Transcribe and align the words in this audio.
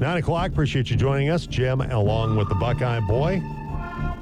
Nine 0.00 0.16
o'clock. 0.16 0.50
Appreciate 0.50 0.88
you 0.88 0.96
joining 0.96 1.28
us, 1.28 1.46
Jim, 1.46 1.82
along 1.82 2.34
with 2.34 2.48
the 2.48 2.54
Buckeye 2.54 3.00
Boy 3.00 3.38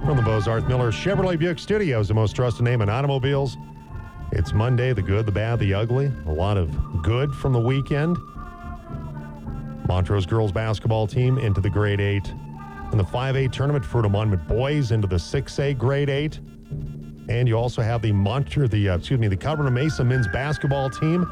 from 0.05 0.17
the 0.17 0.23
Bozarth 0.25 0.67
Miller 0.67 0.91
Chevrolet 0.91 1.39
Buick 1.39 1.61
Studios, 1.61 2.09
the 2.09 2.15
most 2.15 2.35
trusted 2.35 2.65
name 2.65 2.83
in 2.83 2.89
automobiles. 2.89 3.57
It's 4.33 4.53
Monday, 4.53 4.93
the 4.93 5.03
good, 5.03 5.25
the 5.25 5.31
bad, 5.31 5.61
the 5.61 5.75
ugly. 5.75 6.11
A 6.27 6.33
lot 6.33 6.57
of 6.57 6.69
good 7.05 7.33
from 7.33 7.53
the 7.53 7.61
weekend. 7.61 8.17
Montrose 9.87 10.27
girls 10.27 10.51
basketball 10.51 11.07
team 11.07 11.39
into 11.39 11.61
the 11.61 11.71
grade 11.71 12.01
eight. 12.01 12.29
In 12.91 12.99
the 12.99 13.05
5A 13.05 13.53
tournament, 13.53 13.85
Fruita 13.85 14.11
Monument 14.11 14.49
boys 14.49 14.91
into 14.91 15.07
the 15.07 15.15
6A 15.15 15.79
grade 15.79 16.11
eight. 16.11 16.41
And 17.29 17.47
you 17.47 17.55
also 17.55 17.83
have 17.83 18.03
the 18.03 18.11
Montre, 18.11 18.67
the 18.67 18.89
uh, 18.89 18.97
excuse 18.97 19.21
me, 19.21 19.29
the 19.29 19.37
Cumberland 19.37 19.77
Mesa 19.77 20.03
men's 20.03 20.27
basketball 20.33 20.91
team 20.91 21.25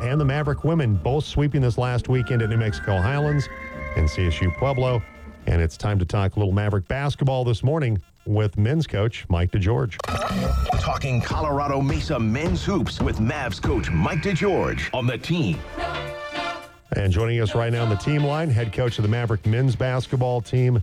and 0.00 0.20
the 0.20 0.24
Maverick 0.24 0.64
women 0.64 0.94
both 0.94 1.24
sweeping 1.24 1.60
this 1.60 1.76
last 1.76 2.08
weekend 2.08 2.40
at 2.42 2.48
New 2.48 2.56
Mexico 2.56 3.00
Highlands 3.00 3.48
and 3.96 4.08
CSU 4.08 4.54
Pueblo. 4.56 5.02
And 5.46 5.60
it's 5.60 5.76
time 5.76 5.98
to 5.98 6.04
talk 6.04 6.36
a 6.36 6.38
little 6.38 6.52
Maverick 6.52 6.86
basketball 6.88 7.44
this 7.44 7.62
morning 7.62 8.00
with 8.26 8.58
men's 8.58 8.86
coach 8.86 9.24
Mike 9.28 9.50
DeGeorge. 9.50 9.96
Talking 10.80 11.20
Colorado 11.20 11.80
Mesa 11.80 12.18
men's 12.18 12.64
hoops 12.64 13.00
with 13.00 13.18
Mavs 13.18 13.60
coach 13.62 13.90
Mike 13.90 14.20
DeGeorge 14.20 14.92
on 14.94 15.06
the 15.06 15.18
team. 15.18 15.58
And 16.96 17.12
joining 17.12 17.40
us 17.40 17.54
right 17.54 17.72
now 17.72 17.84
on 17.84 17.88
the 17.88 17.96
team 17.96 18.24
line, 18.24 18.50
head 18.50 18.72
coach 18.72 18.98
of 18.98 19.02
the 19.02 19.08
Maverick 19.08 19.46
men's 19.46 19.76
basketball 19.76 20.40
team, 20.40 20.82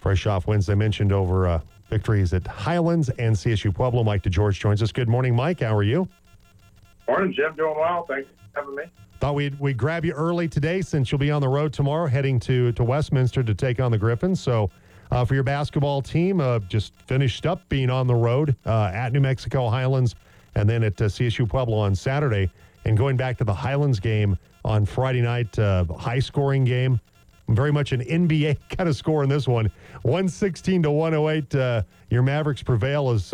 fresh 0.00 0.26
off 0.26 0.46
wins 0.46 0.68
I 0.68 0.74
mentioned 0.74 1.12
over 1.12 1.46
uh, 1.46 1.60
victories 1.88 2.32
at 2.34 2.46
Highlands 2.46 3.08
and 3.10 3.34
CSU 3.34 3.74
Pueblo. 3.74 4.02
Mike 4.04 4.22
DeGeorge 4.22 4.58
joins 4.58 4.82
us. 4.82 4.92
Good 4.92 5.08
morning, 5.08 5.34
Mike. 5.34 5.60
How 5.60 5.76
are 5.76 5.82
you? 5.84 6.08
Morning, 7.08 7.32
Jim. 7.32 7.54
Doing 7.56 7.76
well. 7.76 8.04
Thanks 8.08 8.28
for 8.52 8.60
having 8.60 8.76
me. 8.76 8.82
Thought 9.20 9.34
we'd, 9.34 9.58
we'd 9.58 9.78
grab 9.78 10.04
you 10.04 10.12
early 10.12 10.46
today 10.46 10.82
since 10.82 11.10
you'll 11.10 11.18
be 11.18 11.30
on 11.30 11.40
the 11.40 11.48
road 11.48 11.72
tomorrow 11.72 12.06
heading 12.06 12.38
to, 12.40 12.72
to 12.72 12.84
Westminster 12.84 13.42
to 13.42 13.54
take 13.54 13.80
on 13.80 13.90
the 13.90 13.98
Griffins. 13.98 14.40
So, 14.40 14.70
uh, 15.10 15.24
for 15.24 15.34
your 15.34 15.44
basketball 15.44 16.02
team, 16.02 16.40
uh, 16.40 16.58
just 16.60 16.94
finished 17.02 17.46
up 17.46 17.66
being 17.68 17.90
on 17.90 18.06
the 18.06 18.14
road 18.14 18.56
uh, 18.66 18.90
at 18.92 19.12
New 19.12 19.20
Mexico 19.20 19.68
Highlands 19.68 20.16
and 20.54 20.68
then 20.68 20.82
at 20.82 21.00
uh, 21.00 21.04
CSU 21.04 21.48
Pueblo 21.48 21.78
on 21.78 21.94
Saturday. 21.94 22.50
And 22.84 22.96
going 22.96 23.16
back 23.16 23.38
to 23.38 23.44
the 23.44 23.54
Highlands 23.54 24.00
game 24.00 24.36
on 24.64 24.84
Friday 24.84 25.22
night, 25.22 25.58
uh, 25.58 25.84
high 25.84 26.18
scoring 26.18 26.64
game. 26.64 27.00
Very 27.48 27.72
much 27.72 27.92
an 27.92 28.00
NBA 28.00 28.58
kind 28.76 28.88
of 28.88 28.96
score 28.96 29.22
in 29.22 29.28
this 29.28 29.46
one. 29.46 29.70
116 30.02 30.82
to 30.82 30.90
108. 30.90 31.54
Uh, 31.54 31.82
your 32.10 32.22
Mavericks 32.22 32.62
prevail 32.62 33.10
as 33.10 33.32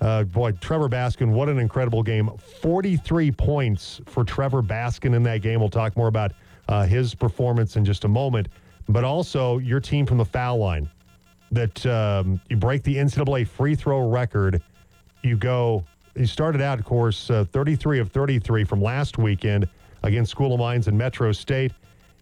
uh, 0.00 0.24
boy, 0.24 0.52
Trevor 0.52 0.88
Baskin, 0.88 1.30
what 1.30 1.48
an 1.48 1.58
incredible 1.58 2.02
game. 2.02 2.30
43 2.60 3.32
points 3.32 4.00
for 4.06 4.24
Trevor 4.24 4.62
Baskin 4.62 5.14
in 5.14 5.22
that 5.24 5.42
game. 5.42 5.60
We'll 5.60 5.68
talk 5.68 5.96
more 5.96 6.08
about 6.08 6.32
uh, 6.68 6.84
his 6.84 7.14
performance 7.14 7.76
in 7.76 7.84
just 7.84 8.04
a 8.04 8.08
moment. 8.08 8.48
But 8.88 9.04
also, 9.04 9.58
your 9.58 9.80
team 9.80 10.06
from 10.06 10.18
the 10.18 10.24
foul 10.24 10.58
line 10.58 10.88
that 11.50 11.84
um, 11.86 12.40
you 12.48 12.56
break 12.56 12.82
the 12.82 12.96
NCAA 12.96 13.46
free 13.46 13.74
throw 13.74 14.08
record. 14.08 14.62
You 15.22 15.36
go, 15.36 15.84
you 16.14 16.26
started 16.26 16.60
out, 16.60 16.78
of 16.78 16.84
course, 16.84 17.30
uh, 17.30 17.44
33 17.50 17.98
of 17.98 18.10
33 18.10 18.64
from 18.64 18.80
last 18.80 19.18
weekend 19.18 19.68
against 20.02 20.30
School 20.30 20.54
of 20.54 20.60
Mines 20.60 20.88
and 20.88 20.96
Metro 20.96 21.32
State. 21.32 21.72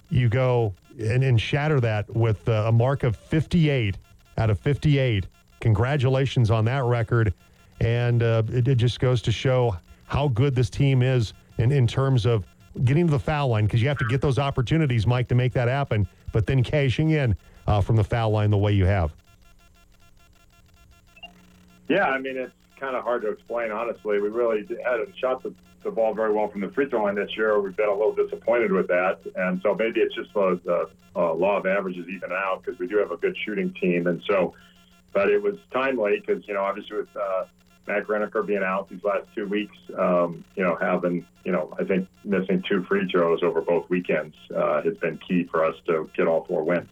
You 0.08 0.28
go 0.28 0.74
and, 0.98 1.22
and 1.22 1.40
shatter 1.40 1.80
that 1.80 2.08
with 2.14 2.48
uh, 2.48 2.64
a 2.66 2.72
mark 2.72 3.02
of 3.02 3.16
58 3.16 3.96
out 4.38 4.50
of 4.50 4.58
58. 4.58 5.26
Congratulations 5.60 6.50
on 6.50 6.64
that 6.66 6.84
record. 6.84 7.34
And 7.80 8.22
uh, 8.22 8.42
it, 8.48 8.68
it, 8.68 8.76
just 8.76 9.00
goes 9.00 9.20
to 9.22 9.32
show 9.32 9.76
how 10.06 10.28
good 10.28 10.54
this 10.54 10.70
team 10.70 11.02
is 11.02 11.34
in, 11.58 11.72
in 11.72 11.86
terms 11.86 12.26
of 12.26 12.44
getting 12.84 13.06
to 13.06 13.10
the 13.10 13.18
foul 13.18 13.48
line 13.48 13.64
because 13.64 13.82
you 13.82 13.88
have 13.88 13.98
to 13.98 14.06
get 14.06 14.20
those 14.20 14.38
opportunities, 14.38 15.06
Mike, 15.06 15.28
to 15.28 15.34
make 15.34 15.52
that 15.52 15.68
happen, 15.68 16.06
but 16.32 16.46
then 16.46 16.62
cashing 16.62 17.10
in 17.10 17.36
uh, 17.66 17.80
from 17.80 17.96
the 17.96 18.04
foul 18.04 18.30
line 18.30 18.50
the 18.50 18.56
way 18.56 18.72
you 18.72 18.86
have. 18.86 19.12
Yeah, 21.88 22.04
I 22.04 22.18
mean, 22.18 22.36
it's 22.36 22.52
kind 22.80 22.96
of 22.96 23.04
hard 23.04 23.22
to 23.22 23.30
explain, 23.30 23.70
honestly. 23.70 24.20
We 24.20 24.28
really 24.28 24.66
hadn't 24.84 25.16
shot 25.16 25.42
the, 25.42 25.54
the 25.82 25.90
ball 25.90 26.14
very 26.14 26.32
well 26.32 26.48
from 26.48 26.60
the 26.60 26.70
free 26.70 26.88
throw 26.88 27.04
line 27.04 27.14
this 27.14 27.36
year. 27.36 27.60
We've 27.60 27.76
been 27.76 27.88
a 27.88 27.94
little 27.94 28.14
disappointed 28.14 28.72
with 28.72 28.88
that. 28.88 29.20
And 29.36 29.60
so 29.62 29.74
maybe 29.74 30.00
it's 30.00 30.14
just 30.14 30.32
the, 30.34 30.88
law 31.14 31.58
of 31.58 31.66
averages 31.66 32.06
even 32.08 32.30
out 32.32 32.62
because 32.62 32.78
we 32.78 32.86
do 32.86 32.98
have 32.98 33.10
a 33.10 33.16
good 33.16 33.36
shooting 33.44 33.72
team. 33.80 34.06
And 34.06 34.22
so, 34.28 34.54
but 35.12 35.30
it 35.30 35.42
was 35.42 35.56
timely 35.72 36.20
because, 36.20 36.46
you 36.46 36.54
know, 36.54 36.62
obviously 36.62 36.98
with, 36.98 37.16
uh, 37.16 37.44
Matt 37.86 38.06
Greneker 38.06 38.44
being 38.44 38.62
out 38.62 38.88
these 38.88 39.02
last 39.04 39.26
two 39.34 39.46
weeks, 39.46 39.76
um, 39.96 40.44
you 40.56 40.62
know, 40.62 40.76
having, 40.80 41.24
you 41.44 41.52
know, 41.52 41.74
I 41.78 41.84
think 41.84 42.08
missing 42.24 42.62
two 42.68 42.82
free 42.84 43.08
throws 43.10 43.42
over 43.42 43.60
both 43.60 43.88
weekends 43.88 44.34
uh, 44.54 44.82
has 44.82 44.96
been 44.98 45.18
key 45.18 45.44
for 45.44 45.64
us 45.64 45.76
to 45.86 46.10
get 46.16 46.26
all 46.26 46.44
four 46.44 46.64
wins. 46.64 46.88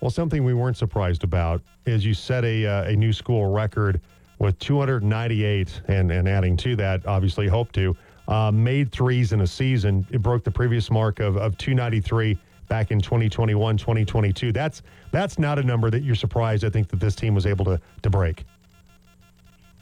Well, 0.00 0.10
something 0.10 0.44
we 0.44 0.54
weren't 0.54 0.76
surprised 0.76 1.24
about 1.24 1.62
is 1.86 2.04
you 2.04 2.12
set 2.12 2.44
a, 2.44 2.66
uh, 2.66 2.84
a 2.84 2.96
new 2.96 3.12
school 3.12 3.50
record 3.50 4.00
with 4.38 4.58
298, 4.58 5.82
and, 5.88 6.10
and 6.10 6.28
adding 6.28 6.56
to 6.58 6.76
that, 6.76 7.06
obviously, 7.06 7.48
hope 7.48 7.72
to, 7.72 7.96
uh, 8.28 8.50
made 8.50 8.92
threes 8.92 9.32
in 9.32 9.40
a 9.40 9.46
season. 9.46 10.06
It 10.10 10.20
broke 10.20 10.44
the 10.44 10.50
previous 10.50 10.90
mark 10.90 11.20
of, 11.20 11.36
of 11.36 11.56
293 11.56 12.38
back 12.68 12.90
in 12.90 13.00
2021, 13.00 13.76
2022. 13.76 14.52
That's, 14.52 14.82
that's 15.10 15.38
not 15.38 15.58
a 15.58 15.62
number 15.62 15.90
that 15.90 16.02
you're 16.02 16.14
surprised, 16.14 16.64
I 16.64 16.70
think, 16.70 16.88
that 16.88 17.00
this 17.00 17.14
team 17.14 17.34
was 17.34 17.46
able 17.46 17.64
to, 17.66 17.80
to 18.02 18.10
break. 18.10 18.44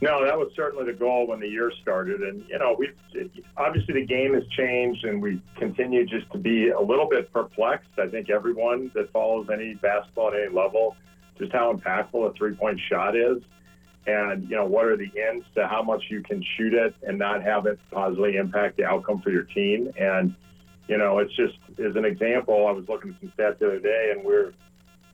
No, 0.02 0.24
that 0.26 0.36
was 0.36 0.50
certainly 0.56 0.84
the 0.84 0.98
goal 0.98 1.28
when 1.28 1.38
the 1.38 1.46
year 1.46 1.70
started, 1.80 2.22
and 2.22 2.44
you 2.48 2.58
know, 2.58 2.74
we 2.76 2.90
obviously 3.56 3.94
the 3.94 4.04
game 4.04 4.34
has 4.34 4.42
changed, 4.48 5.04
and 5.04 5.22
we 5.22 5.40
continue 5.56 6.04
just 6.04 6.28
to 6.32 6.38
be 6.38 6.70
a 6.70 6.80
little 6.80 7.08
bit 7.08 7.32
perplexed. 7.32 7.96
I 7.96 8.08
think 8.08 8.28
everyone 8.28 8.90
that 8.96 9.12
follows 9.12 9.46
any 9.52 9.74
basketball 9.74 10.32
at 10.32 10.40
any 10.40 10.52
level, 10.52 10.96
just 11.38 11.52
how 11.52 11.72
impactful 11.72 12.28
a 12.28 12.32
three-point 12.34 12.80
shot 12.90 13.16
is, 13.16 13.44
and 14.08 14.42
you 14.50 14.56
know, 14.56 14.66
what 14.66 14.86
are 14.86 14.96
the 14.96 15.08
ends 15.16 15.46
to 15.54 15.68
how 15.68 15.84
much 15.84 16.02
you 16.10 16.20
can 16.20 16.44
shoot 16.56 16.74
it 16.74 16.96
and 17.04 17.16
not 17.16 17.44
have 17.44 17.66
it 17.66 17.78
positively 17.92 18.34
impact 18.34 18.78
the 18.78 18.84
outcome 18.84 19.22
for 19.22 19.30
your 19.30 19.44
team. 19.44 19.92
And 19.96 20.34
you 20.88 20.98
know, 20.98 21.20
it's 21.20 21.34
just 21.36 21.54
as 21.78 21.94
an 21.94 22.04
example, 22.04 22.66
I 22.66 22.72
was 22.72 22.88
looking 22.88 23.14
at 23.14 23.20
some 23.20 23.32
stats 23.38 23.60
the 23.60 23.66
other 23.66 23.78
day, 23.78 24.12
and 24.16 24.24
we're 24.24 24.52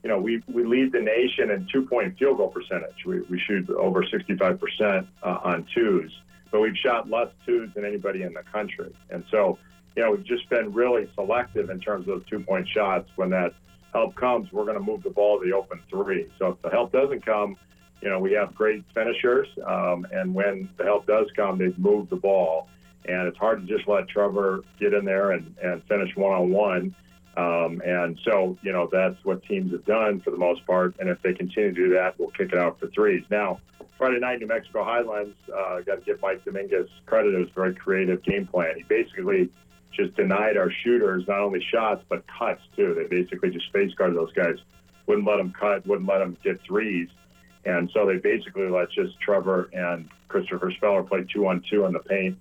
you 0.03 0.09
know, 0.09 0.19
we, 0.19 0.41
we 0.47 0.63
lead 0.63 0.91
the 0.91 1.01
nation 1.01 1.51
in 1.51 1.67
two 1.71 1.85
point 1.85 2.17
field 2.17 2.37
goal 2.37 2.49
percentage. 2.49 3.05
We, 3.05 3.21
we 3.21 3.39
shoot 3.39 3.69
over 3.69 4.03
65% 4.03 5.07
uh, 5.21 5.37
on 5.43 5.65
twos, 5.73 6.11
but 6.51 6.61
we've 6.61 6.77
shot 6.77 7.09
less 7.09 7.27
twos 7.45 7.69
than 7.73 7.85
anybody 7.85 8.23
in 8.23 8.33
the 8.33 8.43
country. 8.43 8.93
And 9.09 9.23
so, 9.29 9.57
you 9.95 10.03
know, 10.03 10.11
we've 10.11 10.25
just 10.25 10.49
been 10.49 10.73
really 10.73 11.09
selective 11.15 11.69
in 11.69 11.79
terms 11.79 12.07
of 12.07 12.19
those 12.19 12.29
two 12.29 12.39
point 12.39 12.67
shots. 12.67 13.09
When 13.15 13.29
that 13.31 13.53
help 13.93 14.15
comes, 14.15 14.51
we're 14.51 14.65
going 14.65 14.77
to 14.77 14.83
move 14.83 15.03
the 15.03 15.09
ball 15.09 15.39
to 15.39 15.45
the 15.45 15.53
open 15.53 15.79
three. 15.89 16.31
So 16.37 16.49
if 16.49 16.61
the 16.61 16.69
help 16.69 16.91
doesn't 16.91 17.25
come, 17.25 17.57
you 18.01 18.09
know, 18.09 18.19
we 18.19 18.31
have 18.33 18.55
great 18.55 18.83
finishers. 18.93 19.47
Um, 19.65 20.07
and 20.11 20.33
when 20.33 20.69
the 20.77 20.85
help 20.85 21.05
does 21.05 21.27
come, 21.35 21.57
they 21.57 21.73
move 21.77 22.09
the 22.09 22.15
ball. 22.15 22.69
And 23.05 23.27
it's 23.27 23.37
hard 23.37 23.65
to 23.65 23.77
just 23.77 23.87
let 23.87 24.07
Trevor 24.07 24.63
get 24.79 24.93
in 24.93 25.03
there 25.03 25.31
and, 25.31 25.55
and 25.61 25.83
finish 25.85 26.15
one 26.15 26.33
on 26.33 26.49
one. 26.51 26.95
Um, 27.39 27.81
and 27.85 28.19
so, 28.25 28.57
you 28.61 28.73
know, 28.73 28.89
that's 28.91 29.15
what 29.23 29.41
teams 29.43 29.71
have 29.71 29.85
done 29.85 30.19
for 30.19 30.31
the 30.31 30.37
most 30.37 30.65
part. 30.67 30.95
And 30.99 31.07
if 31.09 31.21
they 31.21 31.33
continue 31.33 31.73
to 31.73 31.75
do 31.75 31.93
that, 31.93 32.19
we'll 32.19 32.31
kick 32.31 32.51
it 32.51 32.59
out 32.59 32.79
for 32.79 32.87
threes. 32.87 33.23
Now, 33.31 33.61
Friday 33.97 34.19
night, 34.19 34.39
New 34.39 34.47
Mexico 34.47 34.83
Highlands, 34.83 35.35
uh, 35.47 35.79
got 35.81 35.99
to 35.99 36.01
give 36.05 36.21
Mike 36.21 36.43
Dominguez 36.43 36.89
credit. 37.05 37.33
It 37.33 37.37
was 37.37 37.47
a 37.49 37.53
very 37.53 37.75
creative 37.75 38.23
game 38.23 38.45
plan. 38.45 38.75
He 38.75 38.83
basically 38.83 39.49
just 39.93 40.17
denied 40.17 40.57
our 40.57 40.69
shooters 40.83 41.23
not 41.29 41.39
only 41.39 41.63
shots, 41.63 42.03
but 42.09 42.25
cuts, 42.27 42.61
too. 42.75 42.93
They 42.93 43.07
basically 43.07 43.51
just 43.51 43.71
face 43.71 43.93
guarded 43.93 44.17
those 44.17 44.33
guys, 44.33 44.55
wouldn't 45.05 45.25
let 45.25 45.37
them 45.37 45.53
cut, 45.57 45.87
wouldn't 45.87 46.09
let 46.09 46.19
them 46.19 46.35
get 46.43 46.59
threes. 46.61 47.07
And 47.63 47.89
so 47.93 48.05
they 48.05 48.17
basically 48.17 48.67
let 48.67 48.91
just 48.91 49.17
Trevor 49.21 49.69
and 49.71 50.09
Christopher 50.27 50.71
Speller 50.71 51.03
play 51.03 51.25
two 51.31 51.47
on 51.47 51.63
two 51.69 51.85
in 51.85 51.93
the 51.93 51.99
paint. 51.99 52.37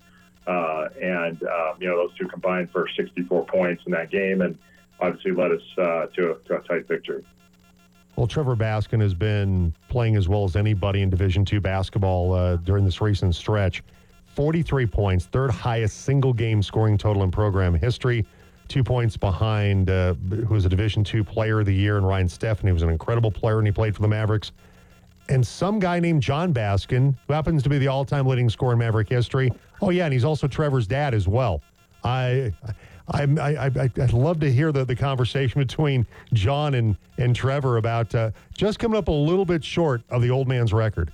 Uh, 0.46 0.88
and, 1.00 1.40
uh, 1.42 1.74
you 1.78 1.86
know, 1.86 1.96
those 1.96 2.16
two 2.16 2.26
combined 2.26 2.70
for 2.70 2.88
64 2.96 3.46
points 3.46 3.82
in 3.86 3.92
that 3.92 4.10
game. 4.10 4.40
And, 4.40 4.58
obviously 5.00 5.32
led 5.32 5.52
us 5.52 5.62
uh, 5.78 6.06
to, 6.14 6.32
a, 6.32 6.48
to 6.48 6.56
a 6.56 6.60
tight 6.62 6.88
victory. 6.88 7.24
Well, 8.16 8.26
Trevor 8.26 8.56
Baskin 8.56 9.00
has 9.00 9.14
been 9.14 9.72
playing 9.88 10.16
as 10.16 10.28
well 10.28 10.42
as 10.44 10.56
anybody 10.56 11.02
in 11.02 11.10
Division 11.10 11.44
two 11.44 11.60
basketball 11.60 12.32
uh, 12.32 12.56
during 12.56 12.84
this 12.84 13.00
recent 13.00 13.34
stretch. 13.34 13.82
43 14.34 14.86
points, 14.86 15.26
third 15.26 15.50
highest 15.50 16.02
single 16.02 16.32
game 16.32 16.62
scoring 16.62 16.98
total 16.98 17.22
in 17.22 17.30
program 17.30 17.74
history. 17.74 18.26
Two 18.66 18.84
points 18.84 19.16
behind 19.16 19.88
uh, 19.88 20.14
who 20.14 20.52
was 20.52 20.64
a 20.64 20.68
Division 20.68 21.04
two 21.04 21.22
player 21.22 21.60
of 21.60 21.66
the 21.66 21.74
year, 21.74 21.96
and 21.96 22.06
Ryan 22.06 22.28
Stephanie 22.28 22.72
was 22.72 22.82
an 22.82 22.90
incredible 22.90 23.30
player, 23.30 23.58
and 23.58 23.66
he 23.66 23.72
played 23.72 23.94
for 23.94 24.02
the 24.02 24.08
Mavericks. 24.08 24.52
And 25.28 25.46
some 25.46 25.78
guy 25.78 26.00
named 26.00 26.22
John 26.22 26.52
Baskin, 26.52 27.14
who 27.26 27.32
happens 27.32 27.62
to 27.62 27.68
be 27.68 27.78
the 27.78 27.88
all 27.88 28.04
time 28.04 28.26
leading 28.26 28.48
scorer 28.48 28.72
in 28.72 28.78
Maverick 28.78 29.08
history. 29.08 29.52
Oh, 29.80 29.90
yeah, 29.90 30.04
and 30.04 30.12
he's 30.12 30.24
also 30.24 30.48
Trevor's 30.48 30.86
dad 30.86 31.14
as 31.14 31.28
well. 31.28 31.62
I 32.02 32.52
I, 33.10 33.22
I, 33.22 33.66
I, 33.66 33.90
would 33.96 34.12
love 34.12 34.40
to 34.40 34.52
hear 34.52 34.72
the, 34.72 34.84
the 34.84 34.96
conversation 34.96 35.60
between 35.60 36.06
John 36.32 36.74
and, 36.74 36.96
and 37.16 37.34
Trevor 37.34 37.78
about 37.78 38.14
uh, 38.14 38.30
just 38.54 38.78
coming 38.78 38.98
up 38.98 39.08
a 39.08 39.12
little 39.12 39.44
bit 39.44 39.64
short 39.64 40.02
of 40.10 40.22
the 40.22 40.30
old 40.30 40.48
man's 40.48 40.72
record. 40.72 41.12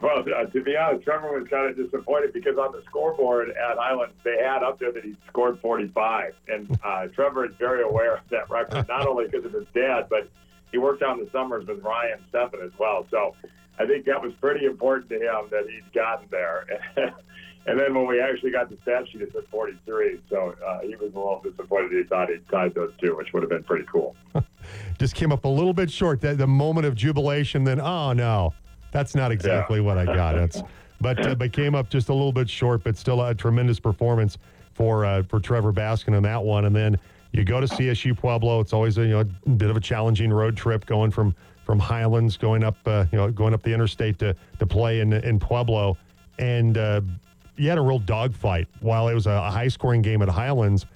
Well, 0.00 0.18
uh, 0.18 0.44
to 0.44 0.62
be 0.62 0.76
honest, 0.76 1.04
Trevor 1.04 1.38
was 1.38 1.48
kind 1.48 1.70
of 1.70 1.76
disappointed 1.76 2.32
because 2.32 2.58
on 2.58 2.72
the 2.72 2.82
scoreboard 2.86 3.50
at 3.50 3.78
Island, 3.78 4.12
they 4.22 4.36
had 4.36 4.62
up 4.62 4.78
there 4.78 4.92
that 4.92 5.02
he 5.02 5.16
scored 5.28 5.58
45. 5.60 6.34
And 6.48 6.78
uh, 6.84 7.06
Trevor 7.08 7.46
is 7.46 7.54
very 7.58 7.82
aware 7.82 8.16
of 8.16 8.28
that 8.30 8.50
record, 8.50 8.86
not 8.88 9.06
only 9.06 9.26
because 9.26 9.44
of 9.46 9.52
his 9.52 9.66
dad, 9.74 10.06
but 10.10 10.28
he 10.72 10.78
worked 10.78 11.02
on 11.02 11.18
the 11.18 11.28
summers 11.32 11.66
with 11.66 11.82
Ryan 11.82 12.18
Stephan 12.28 12.60
as 12.62 12.72
well. 12.78 13.06
So 13.10 13.34
I 13.78 13.86
think 13.86 14.04
that 14.06 14.20
was 14.20 14.32
pretty 14.40 14.66
important 14.66 15.08
to 15.10 15.16
him 15.16 15.48
that 15.50 15.64
he'd 15.70 15.92
gotten 15.94 16.26
there. 16.30 16.66
and 17.66 17.78
then 17.78 17.94
when 17.94 18.06
we 18.06 18.20
actually 18.20 18.50
got 18.50 18.68
the 18.68 18.76
stat 18.82 19.08
sheet, 19.08 19.22
it 19.22 19.32
said 19.32 19.44
43. 19.50 20.20
So 20.28 20.54
uh, 20.64 20.80
he 20.80 20.96
was 20.96 21.12
a 21.14 21.16
little 21.16 21.40
disappointed. 21.42 21.92
He 21.92 22.04
thought 22.04 22.28
he'd 22.28 22.46
tied 22.48 22.74
those 22.74 22.92
two, 23.00 23.16
which 23.16 23.32
would 23.32 23.42
have 23.42 23.50
been 23.50 23.64
pretty 23.64 23.86
cool. 23.90 24.14
Just 24.98 25.14
came 25.14 25.32
up 25.32 25.44
a 25.44 25.48
little 25.48 25.72
bit 25.72 25.90
short. 25.90 26.20
That 26.20 26.38
the 26.38 26.46
moment 26.46 26.86
of 26.86 26.94
jubilation, 26.94 27.64
then 27.64 27.80
oh 27.80 28.12
no, 28.12 28.52
that's 28.92 29.14
not 29.14 29.32
exactly 29.32 29.80
yeah. 29.80 29.86
what 29.86 29.98
I 29.98 30.04
got. 30.04 30.36
It's 30.36 30.62
but 31.00 31.26
uh, 31.26 31.34
but 31.34 31.52
came 31.52 31.74
up 31.74 31.90
just 31.90 32.08
a 32.08 32.14
little 32.14 32.32
bit 32.32 32.48
short, 32.48 32.84
but 32.84 32.96
still 32.96 33.22
a 33.22 33.34
tremendous 33.34 33.80
performance 33.80 34.38
for 34.72 35.04
uh, 35.04 35.22
for 35.22 35.40
Trevor 35.40 35.72
Baskin 35.72 36.16
in 36.16 36.22
that 36.22 36.42
one. 36.42 36.64
And 36.66 36.74
then 36.74 36.98
you 37.32 37.44
go 37.44 37.60
to 37.60 37.66
CSU 37.66 38.16
Pueblo. 38.16 38.60
It's 38.60 38.72
always 38.72 38.98
a 38.98 39.02
you 39.02 39.10
know 39.10 39.20
a 39.20 39.50
bit 39.50 39.70
of 39.70 39.76
a 39.76 39.80
challenging 39.80 40.32
road 40.32 40.56
trip 40.56 40.86
going 40.86 41.10
from 41.10 41.34
from 41.64 41.78
Highlands 41.78 42.36
going 42.36 42.62
up 42.62 42.76
uh, 42.86 43.06
you 43.10 43.18
know 43.18 43.30
going 43.30 43.54
up 43.54 43.62
the 43.62 43.72
interstate 43.72 44.18
to 44.20 44.34
to 44.58 44.66
play 44.66 45.00
in 45.00 45.12
in 45.12 45.38
Pueblo, 45.38 45.96
and 46.38 46.78
uh, 46.78 47.00
you 47.56 47.68
had 47.68 47.78
a 47.78 47.82
real 47.82 47.98
dogfight. 47.98 48.68
While 48.80 49.08
it 49.08 49.14
was 49.14 49.26
a 49.26 49.50
high 49.50 49.68
scoring 49.68 50.02
game 50.02 50.22
at 50.22 50.28
Highlands, 50.28 50.86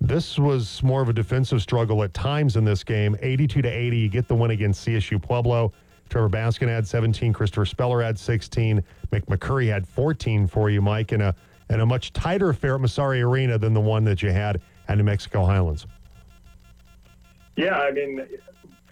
this 0.00 0.38
was 0.38 0.82
more 0.82 1.02
of 1.02 1.08
a 1.08 1.12
defensive 1.12 1.62
struggle 1.62 2.02
at 2.02 2.12
times 2.14 2.56
in 2.56 2.64
this 2.64 2.84
game. 2.84 3.16
82 3.20 3.62
to 3.62 3.68
80, 3.68 3.96
you 3.96 4.08
get 4.08 4.28
the 4.28 4.34
win 4.34 4.50
against 4.50 4.86
CSU 4.86 5.20
Pueblo. 5.20 5.72
Trevor 6.08 6.28
Baskin 6.28 6.68
had 6.68 6.86
17. 6.86 7.32
Christopher 7.32 7.64
Speller 7.64 8.02
had 8.02 8.18
16. 8.18 8.82
McMcCurry 9.10 9.68
had 9.68 9.88
14 9.88 10.46
for 10.46 10.70
you, 10.70 10.80
Mike, 10.80 11.12
in 11.12 11.20
a 11.20 11.34
in 11.68 11.80
a 11.80 11.86
much 11.86 12.12
tighter 12.12 12.50
affair 12.50 12.76
at 12.76 12.80
Massari 12.80 13.22
Arena 13.22 13.58
than 13.58 13.74
the 13.74 13.80
one 13.80 14.04
that 14.04 14.22
you 14.22 14.30
had 14.30 14.60
at 14.86 14.98
New 14.98 15.04
Mexico 15.04 15.44
Highlands. 15.44 15.86
Yeah, 17.56 17.80
I 17.80 17.90
mean, 17.90 18.24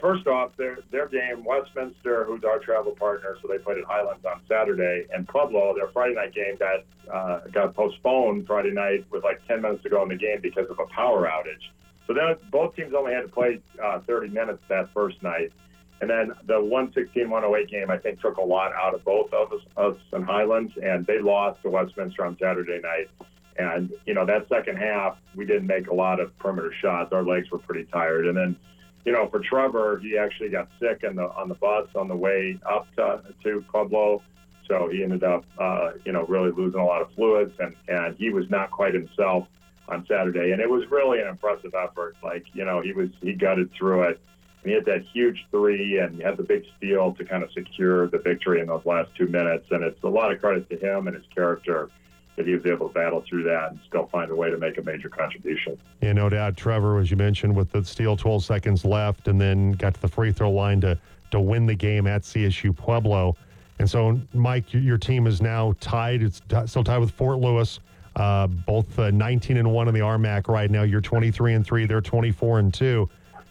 first 0.00 0.26
off, 0.26 0.56
their 0.56 0.78
their 0.90 1.08
game, 1.08 1.44
Westminster, 1.44 2.24
who's 2.24 2.44
our 2.44 2.58
travel 2.58 2.92
partner, 2.92 3.36
so 3.40 3.48
they 3.48 3.58
played 3.58 3.78
at 3.78 3.84
Highlands 3.84 4.24
on 4.24 4.40
Saturday, 4.48 5.06
and 5.12 5.26
Pueblo, 5.28 5.74
their 5.74 5.88
Friday 5.88 6.14
night 6.14 6.34
game 6.34 6.56
got 6.58 6.84
uh, 7.12 7.40
got 7.52 7.74
postponed 7.74 8.46
Friday 8.46 8.72
night 8.72 9.04
with 9.10 9.24
like 9.24 9.46
10 9.46 9.62
minutes 9.62 9.82
to 9.82 9.90
go 9.90 10.02
in 10.02 10.08
the 10.08 10.16
game 10.16 10.40
because 10.42 10.68
of 10.70 10.78
a 10.78 10.86
power 10.86 11.26
outage. 11.26 11.70
So 12.06 12.14
then 12.14 12.36
both 12.50 12.76
teams 12.76 12.92
only 12.94 13.12
had 13.12 13.22
to 13.22 13.28
play 13.28 13.60
uh, 13.82 14.00
30 14.00 14.28
minutes 14.28 14.62
that 14.68 14.92
first 14.92 15.22
night. 15.22 15.52
And 16.00 16.10
then 16.10 16.32
the 16.46 16.54
116-108 16.54 17.70
game, 17.70 17.90
I 17.90 17.96
think, 17.96 18.20
took 18.20 18.36
a 18.36 18.42
lot 18.42 18.72
out 18.74 18.94
of 18.94 19.04
both 19.04 19.32
of 19.32 19.52
us, 19.52 19.60
us 19.76 19.96
and 20.12 20.24
Highlands, 20.24 20.72
and 20.82 21.06
they 21.06 21.20
lost 21.20 21.62
to 21.62 21.70
Westminster 21.70 22.26
on 22.26 22.36
Saturday 22.38 22.80
night. 22.80 23.08
And 23.56 23.92
you 24.04 24.14
know 24.14 24.26
that 24.26 24.48
second 24.48 24.76
half, 24.76 25.16
we 25.36 25.46
didn't 25.46 25.68
make 25.68 25.86
a 25.86 25.94
lot 25.94 26.18
of 26.18 26.36
perimeter 26.38 26.72
shots. 26.82 27.12
Our 27.12 27.22
legs 27.22 27.50
were 27.50 27.58
pretty 27.58 27.84
tired. 27.84 28.26
And 28.26 28.36
then, 28.36 28.56
you 29.04 29.12
know, 29.12 29.28
for 29.28 29.40
Trevor, 29.40 29.98
he 30.02 30.16
actually 30.16 30.48
got 30.48 30.68
sick 30.80 31.04
on 31.06 31.16
the 31.16 31.24
on 31.24 31.48
the 31.48 31.54
bus 31.54 31.88
on 31.94 32.08
the 32.08 32.16
way 32.16 32.58
up 32.68 32.86
to, 32.96 33.22
to 33.42 33.64
Pueblo, 33.70 34.22
so 34.66 34.88
he 34.88 35.02
ended 35.02 35.24
up, 35.24 35.44
uh, 35.58 35.92
you 36.04 36.12
know, 36.12 36.24
really 36.26 36.50
losing 36.50 36.80
a 36.80 36.84
lot 36.84 37.02
of 37.02 37.12
fluids, 37.12 37.52
and 37.58 37.74
and 37.88 38.16
he 38.16 38.30
was 38.30 38.48
not 38.50 38.70
quite 38.70 38.94
himself 38.94 39.46
on 39.88 40.06
Saturday. 40.06 40.52
And 40.52 40.60
it 40.60 40.70
was 40.70 40.90
really 40.90 41.20
an 41.20 41.28
impressive 41.28 41.74
effort. 41.74 42.16
Like 42.22 42.46
you 42.54 42.64
know, 42.64 42.80
he 42.80 42.92
was 42.92 43.10
he 43.20 43.34
gutted 43.34 43.70
through 43.72 44.04
it 44.04 44.20
and 44.64 44.70
he 44.70 44.74
had 44.74 44.86
that 44.86 45.04
huge 45.12 45.46
three 45.50 45.98
and 45.98 46.16
he 46.16 46.22
had 46.22 46.36
the 46.36 46.42
big 46.42 46.64
steal 46.76 47.12
to 47.14 47.24
kind 47.24 47.42
of 47.42 47.52
secure 47.52 48.08
the 48.08 48.18
victory 48.18 48.60
in 48.60 48.66
those 48.66 48.84
last 48.86 49.10
two 49.14 49.26
minutes. 49.26 49.66
And 49.70 49.84
it's 49.84 50.02
a 50.02 50.08
lot 50.08 50.32
of 50.32 50.40
credit 50.40 50.68
to 50.70 50.76
him 50.76 51.06
and 51.06 51.14
his 51.14 51.26
character 51.34 51.90
that 52.36 52.46
he 52.46 52.54
was 52.54 52.66
able 52.66 52.88
to 52.88 52.94
battle 52.94 53.22
through 53.28 53.44
that 53.44 53.70
and 53.70 53.80
still 53.86 54.06
find 54.06 54.30
a 54.30 54.34
way 54.34 54.50
to 54.50 54.58
make 54.58 54.76
a 54.78 54.82
major 54.82 55.08
contribution. 55.08 55.78
Yeah, 56.00 56.12
no 56.12 56.28
doubt. 56.28 56.56
Trevor, 56.56 56.98
as 56.98 57.10
you 57.10 57.16
mentioned, 57.16 57.54
with 57.54 57.70
the 57.70 57.84
steal 57.84 58.16
12 58.16 58.44
seconds 58.44 58.84
left 58.84 59.28
and 59.28 59.40
then 59.40 59.72
got 59.72 59.94
to 59.94 60.00
the 60.00 60.08
free 60.08 60.32
throw 60.32 60.50
line 60.50 60.80
to, 60.80 60.98
to 61.30 61.40
win 61.40 61.66
the 61.66 61.74
game 61.74 62.06
at 62.06 62.22
CSU 62.22 62.76
Pueblo. 62.76 63.36
And 63.78 63.88
so, 63.88 64.20
Mike, 64.32 64.72
your 64.72 64.98
team 64.98 65.26
is 65.26 65.40
now 65.40 65.74
tied. 65.80 66.22
It's 66.22 66.40
still 66.66 66.84
tied 66.84 66.98
with 66.98 67.10
Fort 67.10 67.38
Lewis, 67.38 67.80
uh, 68.16 68.46
both 68.46 68.98
uh, 68.98 69.10
19 69.10 69.56
and 69.56 69.72
1 69.72 69.88
in 69.88 69.94
the 69.94 70.00
RMAC 70.00 70.48
right 70.48 70.70
now. 70.70 70.82
You're 70.82 71.00
23 71.00 71.54
and 71.54 71.66
3, 71.66 71.86
they're 71.86 72.00
24 72.00 72.58
and 72.60 72.74
2. 72.74 73.08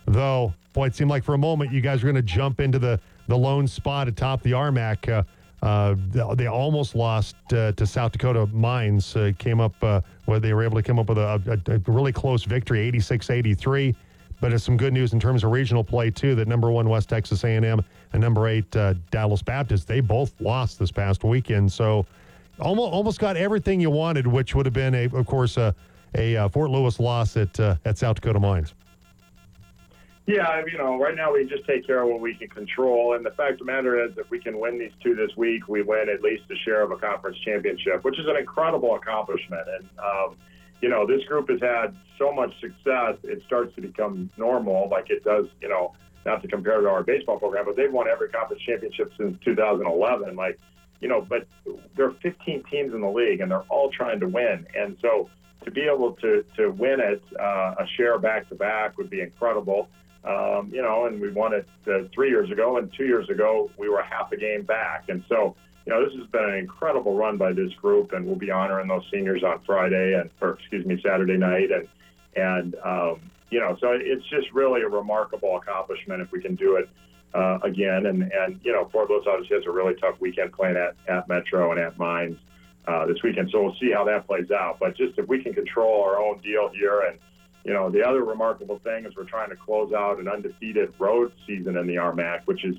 Though, 0.08 0.54
boy, 0.74 0.88
it 0.88 0.96
seemed 0.96 1.10
like 1.10 1.24
for 1.24 1.34
a 1.34 1.38
moment 1.38 1.72
you 1.72 1.82
guys 1.82 2.04
were 2.04 2.12
going 2.12 2.26
to 2.26 2.34
jump 2.34 2.60
into 2.60 2.80
the, 2.80 3.00
the 3.28 3.38
lone 3.38 3.68
spot 3.68 4.08
atop 4.08 4.42
the 4.44 4.52
RMAC. 4.52 5.10
Uh, 5.10 5.24
uh, 5.64 5.96
they 6.36 6.48
almost 6.48 6.94
lost 6.94 7.38
uh, 7.54 7.72
to 7.72 7.88
South 7.88 8.12
Dakota 8.12 8.46
Mines. 8.48 9.16
Uh, 9.16 9.32
came 9.38 9.62
up 9.62 9.74
uh, 9.82 10.02
where 10.26 10.40
they 10.40 10.54
were 10.54 10.62
able 10.62 10.76
to 10.76 10.84
come 10.84 11.00
up 11.00 11.08
with 11.08 11.18
a, 11.18 11.62
a, 11.68 11.76
a 11.76 11.80
really 11.90 12.12
close 12.12 12.44
victory, 12.44 12.92
86-83. 12.92 13.96
But 14.42 14.52
it's 14.52 14.66
some 14.66 14.76
good 14.76 14.92
news 14.92 15.14
in 15.14 15.22
terms 15.22 15.46
of 15.46 15.52
regional 15.52 15.82
play 15.82 16.12
too. 16.12 16.36
That 16.36 16.50
number 16.50 16.70
one 16.70 16.90
West 16.90 17.08
Texas 17.08 17.46
A&M 17.46 17.66
and 18.12 18.22
number 18.22 18.50
eight 18.50 18.76
uh, 18.76 18.96
Dallas 19.10 19.42
Baptist, 19.42 19.88
they 19.88 20.02
both 20.02 20.34
lost 20.42 20.80
this 20.80 20.92
past 20.92 21.24
weekend. 21.24 21.72
So 21.72 22.06
almost 22.60 22.92
almost 22.92 23.20
got 23.20 23.38
everything 23.38 23.80
you 23.80 23.90
wanted, 23.90 24.28
which 24.28 24.54
would 24.56 24.66
have 24.66 24.74
been 24.74 24.94
a, 24.94 25.06
of 25.06 25.26
course, 25.26 25.56
a, 25.56 25.74
a 26.14 26.50
Fort 26.50 26.72
Lewis 26.72 27.00
loss 27.00 27.38
at 27.38 27.58
at 27.58 27.98
South 27.98 28.16
Dakota 28.16 28.40
Mines. 28.40 28.74
Yeah, 30.26 30.62
you 30.72 30.78
know, 30.78 30.98
right 30.98 31.16
now 31.16 31.34
we 31.34 31.46
just 31.46 31.66
take 31.66 31.86
care 31.86 32.02
of 32.02 32.08
what 32.08 32.22
we 32.22 32.34
can 32.34 32.48
control. 32.48 33.16
And 33.16 33.26
the 33.26 33.32
fact 33.32 33.54
of 33.54 33.60
the 33.60 33.66
matter 33.66 34.06
is, 34.06 34.18
if 34.18 34.30
we 34.30 34.40
can 34.40 34.58
win 34.58 34.80
these 34.80 34.94
two 35.04 35.16
this 35.16 35.36
week, 35.36 35.68
we 35.68 35.82
win 35.82 36.08
at 36.08 36.22
least 36.22 36.44
a 36.50 36.56
share 36.64 36.82
of 36.82 36.92
a 36.92 36.98
conference 36.98 37.38
championship, 37.44 38.06
which 38.06 38.18
is 38.18 38.26
an 38.28 38.38
incredible 38.38 38.96
accomplishment. 38.96 39.68
And, 39.68 39.90
um, 40.00 40.38
you 40.82 40.88
know, 40.88 41.06
this 41.06 41.26
group 41.26 41.50
has 41.50 41.60
had 41.60 41.96
so 42.18 42.32
much 42.32 42.52
success, 42.62 43.18
it 43.24 43.44
starts 43.46 43.76
to 43.76 43.82
become 43.82 44.30
normal, 44.38 44.88
like 44.90 45.10
it 45.10 45.26
does, 45.26 45.48
you 45.62 45.68
know, 45.68 45.94
not 46.26 46.42
to 46.42 46.48
compare 46.48 46.80
to 46.80 46.88
our 46.88 47.04
baseball 47.04 47.38
program, 47.38 47.66
but 47.66 47.76
they've 47.76 47.92
won 47.92 48.08
every 48.08 48.30
conference 48.30 48.62
championship 48.64 49.12
since 49.18 49.38
2011. 49.44 50.38
Like, 50.38 50.58
you 51.02 51.10
know, 51.10 51.20
but 51.20 51.48
there 51.98 52.06
are 52.06 52.16
15 52.22 52.64
teams 52.72 52.94
in 52.94 53.02
the 53.02 53.10
league, 53.10 53.42
and 53.42 53.52
they're 53.52 53.64
all 53.64 53.92
trying 53.92 54.22
to 54.22 54.28
win. 54.28 54.66
And 54.74 54.96
so 55.02 55.30
to 55.66 55.72
be 55.72 55.82
able 55.82 56.14
to, 56.14 56.46
to 56.56 56.70
win 56.70 57.02
it, 57.02 57.22
uh, 57.38 57.76
a 57.78 57.86
share 57.98 58.18
back 58.20 58.48
to 58.50 58.56
back 58.56 58.98
would 58.98 59.10
be 59.10 59.20
incredible. 59.20 59.90
Um, 60.26 60.70
you 60.74 60.82
know, 60.82 61.06
and 61.06 61.20
we 61.20 61.32
won 61.32 61.54
it 61.54 61.68
uh, 61.88 62.08
three 62.14 62.30
years 62.30 62.50
ago, 62.50 62.78
and 62.78 62.92
two 62.94 63.06
years 63.06 63.30
ago 63.30 63.70
we 63.78 63.90
were 63.90 64.02
half 64.02 64.32
a 64.32 64.38
game 64.38 64.64
back. 64.64 65.10
And 65.10 65.24
so, 65.28 65.56
you 65.86 65.92
know, 65.92 66.04
this 66.04 66.18
has 66.18 66.28
been 66.28 66.46
an 66.46 66.56
incredible 66.56 67.18
run 67.18 67.38
by 67.38 67.52
this 67.52 67.74
group, 67.74 68.14
and 68.14 68.26
we'll 68.26 68.38
be 68.38 68.50
honoring 68.50 68.88
those 68.88 69.04
seniors 69.12 69.44
on 69.44 69.60
Friday 69.66 70.14
and, 70.14 70.30
or 70.40 70.52
excuse 70.52 70.86
me, 70.86 71.02
Saturday 71.04 71.38
night, 71.38 71.72
and 71.72 71.88
and 72.36 72.76
um, 72.84 73.20
you 73.50 73.60
know, 73.60 73.78
so 73.82 73.92
it's 73.92 74.26
just 74.30 74.52
really 74.54 74.82
a 74.82 74.88
remarkable 74.88 75.58
accomplishment 75.58 76.22
if 76.22 76.32
we 76.32 76.42
can 76.42 76.56
do 76.56 76.78
it 76.78 76.90
uh, 77.34 77.60
again. 77.64 78.06
And 78.06 78.24
and 78.24 78.60
you 78.64 78.72
know, 78.72 78.88
Fort 78.92 79.10
Lewis 79.10 79.26
obviously 79.28 79.58
has 79.58 79.66
a 79.66 79.72
really 79.72 79.96
tough 79.96 80.22
weekend 80.22 80.54
playing 80.54 80.78
at 80.78 80.96
at 81.08 81.28
Metro 81.28 81.72
and 81.72 81.80
at 81.82 81.98
Mines 81.98 82.38
uh, 82.88 83.06
this 83.06 83.22
weekend, 83.24 83.50
so 83.52 83.62
we'll 83.62 83.76
see 83.76 83.92
how 83.92 84.06
that 84.06 84.26
plays 84.26 84.52
out. 84.52 84.78
But 84.80 84.96
just 84.96 85.18
if 85.18 85.28
we 85.28 85.44
can 85.44 85.54
control 85.54 86.02
our 86.04 86.18
own 86.18 86.40
deal 86.40 86.70
here 86.70 87.02
and 87.02 87.20
you 87.64 87.74
know, 87.74 87.90
the 87.90 88.04
other 88.04 88.24
remarkable 88.24 88.80
thing 88.80 89.06
is 89.06 89.16
we're 89.16 89.24
trying 89.24 89.50
to 89.50 89.56
close 89.56 89.94
out 89.94 90.20
an 90.20 90.28
undefeated 90.28 90.94
road 91.00 91.32
season 91.48 91.78
in 91.78 91.88
the 91.88 91.96
RMAC, 91.96 92.42
which 92.46 92.66
is, 92.66 92.76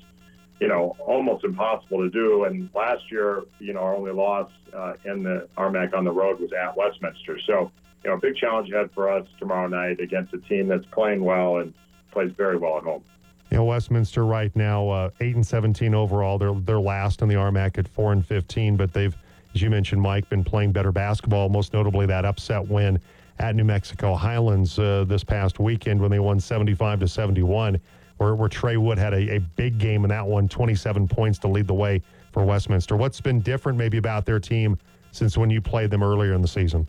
you 0.59 0.67
know, 0.67 0.95
almost 0.99 1.43
impossible 1.43 1.99
to 1.99 2.09
do. 2.09 2.43
And 2.43 2.69
last 2.75 3.11
year, 3.11 3.43
you 3.59 3.73
know, 3.73 3.79
our 3.79 3.95
only 3.95 4.11
loss 4.11 4.49
uh, 4.73 4.93
in 5.03 5.23
the 5.23 5.47
RMAC 5.57 5.95
on 5.95 6.03
the 6.03 6.11
road 6.11 6.39
was 6.39 6.51
at 6.53 6.77
Westminster. 6.77 7.39
So, 7.47 7.71
you 8.03 8.11
know, 8.11 8.17
a 8.17 8.19
big 8.19 8.35
challenge 8.35 8.71
ahead 8.71 8.91
for 8.93 9.09
us 9.09 9.27
tomorrow 9.39 9.67
night 9.67 9.99
against 9.99 10.33
a 10.33 10.37
team 10.37 10.67
that's 10.67 10.85
playing 10.85 11.23
well 11.23 11.57
and 11.57 11.73
plays 12.11 12.31
very 12.37 12.57
well 12.57 12.77
at 12.77 12.83
home. 12.83 13.03
You 13.49 13.57
know, 13.57 13.65
Westminster 13.65 14.25
right 14.25 14.55
now, 14.55 14.89
uh, 14.89 15.09
eight 15.19 15.35
and 15.35 15.45
seventeen 15.45 15.93
overall. 15.93 16.37
They're 16.37 16.53
they're 16.53 16.79
last 16.79 17.21
in 17.21 17.27
the 17.27 17.35
RMAC 17.35 17.77
at 17.77 17.87
four 17.87 18.11
and 18.11 18.25
fifteen, 18.25 18.75
but 18.75 18.91
they've, 18.91 19.15
as 19.53 19.61
you 19.61 19.69
mentioned, 19.69 20.01
Mike, 20.01 20.27
been 20.29 20.43
playing 20.43 20.71
better 20.71 20.91
basketball. 20.91 21.49
Most 21.49 21.71
notably, 21.71 22.07
that 22.07 22.25
upset 22.25 22.67
win 22.67 22.99
at 23.39 23.55
New 23.55 23.63
Mexico 23.63 24.15
Highlands 24.15 24.79
uh, 24.79 25.05
this 25.07 25.23
past 25.23 25.59
weekend 25.59 26.01
when 26.01 26.11
they 26.11 26.19
won 26.19 26.39
75 26.39 27.01
to 27.01 27.07
71, 27.07 27.79
where, 28.17 28.35
where 28.35 28.49
Trey 28.49 28.77
Wood 28.77 28.97
had 28.97 29.13
a, 29.13 29.35
a 29.35 29.39
big 29.39 29.77
game 29.77 30.03
in 30.03 30.09
that 30.09 30.25
one, 30.25 30.47
27 30.47 31.07
points 31.07 31.39
to 31.39 31.47
lead 31.47 31.67
the 31.67 31.73
way 31.73 32.01
for 32.31 32.45
Westminster. 32.45 32.95
What's 32.95 33.19
been 33.21 33.41
different 33.41 33.77
maybe 33.77 33.97
about 33.97 34.25
their 34.25 34.39
team 34.39 34.77
since 35.11 35.37
when 35.37 35.49
you 35.49 35.61
played 35.61 35.91
them 35.91 36.03
earlier 36.03 36.33
in 36.33 36.41
the 36.41 36.47
season? 36.47 36.87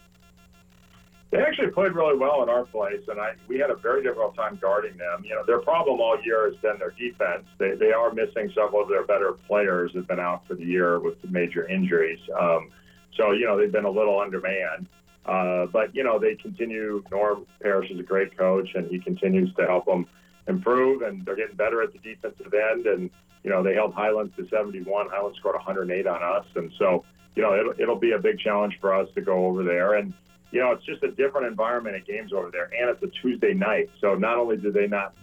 They 1.31 1.38
actually 1.38 1.69
played 1.73 1.93
really 1.93 2.17
well 2.17 2.45
in 2.45 2.49
our 2.49 2.65
place, 2.65 3.03
and 3.09 3.21
I 3.21 3.33
we 3.49 3.59
had 3.59 3.71
a 3.71 3.75
very 3.75 4.03
difficult 4.03 4.37
time 4.37 4.59
guarding 4.62 4.97
them. 4.97 5.25
You 5.25 5.35
know, 5.35 5.43
their 5.45 5.59
problem 5.59 6.00
all 6.00 6.17
year 6.25 6.47
has 6.47 6.57
been 6.62 6.79
their 6.79 6.93
defense. 6.93 7.45
They, 7.59 7.75
they 7.75 7.93
are 7.93 8.12
missing 8.12 8.50
several 8.55 8.83
of 8.83 8.88
their 8.88 9.05
better 9.05 9.33
players 9.33 9.91
have 9.95 10.07
been 10.07 10.21
out 10.21 10.47
for 10.47 10.55
the 10.55 10.65
year 10.65 11.00
with 11.00 11.17
major 11.29 11.67
injuries. 11.67 12.21
Um, 12.41 12.71
so, 13.17 13.33
you 13.33 13.45
know, 13.45 13.59
they've 13.59 13.73
been 13.73 13.85
a 13.85 13.91
little 13.91 14.21
undermanned. 14.21 14.88
Uh, 15.26 15.66
but 15.66 15.95
you 15.95 16.04
know 16.04 16.18
they 16.18 16.35
continue. 16.37 17.02
Norm 17.11 17.47
Parrish 17.61 17.90
is 17.90 17.99
a 17.99 18.02
great 18.02 18.37
coach, 18.37 18.71
and 18.75 18.88
he 18.88 19.00
continues 19.00 19.52
to 19.56 19.66
help 19.66 19.87
them, 19.87 20.06
improve, 20.47 21.02
and 21.02 21.25
they're 21.25 21.37
getting 21.37 21.56
better 21.56 21.83
at 21.83 21.92
the 21.92 21.99
defensive 21.99 22.54
end. 22.54 22.87
And 22.87 23.11
you 23.42 23.50
know, 23.50 23.62
they 23.62 23.75
held 23.75 23.95
Highlands 23.95 24.35
to 24.37 24.49
71. 24.49 25.09
Highlands 25.09 25.38
scored 25.38 25.56
108 25.56 26.06
on 26.06 26.23
us, 26.23 26.47
and 26.54 26.73
so 26.78 27.04
you 27.35 27.42
know, 27.42 27.54
it'll, 27.54 27.75
it'll 27.78 27.99
be 27.99 28.12
a 28.12 28.18
big 28.18 28.38
challenge 28.38 28.78
for 28.80 28.95
us 28.95 29.09
to 29.14 29.21
go 29.21 29.47
over 29.47 29.62
there. 29.62 29.95
And 29.95 30.12
you 30.50 30.61
know, 30.61 30.73
it's 30.73 30.85
just 30.85 31.02
a 31.02 31.11
different 31.11 31.47
environment 31.47 31.97
at 31.97 32.06
games 32.06 32.33
over 32.33 32.50
there, 32.50 32.64
and 32.64 32.90
it's 32.90 33.02
a 33.02 33.09
Tuesday 33.21 33.52
night. 33.52 33.90
So 34.00 34.14
not 34.14 34.38
only 34.38 34.56
do 34.56 34.73
they 34.73 34.87
not 34.87 35.14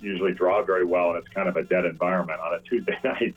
usually 0.00 0.32
draw 0.32 0.62
very 0.64 0.84
well, 0.84 1.10
and 1.10 1.18
it's 1.18 1.28
kind 1.28 1.48
of 1.48 1.56
a 1.56 1.62
dead 1.62 1.84
environment 1.84 2.40
on 2.40 2.54
a 2.54 2.60
Tuesday 2.60 2.98
night. 3.04 3.34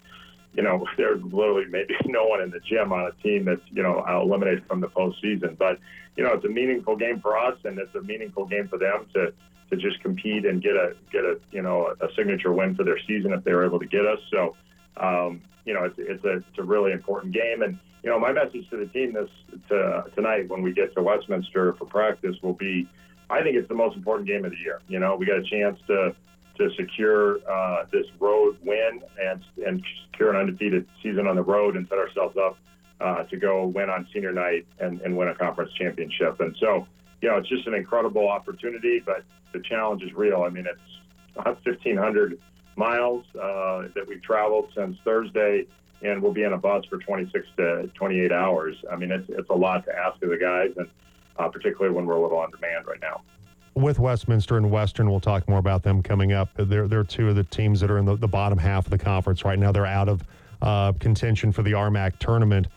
You 0.54 0.64
know, 0.64 0.86
there's 0.98 1.22
literally 1.22 1.66
maybe 1.70 1.96
no 2.06 2.26
one 2.26 2.42
in 2.42 2.50
the 2.50 2.60
gym 2.62 2.92
on 2.92 3.06
a 3.06 3.12
team 3.22 3.46
that's 3.46 3.62
you 3.72 3.84
know 3.84 4.04
eliminated 4.08 4.66
from 4.68 4.82
the 4.82 4.88
postseason. 4.88 5.58
But 5.58 5.80
you 6.16 6.24
know, 6.24 6.34
it's 6.34 6.46
a 6.46 6.50
meaningful 6.50 6.96
game 6.96 7.20
for 7.20 7.38
us, 7.38 7.58
and 7.64 7.78
it's 7.78 7.94
a 7.96 8.02
meaningful 8.02 8.46
game 8.46 8.68
for 8.68 8.78
them 8.78 9.06
to 9.14 9.34
to 9.72 9.76
just 9.76 10.00
compete 10.02 10.46
and 10.46 10.62
get 10.62 10.76
a 10.76 10.96
get 11.12 11.24
a 11.24 11.40
you 11.52 11.62
know 11.62 11.94
a 12.00 12.08
signature 12.16 12.52
win 12.52 12.76
for 12.76 12.84
their 12.84 13.00
season 13.08 13.34
if 13.34 13.44
they 13.44 13.54
were 13.54 13.66
able 13.66 13.80
to 13.80 13.88
get 13.88 14.06
us. 14.06 14.20
So, 14.32 14.56
um, 14.98 15.42
you 15.66 15.74
know, 15.74 15.84
it's, 15.84 15.96
it's 15.98 16.24
a 16.24 16.38
it's 16.38 16.60
a 16.60 16.64
really 16.64 16.92
important 16.92 17.34
game, 17.34 17.62
and 17.62 17.78
you 18.04 18.10
know, 18.10 18.20
my 18.20 18.32
message 18.32 18.70
to 18.70 18.78
the 18.78 18.86
team 18.86 19.14
this 19.14 19.30
to, 19.70 20.06
tonight 20.16 20.50
when 20.50 20.62
we 20.62 20.72
get 20.72 20.94
to 20.96 21.02
Westminster 21.02 21.74
for 21.74 21.86
practice 21.86 22.36
will 22.44 22.54
be, 22.54 22.88
I 23.32 23.42
think 23.42 23.56
it's 23.56 23.68
the 23.68 23.76
most 23.76 23.98
important 23.98 24.28
game 24.28 24.46
of 24.46 24.52
the 24.52 24.58
year. 24.58 24.80
You 24.88 25.00
know, 25.00 25.16
we 25.16 25.26
got 25.26 25.40
a 25.40 25.44
chance 25.44 25.80
to 25.88 26.16
to 26.58 26.70
secure 26.78 27.40
uh, 27.50 27.86
this 27.92 28.06
road 28.20 28.58
win 28.64 29.02
and 29.22 29.44
and 29.66 29.84
secure 30.12 30.30
an 30.30 30.38
undefeated 30.38 30.88
season 31.04 31.28
on 31.28 31.36
the 31.36 31.44
road 31.44 31.76
and 31.76 31.88
set 31.90 31.98
ourselves 31.98 32.38
up 32.38 32.58
uh, 33.02 33.24
to 33.24 33.38
go 33.38 33.66
win 33.66 33.90
on 33.90 34.08
senior 34.14 34.32
night 34.32 34.66
and, 34.80 35.02
and 35.02 35.16
win 35.16 35.28
a 35.28 35.36
conference 35.36 35.72
championship. 35.74 36.40
And 36.40 36.56
so, 36.60 36.88
you 37.22 37.30
know, 37.30 37.38
it's 37.38 37.50
just 37.50 37.68
an 37.68 37.74
incredible 37.74 38.28
opportunity, 38.28 39.02
but 39.06 39.24
the 39.54 39.60
challenge 39.60 40.04
is 40.04 40.14
real. 40.14 40.44
I 40.44 40.50
mean, 40.50 40.66
it's 40.66 40.80
1,500 41.46 42.40
miles 42.76 43.26
uh, 43.36 43.88
that 43.96 44.06
we've 44.08 44.22
traveled 44.22 44.70
since 44.76 44.98
Thursday, 45.04 45.66
and 46.02 46.22
we'll 46.22 46.34
be 46.34 46.44
in 46.44 46.54
a 46.54 46.58
bus 46.58 46.86
for 46.86 46.98
26 46.98 47.48
to 47.58 47.90
28 47.94 48.32
hours. 48.32 48.76
I 48.92 48.96
mean, 48.96 49.12
it's, 49.12 49.30
it's 49.30 49.50
a 49.50 49.56
lot 49.56 49.86
to 49.86 49.98
ask 49.98 50.22
of 50.24 50.30
the 50.30 50.38
guys, 50.38 50.72
and 50.78 50.88
uh, 51.38 51.48
particularly 51.50 51.96
when 51.96 52.06
we're 52.06 52.16
a 52.16 52.22
little 52.22 52.38
on 52.38 52.52
demand 52.52 52.86
right 52.88 53.02
now. 53.02 53.22
With 53.76 54.00
Westminster 54.00 54.56
and 54.56 54.72
Western, 54.72 55.10
we'll 55.10 55.20
talk 55.20 55.50
more 55.50 55.60
about 55.60 55.84
them 55.84 56.02
coming 56.02 56.32
up. 56.32 56.50
They're, 56.56 56.88
they're 56.88 57.04
two 57.04 57.28
of 57.28 57.36
the 57.36 57.44
teams 57.44 57.82
that 57.82 57.92
are 57.92 57.98
in 57.98 58.06
the, 58.06 58.16
the 58.16 58.28
bottom 58.28 58.58
half 58.58 58.86
of 58.86 58.92
the 58.92 58.98
conference 58.98 59.44
right 59.44 59.60
now. 59.60 59.74
They're 59.74 59.86
out 59.86 60.08
of 60.08 60.24
uh, 60.62 60.94
contention 60.94 61.52
for 61.52 61.62
the 61.62 61.74
RMAC 61.74 62.18
tournament 62.20 62.68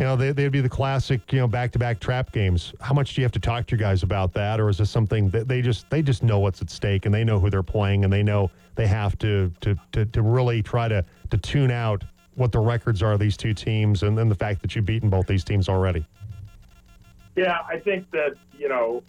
you 0.00 0.06
know, 0.06 0.16
they, 0.16 0.32
they'd 0.32 0.48
be 0.48 0.62
the 0.62 0.68
classic, 0.68 1.30
you 1.30 1.38
know, 1.38 1.46
back-to-back 1.46 2.00
trap 2.00 2.32
games. 2.32 2.72
How 2.80 2.94
much 2.94 3.14
do 3.14 3.20
you 3.20 3.24
have 3.26 3.32
to 3.32 3.38
talk 3.38 3.66
to 3.66 3.76
your 3.76 3.86
guys 3.86 4.02
about 4.02 4.32
that, 4.32 4.58
or 4.58 4.70
is 4.70 4.78
this 4.78 4.90
something 4.90 5.28
that 5.28 5.46
they 5.46 5.60
just 5.60 5.90
they 5.90 6.00
just 6.00 6.22
know 6.22 6.38
what's 6.38 6.62
at 6.62 6.70
stake 6.70 7.04
and 7.04 7.14
they 7.14 7.22
know 7.22 7.38
who 7.38 7.50
they're 7.50 7.62
playing 7.62 8.02
and 8.04 8.10
they 8.12 8.22
know 8.22 8.50
they 8.76 8.86
have 8.86 9.18
to 9.18 9.52
to 9.60 9.76
to, 9.92 10.06
to 10.06 10.22
really 10.22 10.62
try 10.62 10.88
to 10.88 11.04
to 11.28 11.36
tune 11.36 11.70
out 11.70 12.02
what 12.36 12.50
the 12.50 12.58
records 12.58 13.02
are 13.02 13.12
of 13.12 13.20
these 13.20 13.36
two 13.36 13.52
teams 13.52 14.02
and 14.02 14.16
then 14.16 14.30
the 14.30 14.34
fact 14.34 14.62
that 14.62 14.74
you've 14.74 14.86
beaten 14.86 15.10
both 15.10 15.26
these 15.26 15.44
teams 15.44 15.68
already? 15.68 16.06
Yeah, 17.36 17.58
I 17.68 17.78
think 17.78 18.10
that 18.12 18.36
you 18.56 18.70
know, 18.70 19.02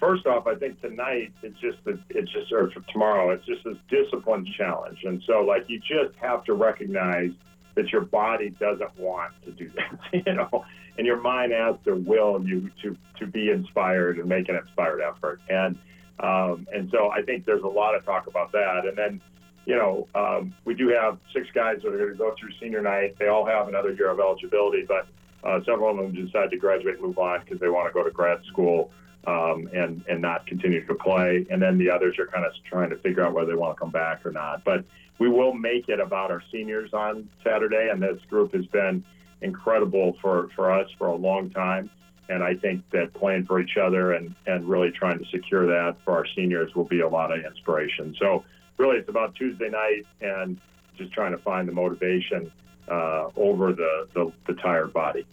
first 0.00 0.26
off, 0.26 0.48
I 0.48 0.56
think 0.56 0.80
tonight 0.80 1.32
it's 1.44 1.58
just 1.60 1.78
that 1.84 2.00
it's 2.10 2.32
just 2.32 2.50
or 2.50 2.68
tomorrow 2.90 3.30
it's 3.30 3.46
just 3.46 3.62
this 3.62 3.76
discipline 3.88 4.44
challenge, 4.58 5.04
and 5.04 5.22
so 5.24 5.42
like 5.42 5.70
you 5.70 5.78
just 5.78 6.16
have 6.20 6.42
to 6.46 6.54
recognize 6.54 7.30
that 7.74 7.90
your 7.90 8.02
body 8.02 8.50
doesn't 8.50 8.98
want 8.98 9.32
to 9.44 9.52
do 9.52 9.70
that, 9.76 10.26
you 10.26 10.34
know, 10.34 10.64
and 10.98 11.06
your 11.06 11.20
mind 11.20 11.52
has 11.52 11.76
to 11.84 11.94
will 11.94 12.42
you 12.44 12.70
to 12.82 12.96
to 13.18 13.26
be 13.26 13.50
inspired 13.50 14.18
and 14.18 14.28
make 14.28 14.48
an 14.48 14.56
inspired 14.56 15.00
effort. 15.00 15.40
And 15.48 15.78
um, 16.20 16.66
and 16.72 16.90
so 16.90 17.10
I 17.10 17.22
think 17.22 17.44
there's 17.44 17.62
a 17.62 17.68
lot 17.68 17.94
of 17.94 18.04
talk 18.04 18.26
about 18.26 18.52
that. 18.52 18.84
And 18.86 18.96
then, 18.96 19.20
you 19.64 19.74
know, 19.74 20.06
um, 20.14 20.54
we 20.64 20.74
do 20.74 20.88
have 20.88 21.18
six 21.32 21.48
guys 21.52 21.80
that 21.82 21.88
are 21.88 21.98
going 21.98 22.12
to 22.12 22.16
go 22.16 22.34
through 22.38 22.50
senior 22.60 22.82
night. 22.82 23.16
They 23.18 23.28
all 23.28 23.44
have 23.44 23.68
another 23.68 23.92
year 23.92 24.10
of 24.10 24.20
eligibility, 24.20 24.84
but 24.86 25.06
uh, 25.42 25.60
several 25.64 25.90
of 25.90 25.96
them 25.96 26.14
decide 26.14 26.50
to 26.50 26.56
graduate 26.56 26.96
and 26.96 27.04
move 27.04 27.18
on 27.18 27.40
because 27.40 27.58
they 27.58 27.68
want 27.68 27.88
to 27.88 27.92
go 27.92 28.04
to 28.04 28.10
grad 28.10 28.44
school. 28.44 28.90
Um, 29.24 29.70
and 29.72 30.04
and 30.08 30.20
not 30.20 30.48
continue 30.48 30.84
to 30.84 30.94
play, 30.96 31.46
and 31.48 31.62
then 31.62 31.78
the 31.78 31.88
others 31.88 32.18
are 32.18 32.26
kind 32.26 32.44
of 32.44 32.52
trying 32.68 32.90
to 32.90 32.96
figure 32.96 33.24
out 33.24 33.32
whether 33.32 33.52
they 33.52 33.54
want 33.54 33.76
to 33.76 33.78
come 33.78 33.92
back 33.92 34.26
or 34.26 34.32
not. 34.32 34.64
But 34.64 34.84
we 35.22 35.28
will 35.28 35.54
make 35.54 35.88
it 35.88 36.00
about 36.00 36.32
our 36.32 36.42
seniors 36.50 36.92
on 36.92 37.28
Saturday, 37.44 37.90
and 37.92 38.02
this 38.02 38.18
group 38.28 38.52
has 38.52 38.66
been 38.66 39.04
incredible 39.40 40.16
for, 40.20 40.48
for 40.56 40.72
us 40.72 40.90
for 40.98 41.06
a 41.06 41.14
long 41.14 41.48
time. 41.48 41.88
And 42.28 42.42
I 42.42 42.56
think 42.56 42.82
that 42.90 43.14
playing 43.14 43.46
for 43.46 43.60
each 43.60 43.76
other 43.76 44.14
and, 44.14 44.34
and 44.48 44.68
really 44.68 44.90
trying 44.90 45.20
to 45.20 45.24
secure 45.26 45.64
that 45.68 45.96
for 46.04 46.14
our 46.14 46.26
seniors 46.34 46.74
will 46.74 46.86
be 46.86 47.02
a 47.02 47.08
lot 47.08 47.30
of 47.30 47.44
inspiration. 47.44 48.16
So, 48.18 48.42
really, 48.78 48.96
it's 48.96 49.08
about 49.08 49.36
Tuesday 49.36 49.68
night 49.68 50.02
and 50.20 50.60
just 50.98 51.12
trying 51.12 51.30
to 51.30 51.38
find 51.38 51.68
the 51.68 51.72
motivation 51.72 52.50
uh, 52.88 53.28
over 53.36 53.72
the, 53.72 54.08
the, 54.14 54.32
the, 54.48 54.54
tired 54.54 54.92
body. 54.92 55.24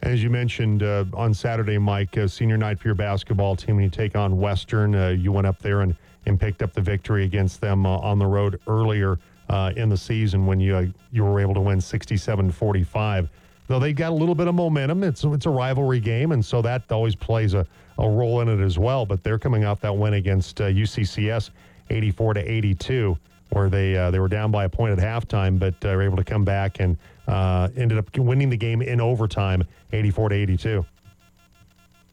As 0.00 0.22
you 0.22 0.30
mentioned 0.30 0.82
uh, 0.82 1.04
on 1.12 1.34
Saturday, 1.34 1.76
Mike, 1.76 2.16
uh, 2.16 2.26
senior 2.26 2.56
night 2.56 2.78
for 2.78 2.88
your 2.88 2.94
basketball 2.94 3.56
team, 3.56 3.74
when 3.76 3.84
you 3.84 3.90
take 3.90 4.16
on 4.16 4.38
Western, 4.38 4.94
uh, 4.94 5.08
you 5.08 5.32
went 5.32 5.46
up 5.46 5.58
there 5.58 5.82
and 5.82 5.94
and 6.26 6.38
picked 6.38 6.62
up 6.62 6.72
the 6.72 6.80
victory 6.80 7.24
against 7.24 7.60
them 7.60 7.86
uh, 7.86 7.98
on 7.98 8.18
the 8.18 8.26
road 8.26 8.60
earlier 8.66 9.18
uh, 9.48 9.72
in 9.76 9.88
the 9.88 9.96
season 9.96 10.46
when 10.46 10.60
you 10.60 10.76
uh, 10.76 10.86
you 11.12 11.24
were 11.24 11.40
able 11.40 11.54
to 11.54 11.60
win 11.60 11.78
67-45. 11.78 13.28
Though 13.68 13.78
they 13.80 13.92
got 13.92 14.12
a 14.12 14.14
little 14.14 14.34
bit 14.34 14.46
of 14.46 14.54
momentum, 14.54 15.02
it's 15.02 15.24
it's 15.24 15.46
a 15.46 15.50
rivalry 15.50 16.00
game, 16.00 16.32
and 16.32 16.44
so 16.44 16.62
that 16.62 16.90
always 16.90 17.14
plays 17.14 17.54
a, 17.54 17.66
a 17.98 18.08
role 18.08 18.40
in 18.40 18.48
it 18.48 18.62
as 18.62 18.78
well. 18.78 19.06
But 19.06 19.22
they're 19.22 19.38
coming 19.38 19.64
off 19.64 19.80
that 19.80 19.96
win 19.96 20.14
against 20.14 20.58
UCCS, 20.58 21.50
84 21.90 22.34
to 22.34 22.40
82, 22.40 23.18
where 23.50 23.68
they 23.68 23.96
uh, 23.96 24.10
they 24.10 24.20
were 24.20 24.28
down 24.28 24.50
by 24.50 24.64
a 24.64 24.68
point 24.68 24.98
at 24.98 24.98
halftime, 24.98 25.58
but 25.58 25.74
uh, 25.84 25.88
were 25.88 26.02
able 26.02 26.16
to 26.16 26.24
come 26.24 26.44
back 26.44 26.78
and 26.80 26.96
uh, 27.26 27.68
ended 27.76 27.98
up 27.98 28.16
winning 28.16 28.50
the 28.50 28.56
game 28.56 28.82
in 28.82 29.00
overtime, 29.00 29.64
84 29.92 30.30
to 30.30 30.36
82. 30.36 30.84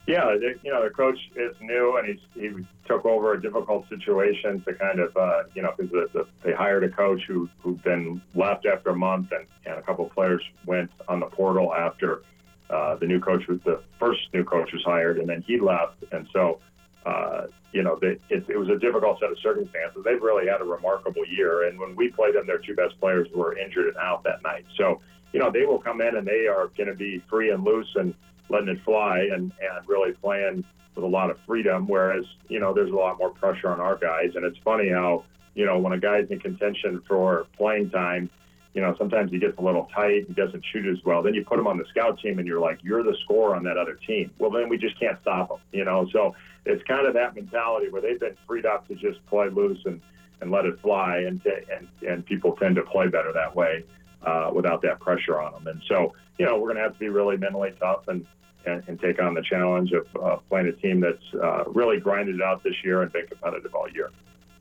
Yeah, 0.06 0.36
they, 0.38 0.54
you 0.62 0.70
know, 0.70 0.84
the 0.84 0.90
coach 0.90 1.18
is 1.34 1.56
new, 1.62 1.96
and 1.96 2.06
he's, 2.06 2.20
he 2.34 2.66
took 2.86 3.06
over 3.06 3.32
a 3.32 3.40
difficult 3.40 3.88
situation 3.88 4.60
to 4.64 4.74
kind 4.74 5.00
of, 5.00 5.16
uh, 5.16 5.44
you 5.54 5.62
know, 5.62 5.72
because 5.76 5.92
the, 5.92 6.08
the, 6.12 6.26
they 6.42 6.52
hired 6.52 6.84
a 6.84 6.90
coach 6.90 7.22
who 7.26 7.48
who 7.60 7.78
then 7.84 8.20
left 8.34 8.66
after 8.66 8.90
a 8.90 8.96
month, 8.96 9.32
and, 9.32 9.46
and 9.64 9.78
a 9.78 9.82
couple 9.82 10.04
of 10.06 10.12
players 10.12 10.42
went 10.66 10.90
on 11.08 11.20
the 11.20 11.26
portal 11.26 11.74
after 11.74 12.22
uh, 12.68 12.96
the 12.96 13.06
new 13.06 13.18
coach 13.18 13.46
was 13.46 13.60
the 13.64 13.82
first 13.98 14.20
new 14.34 14.44
coach 14.44 14.72
was 14.74 14.82
hired, 14.84 15.18
and 15.18 15.28
then 15.28 15.42
he 15.46 15.58
left, 15.58 16.04
and 16.12 16.28
so. 16.32 16.60
Uh, 17.06 17.48
you 17.72 17.82
know, 17.82 17.98
they, 18.00 18.16
it, 18.30 18.48
it 18.48 18.56
was 18.56 18.70
a 18.70 18.78
difficult 18.78 19.20
set 19.20 19.30
of 19.30 19.38
circumstances. 19.40 20.00
They've 20.06 20.22
really 20.22 20.46
had 20.46 20.62
a 20.62 20.64
remarkable 20.64 21.26
year, 21.26 21.68
and 21.68 21.78
when 21.78 21.94
we 21.96 22.08
played 22.08 22.34
them, 22.34 22.46
their 22.46 22.56
two 22.56 22.74
best 22.74 22.98
players 22.98 23.28
were 23.34 23.58
injured 23.58 23.88
and 23.88 23.96
out 23.98 24.24
that 24.24 24.42
night. 24.42 24.64
So, 24.78 25.02
you 25.32 25.38
know, 25.38 25.50
they 25.50 25.66
will 25.66 25.80
come 25.80 26.00
in 26.00 26.16
and 26.16 26.26
they 26.26 26.46
are 26.46 26.68
going 26.68 26.86
to 26.86 26.94
be 26.94 27.22
free 27.28 27.50
and 27.50 27.62
loose 27.62 27.92
and 27.96 28.14
letting 28.48 28.68
it 28.68 28.82
fly 28.84 29.28
and, 29.32 29.52
and 29.60 29.88
really 29.88 30.12
playing 30.12 30.64
with 30.94 31.04
a 31.04 31.08
lot 31.08 31.30
of 31.30 31.38
freedom. 31.46 31.86
Whereas, 31.86 32.24
you 32.48 32.60
know, 32.60 32.72
there's 32.72 32.90
a 32.90 32.94
lot 32.94 33.18
more 33.18 33.30
pressure 33.30 33.68
on 33.68 33.80
our 33.80 33.96
guys. 33.96 34.32
And 34.34 34.44
it's 34.44 34.58
funny 34.58 34.88
how, 34.88 35.24
you 35.54 35.66
know, 35.66 35.78
when 35.78 35.92
a 35.92 35.98
guy's 35.98 36.28
in 36.30 36.40
contention 36.40 37.02
for 37.06 37.46
playing 37.56 37.90
time, 37.90 38.30
you 38.74 38.80
know, 38.80 38.94
sometimes 38.98 39.30
he 39.30 39.38
gets 39.38 39.56
a 39.58 39.62
little 39.62 39.88
tight, 39.94 40.26
he 40.26 40.34
doesn't 40.34 40.64
shoot 40.72 40.86
as 40.86 41.02
well. 41.04 41.22
Then 41.22 41.34
you 41.34 41.44
put 41.44 41.60
him 41.60 41.66
on 41.68 41.78
the 41.78 41.84
scout 41.90 42.18
team 42.18 42.40
and 42.40 42.46
you're 42.46 42.60
like, 42.60 42.80
you're 42.82 43.04
the 43.04 43.16
scorer 43.22 43.54
on 43.54 43.62
that 43.64 43.76
other 43.76 43.94
team. 43.94 44.32
Well, 44.38 44.50
then 44.50 44.68
we 44.68 44.78
just 44.78 44.98
can't 44.98 45.20
stop 45.20 45.50
him, 45.50 45.58
you 45.72 45.84
know? 45.84 46.08
So 46.12 46.34
it's 46.66 46.82
kind 46.82 47.06
of 47.06 47.14
that 47.14 47.36
mentality 47.36 47.88
where 47.88 48.02
they've 48.02 48.18
been 48.18 48.36
freed 48.48 48.66
up 48.66 48.88
to 48.88 48.96
just 48.96 49.24
play 49.26 49.48
loose 49.48 49.78
and, 49.84 50.00
and 50.40 50.50
let 50.50 50.64
it 50.64 50.80
fly. 50.80 51.18
And, 51.18 51.40
and, 51.46 51.88
and 52.06 52.26
people 52.26 52.56
tend 52.56 52.74
to 52.74 52.82
play 52.82 53.06
better 53.06 53.32
that 53.32 53.54
way 53.54 53.84
uh, 54.24 54.50
without 54.52 54.82
that 54.82 55.00
pressure 55.00 55.40
on 55.40 55.52
them. 55.52 55.66
And 55.66 55.82
so, 55.88 56.14
you 56.38 56.46
know, 56.46 56.56
we're 56.58 56.68
going 56.68 56.76
to 56.76 56.82
have 56.82 56.94
to 56.94 56.98
be 56.98 57.08
really 57.08 57.36
mentally 57.36 57.72
tough 57.78 58.08
and, 58.08 58.26
and, 58.66 58.82
and 58.88 59.00
take 59.00 59.20
on 59.20 59.34
the 59.34 59.42
challenge 59.42 59.92
of 59.92 60.06
uh, 60.22 60.36
playing 60.48 60.68
a 60.68 60.72
team 60.72 61.00
that's 61.00 61.42
uh, 61.42 61.64
really 61.66 61.98
grinded 62.00 62.40
out 62.42 62.62
this 62.62 62.74
year 62.84 63.02
and 63.02 63.12
been 63.12 63.26
competitive 63.26 63.74
all 63.74 63.88
year. 63.90 64.10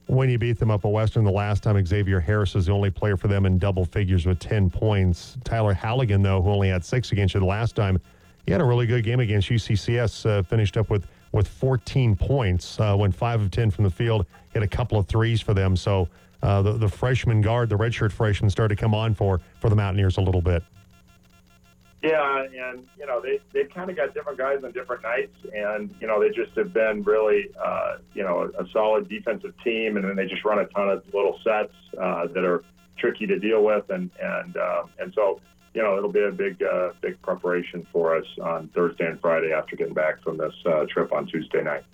When 0.08 0.29
you 0.29 0.38
beat 0.38 0.60
them 0.60 0.70
up 0.70 0.84
at 0.84 0.91
Western 0.91 1.24
the 1.24 1.32
last 1.32 1.63
time, 1.63 1.84
Xavier 1.86 2.20
Harris 2.20 2.55
was 2.55 2.65
the 2.65 2.74
only 2.74 2.91
player 2.91 3.15
for 3.15 3.29
them 3.29 3.46
in 3.46 3.58
double 3.58 3.86
figures 3.86 4.25
with 4.25 4.38
10 4.39 4.70
points. 4.70 5.38
Tyler 5.46 5.74
Halligan, 5.74 6.22
though, 6.22 6.41
who 6.41 6.50
only 6.50 6.67
had 6.67 6.84
six 6.84 7.13
against 7.13 7.34
you 7.34 7.39
the 7.39 7.46
last 7.46 7.75
time, 7.75 8.00
he 8.46 8.51
had 8.51 8.60
a 8.60 8.65
really 8.65 8.86
good 8.86 9.05
game 9.05 9.22
against 9.22 9.50
UCCS, 9.50 10.25
uh, 10.25 10.43
finished 10.43 10.75
up 10.75 10.89
with, 10.89 11.08
with 11.32 11.48
14 11.48 12.17
points, 12.17 12.77
uh, 12.82 12.93
went 13.00 13.15
5 13.15 13.41
of 13.43 13.51
10 13.51 13.72
from 13.72 13.86
the 13.86 13.89
field, 13.89 14.25
hit 14.53 14.62
a 14.62 14.67
couple 14.67 14.98
of 14.98 15.08
threes 15.08 15.39
for 15.39 15.53
them. 15.53 15.77
So 15.77 16.10
uh, 16.44 16.62
the, 16.62 16.74
the 16.74 16.90
freshman 16.90 17.42
guard, 17.42 17.70
the 17.70 17.78
redshirt 17.78 18.12
freshman, 18.12 18.50
started 18.50 18.76
to 18.76 18.80
come 18.80 18.94
on 18.94 19.16
for, 19.16 19.40
for 19.60 19.70
the 19.70 19.76
Mountaineers 19.76 20.18
a 20.18 20.22
little 20.22 20.42
bit. 20.42 20.62
Yeah, 22.04 22.44
and 22.44 22.86
you 23.00 23.06
know 23.06 23.22
they 23.22 23.40
they've 23.54 23.70
kind 23.70 23.90
of 23.90 23.96
got 23.96 24.14
different 24.14 24.38
guys 24.38 24.62
on 24.66 24.74
different 24.74 25.04
nights, 25.04 25.38
and 25.56 25.96
you 26.02 26.08
know 26.08 26.20
they 26.20 26.36
just 26.36 26.52
have 26.58 26.74
been 26.74 27.02
really 27.04 27.50
uh, 27.64 27.96
you 28.14 28.24
know 28.24 28.52
a 28.60 28.68
solid 28.74 29.08
defensive 29.08 29.54
team, 29.64 29.96
and 29.96 30.04
then 30.04 30.18
they 30.18 30.26
just 30.26 30.44
run 30.44 30.60
a 30.60 30.66
ton 30.66 30.90
of 30.90 31.02
little 31.14 31.40
sets 31.46 31.72
uh, 31.98 32.28
that 32.28 32.44
are 32.44 32.62
tricky 32.98 33.26
to 33.28 33.40
deal 33.40 33.64
with, 33.64 33.90
and 33.90 34.12
and 34.22 34.58
uh, 34.58 34.84
and 35.00 35.14
so 35.14 35.40
you 35.74 35.82
know 35.82 35.98
it'll 35.98 36.12
be 36.12 36.24
a 36.24 36.32
big 36.32 36.62
uh, 36.62 36.90
big 37.00 37.22
preparation 37.22 37.88
for 37.94 38.18
us 38.18 38.26
on 38.42 38.68
Thursday 38.76 39.06
and 39.06 39.22
Friday 39.22 39.54
after 39.54 39.78
getting 39.78 39.94
back 39.94 40.22
from 40.22 40.36
this 40.36 40.54
uh, 40.66 40.86
trip 40.90 41.14
on 41.14 41.26
Tuesday 41.26 41.64
night. 41.64 41.86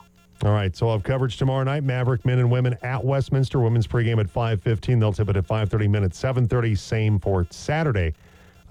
All 0.46 0.52
right, 0.52 0.74
so 0.74 0.88
I'll 0.88 0.94
have 0.94 1.04
coverage 1.04 1.36
tomorrow 1.36 1.64
night. 1.66 1.84
Maverick 1.84 2.26
men 2.26 2.40
and 2.40 2.50
women 2.50 2.78
at 2.82 3.04
Westminster. 3.04 3.60
Women's 3.60 3.88
pregame 3.88 4.20
at 4.20 4.34
5.15. 4.34 5.00
They'll 5.00 5.12
tip 5.12 5.28
it 5.28 5.36
at 5.36 5.46
5.30 5.46 5.90
minutes, 5.90 6.22
7.30. 6.22 6.78
Same 6.78 7.20
for 7.20 7.46
Saturday 7.50 8.14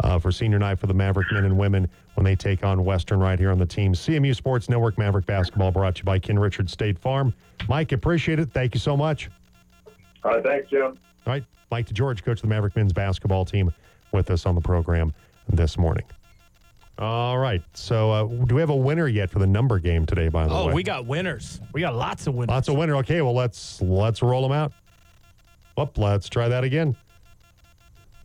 uh, 0.01 0.19
for 0.19 0.33
senior 0.33 0.59
night 0.59 0.79
for 0.79 0.87
the 0.87 0.95
Maverick 0.95 1.31
men 1.31 1.45
and 1.45 1.59
women 1.59 1.87
when 2.15 2.25
they 2.25 2.35
take 2.35 2.65
on 2.65 2.85
Western 2.85 3.21
right 3.21 3.39
here 3.39 3.51
on 3.51 3.59
the 3.59 3.67
team. 3.67 3.93
CMU 3.93 4.35
Sports 4.35 4.71
Network 4.71 4.97
Maverick 4.97 5.27
Basketball 5.27 5.71
brought 5.71 5.97
to 5.97 6.01
you 6.01 6.05
by 6.05 6.19
Ken 6.19 6.39
Richard 6.39 6.71
State 6.71 6.99
Farm. 6.99 7.35
Mike, 7.69 7.93
appreciate 7.93 8.39
it. 8.39 8.51
Thank 8.53 8.75
you 8.75 8.81
so 8.81 8.97
much. 8.97 9.29
All 10.25 10.33
right, 10.33 10.43
thanks, 10.45 10.71
Jim. 10.71 10.83
All 10.83 10.97
right, 11.27 11.45
Mike 11.71 11.87
DeGeorge, 11.89 12.25
coach 12.25 12.39
of 12.39 12.43
the 12.43 12.49
Maverick 12.49 12.77
men's 12.77 12.95
basketball 12.95 13.45
team, 13.45 13.73
with 14.13 14.31
us 14.31 14.47
on 14.47 14.55
the 14.55 14.61
program 14.61 15.13
this 15.51 15.77
morning. 15.77 16.05
All 16.99 17.39
right. 17.39 17.63
So, 17.75 18.11
uh, 18.11 18.25
do 18.25 18.57
we 18.57 18.61
have 18.61 18.71
a 18.71 18.77
winner 18.77 19.07
yet 19.07 19.31
for 19.31 19.39
the 19.39 19.47
number 19.47 19.79
game 19.79 20.05
today? 20.05 20.29
By 20.29 20.49
the 20.49 20.53
oh, 20.53 20.67
way, 20.67 20.73
oh, 20.73 20.75
we 20.75 20.83
got 20.83 21.07
winners. 21.07 21.61
We 21.73 21.81
got 21.81 21.95
lots 21.95 22.27
of 22.27 22.35
winners. 22.35 22.53
Lots 22.53 22.69
of 22.69 22.77
winners. 22.77 22.97
Okay. 22.97 23.23
Well, 23.23 23.35
let's 23.35 23.81
let's 23.81 24.21
roll 24.21 24.43
them 24.43 24.53
out. 24.53 24.73
Whoop. 25.77 25.97
Let's 25.97 26.29
try 26.29 26.49
that 26.49 26.65
again. 26.65 26.97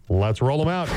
Let's 0.09 0.41
roll 0.41 0.57
them 0.57 0.69
out. 0.69 0.89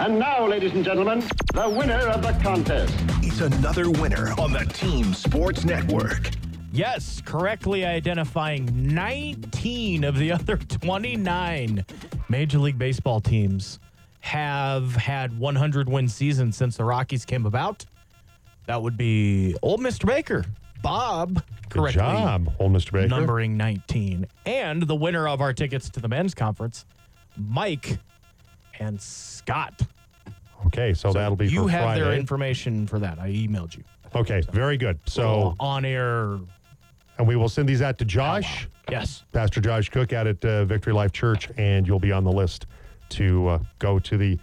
And 0.00 0.18
now, 0.18 0.46
ladies 0.46 0.72
and 0.72 0.84
gentlemen, 0.84 1.20
the 1.52 1.68
winner 1.68 2.08
of 2.08 2.22
the 2.22 2.32
contest. 2.42 2.94
It's 3.22 3.40
another 3.40 3.90
winner 3.90 4.32
on 4.38 4.52
the 4.52 4.64
Team 4.72 5.12
Sports 5.12 5.64
Network. 5.64 6.30
Yes, 6.72 7.22
correctly 7.24 7.84
identifying 7.84 8.88
19 8.94 10.04
of 10.04 10.16
the 10.16 10.32
other 10.32 10.56
29 10.56 11.84
Major 12.28 12.58
League 12.58 12.78
Baseball 12.78 13.20
teams 13.20 13.78
have 14.24 14.96
had 14.96 15.38
100 15.38 15.86
win 15.86 16.08
seasons 16.08 16.56
since 16.56 16.78
the 16.78 16.84
Rockies 16.84 17.26
came 17.26 17.44
about. 17.44 17.84
That 18.64 18.80
would 18.80 18.96
be 18.96 19.54
old 19.60 19.80
Mr. 19.80 20.06
Baker, 20.06 20.46
Bob. 20.82 21.42
Good 21.68 21.80
correctly 21.80 22.00
job, 22.00 22.50
old 22.58 22.72
Mr. 22.72 22.92
Baker. 22.92 23.08
Numbering 23.08 23.58
19. 23.58 24.26
And 24.46 24.82
the 24.84 24.94
winner 24.94 25.28
of 25.28 25.42
our 25.42 25.52
tickets 25.52 25.90
to 25.90 26.00
the 26.00 26.08
men's 26.08 26.32
conference, 26.32 26.86
Mike 27.36 27.98
and 28.80 28.98
Scott. 28.98 29.82
Okay, 30.68 30.94
so, 30.94 31.10
so 31.12 31.18
that'll 31.18 31.36
be 31.36 31.46
you 31.46 31.66
have 31.66 31.82
Friday. 31.82 32.00
their 32.00 32.14
information 32.14 32.86
for 32.86 32.98
that. 32.98 33.18
I 33.18 33.28
emailed 33.28 33.76
you. 33.76 33.84
Okay, 34.14 34.40
so, 34.40 34.50
very 34.52 34.78
good. 34.78 34.98
So 35.04 35.54
on 35.60 35.84
air, 35.84 36.38
and 37.18 37.28
we 37.28 37.36
will 37.36 37.50
send 37.50 37.68
these 37.68 37.82
out 37.82 37.98
to 37.98 38.06
Josh. 38.06 38.68
Yes, 38.90 39.24
Pastor 39.32 39.60
Josh 39.60 39.90
Cook 39.90 40.14
out 40.14 40.26
at 40.26 40.42
uh, 40.42 40.64
Victory 40.64 40.94
Life 40.94 41.12
Church, 41.12 41.50
and 41.58 41.86
you'll 41.86 42.00
be 42.00 42.10
on 42.10 42.24
the 42.24 42.32
list 42.32 42.66
to 43.10 43.48
uh, 43.48 43.58
go 43.78 43.98
to 43.98 44.16
the 44.16 44.38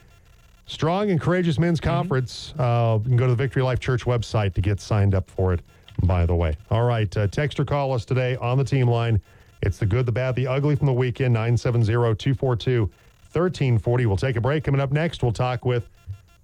Strong 0.65 1.11
and 1.11 1.19
Courageous 1.19 1.59
Men's 1.59 1.79
mm-hmm. 1.79 1.89
Conference. 1.89 2.53
Uh, 2.57 2.99
you 3.01 3.09
can 3.09 3.17
go 3.17 3.25
to 3.25 3.31
the 3.31 3.35
Victory 3.35 3.61
Life 3.61 3.79
Church 3.79 4.05
website 4.05 4.53
to 4.53 4.61
get 4.61 4.79
signed 4.79 5.13
up 5.13 5.29
for 5.29 5.53
it, 5.53 5.61
by 6.03 6.25
the 6.25 6.35
way. 6.35 6.55
All 6.69 6.83
right, 6.83 7.15
uh, 7.17 7.27
text 7.27 7.59
or 7.59 7.65
call 7.65 7.93
us 7.93 8.05
today 8.05 8.35
on 8.37 8.57
the 8.57 8.63
team 8.63 8.87
line. 8.87 9.21
It's 9.61 9.77
the 9.77 9.85
good, 9.85 10.05
the 10.05 10.11
bad, 10.11 10.35
the 10.35 10.47
ugly 10.47 10.75
from 10.75 10.87
the 10.87 10.93
weekend, 10.93 11.33
970 11.33 11.85
242 11.85 12.81
1340. 12.81 14.05
We'll 14.05 14.17
take 14.17 14.35
a 14.35 14.41
break. 14.41 14.63
Coming 14.63 14.81
up 14.81 14.91
next, 14.91 15.23
we'll 15.23 15.31
talk 15.31 15.65
with 15.65 15.89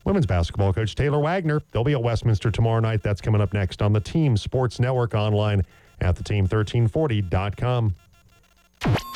women's 0.05 0.25
basketball 0.25 0.71
coach 0.71 0.95
Taylor 0.95 1.19
Wagner. 1.19 1.61
They'll 1.71 1.83
be 1.83 1.93
at 1.93 2.01
Westminster 2.01 2.51
tomorrow 2.51 2.79
night. 2.79 3.03
That's 3.03 3.21
coming 3.21 3.41
up 3.41 3.53
next 3.53 3.81
on 3.81 3.91
the 3.91 3.99
Team 3.99 4.37
Sports 4.37 4.79
Network 4.79 5.13
online 5.15 5.63
at 5.99 6.15
theteam1340.com. 6.15 7.93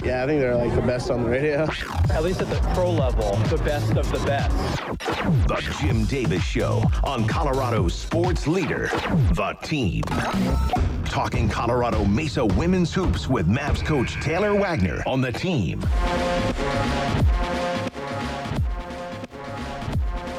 Yeah, 0.03 0.23
I 0.23 0.25
think 0.25 0.41
they're 0.41 0.55
like 0.55 0.73
the 0.73 0.81
best 0.81 1.11
on 1.11 1.23
the 1.23 1.29
radio. 1.29 1.67
At 2.11 2.23
least 2.23 2.41
at 2.41 2.49
the 2.49 2.59
pro 2.73 2.89
level, 2.89 3.35
the 3.55 3.57
best 3.63 3.95
of 3.95 4.11
the 4.11 4.17
best. 4.25 4.55
The 5.47 5.75
Jim 5.79 6.05
Davis 6.05 6.43
Show 6.43 6.83
on 7.03 7.27
Colorado's 7.27 7.93
sports 7.93 8.47
leader, 8.47 8.87
The 9.33 9.55
Team. 9.61 10.03
Talking 11.05 11.47
Colorado 11.47 12.03
Mesa 12.05 12.43
women's 12.45 12.91
hoops 12.93 13.27
with 13.27 13.47
Mavs 13.47 13.85
coach 13.85 14.15
Taylor 14.21 14.55
Wagner 14.55 15.03
on 15.05 15.21
The 15.21 15.31
Team. 15.31 15.81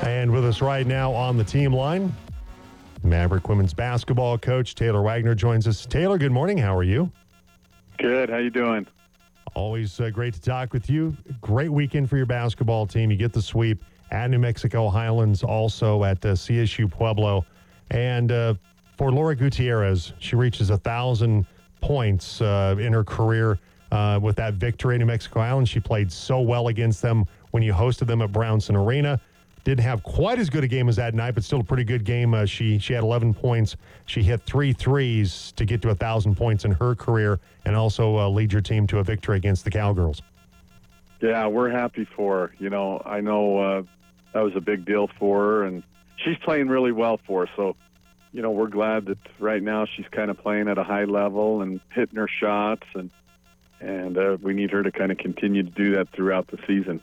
And 0.02 0.32
with 0.32 0.44
us 0.44 0.60
right 0.60 0.86
now 0.86 1.12
on 1.12 1.36
the 1.36 1.44
team 1.44 1.72
line, 1.72 2.12
Maverick 3.04 3.48
women's 3.48 3.74
basketball 3.74 4.38
coach 4.38 4.74
Taylor 4.74 5.02
Wagner 5.02 5.34
joins 5.34 5.68
us. 5.68 5.86
Taylor, 5.86 6.18
good 6.18 6.32
morning. 6.32 6.58
How 6.58 6.76
are 6.76 6.82
you? 6.82 7.10
Good. 7.98 8.28
How 8.28 8.38
you 8.38 8.50
doing? 8.50 8.86
Always 9.54 10.00
uh, 10.00 10.10
great 10.10 10.32
to 10.34 10.40
talk 10.40 10.72
with 10.72 10.88
you. 10.88 11.16
Great 11.40 11.70
weekend 11.70 12.08
for 12.08 12.16
your 12.16 12.26
basketball 12.26 12.86
team. 12.86 13.10
You 13.10 13.16
get 13.16 13.32
the 13.32 13.42
sweep 13.42 13.84
at 14.10 14.30
New 14.30 14.38
Mexico 14.38 14.88
Highlands, 14.88 15.42
also 15.42 16.04
at 16.04 16.24
uh, 16.24 16.32
CSU 16.32 16.90
Pueblo. 16.90 17.44
And 17.90 18.32
uh, 18.32 18.54
for 18.96 19.12
Laura 19.12 19.36
Gutierrez, 19.36 20.14
she 20.18 20.36
reaches 20.36 20.70
a 20.70 20.78
thousand 20.78 21.46
points 21.80 22.40
uh, 22.40 22.76
in 22.78 22.92
her 22.94 23.04
career 23.04 23.58
uh, 23.90 24.18
with 24.22 24.36
that 24.36 24.54
victory 24.54 24.94
at 24.94 25.00
New 25.00 25.06
Mexico 25.06 25.40
Highlands. 25.40 25.68
She 25.68 25.80
played 25.80 26.10
so 26.10 26.40
well 26.40 26.68
against 26.68 27.02
them 27.02 27.26
when 27.50 27.62
you 27.62 27.74
hosted 27.74 28.06
them 28.06 28.22
at 28.22 28.32
Brownson 28.32 28.74
Arena. 28.74 29.20
Didn't 29.64 29.84
have 29.84 30.02
quite 30.02 30.38
as 30.40 30.50
good 30.50 30.64
a 30.64 30.68
game 30.68 30.88
as 30.88 30.96
that 30.96 31.14
night, 31.14 31.34
but 31.34 31.44
still 31.44 31.60
a 31.60 31.64
pretty 31.64 31.84
good 31.84 32.04
game. 32.04 32.34
Uh, 32.34 32.46
she 32.46 32.78
she 32.78 32.92
had 32.94 33.04
11 33.04 33.32
points. 33.34 33.76
She 34.06 34.22
hit 34.22 34.42
three 34.42 34.72
threes 34.72 35.52
to 35.56 35.64
get 35.64 35.80
to 35.82 35.90
a 35.90 35.94
thousand 35.94 36.36
points 36.36 36.64
in 36.64 36.72
her 36.72 36.94
career, 36.94 37.38
and 37.64 37.76
also 37.76 38.18
uh, 38.18 38.28
lead 38.28 38.52
your 38.52 38.62
team 38.62 38.86
to 38.88 38.98
a 38.98 39.04
victory 39.04 39.36
against 39.36 39.64
the 39.64 39.70
Cowgirls. 39.70 40.20
Yeah, 41.20 41.46
we're 41.46 41.70
happy 41.70 42.04
for 42.04 42.38
her. 42.48 42.54
You 42.58 42.70
know, 42.70 43.00
I 43.04 43.20
know 43.20 43.58
uh, 43.58 43.82
that 44.34 44.40
was 44.40 44.56
a 44.56 44.60
big 44.60 44.84
deal 44.84 45.08
for 45.18 45.40
her, 45.40 45.64
and 45.64 45.84
she's 46.16 46.36
playing 46.38 46.68
really 46.68 46.90
well 46.90 47.20
for 47.24 47.44
us. 47.44 47.48
So, 47.54 47.76
you 48.32 48.42
know, 48.42 48.50
we're 48.50 48.68
glad 48.68 49.06
that 49.06 49.18
right 49.38 49.62
now 49.62 49.86
she's 49.86 50.06
kind 50.10 50.30
of 50.30 50.38
playing 50.38 50.66
at 50.68 50.78
a 50.78 50.84
high 50.84 51.04
level 51.04 51.62
and 51.62 51.80
hitting 51.94 52.16
her 52.16 52.28
shots, 52.28 52.86
and 52.94 53.10
and 53.80 54.18
uh, 54.18 54.36
we 54.40 54.54
need 54.54 54.70
her 54.70 54.82
to 54.82 54.90
kind 54.90 55.12
of 55.12 55.18
continue 55.18 55.62
to 55.62 55.70
do 55.70 55.94
that 55.96 56.08
throughout 56.10 56.48
the 56.48 56.58
season. 56.66 57.00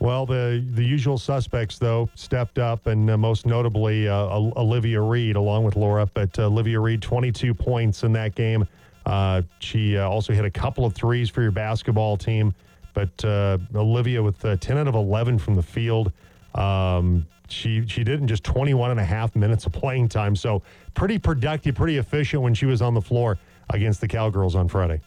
Well, 0.00 0.26
the 0.26 0.64
the 0.72 0.84
usual 0.84 1.18
suspects 1.18 1.78
though 1.78 2.10
stepped 2.14 2.58
up, 2.58 2.86
and 2.86 3.08
uh, 3.08 3.16
most 3.16 3.46
notably 3.46 4.08
uh, 4.08 4.26
Olivia 4.56 5.00
Reed, 5.00 5.36
along 5.36 5.64
with 5.64 5.76
Laura. 5.76 6.06
But 6.12 6.38
uh, 6.38 6.46
Olivia 6.46 6.80
Reed, 6.80 7.00
22 7.00 7.54
points 7.54 8.02
in 8.02 8.12
that 8.12 8.34
game. 8.34 8.66
Uh, 9.06 9.42
she 9.60 9.96
uh, 9.96 10.08
also 10.08 10.32
hit 10.32 10.44
a 10.44 10.50
couple 10.50 10.84
of 10.84 10.94
threes 10.94 11.30
for 11.30 11.42
your 11.42 11.50
basketball 11.50 12.16
team. 12.16 12.54
But 12.92 13.24
uh, 13.24 13.58
Olivia 13.74 14.22
with 14.22 14.40
10 14.40 14.78
out 14.78 14.86
of 14.86 14.94
11 14.94 15.38
from 15.38 15.56
the 15.56 15.62
field. 15.62 16.12
Um, 16.54 17.26
she 17.48 17.86
she 17.86 18.04
did 18.04 18.20
in 18.20 18.28
just 18.28 18.44
21 18.44 18.90
and 18.90 19.00
a 19.00 19.04
half 19.04 19.34
minutes 19.36 19.66
of 19.66 19.72
playing 19.72 20.08
time. 20.08 20.36
So 20.36 20.62
pretty 20.94 21.18
productive, 21.18 21.74
pretty 21.74 21.98
efficient 21.98 22.42
when 22.42 22.54
she 22.54 22.66
was 22.66 22.82
on 22.82 22.94
the 22.94 23.02
floor 23.02 23.38
against 23.70 24.00
the 24.00 24.08
Cowgirls 24.08 24.54
on 24.54 24.68
Friday. 24.68 25.00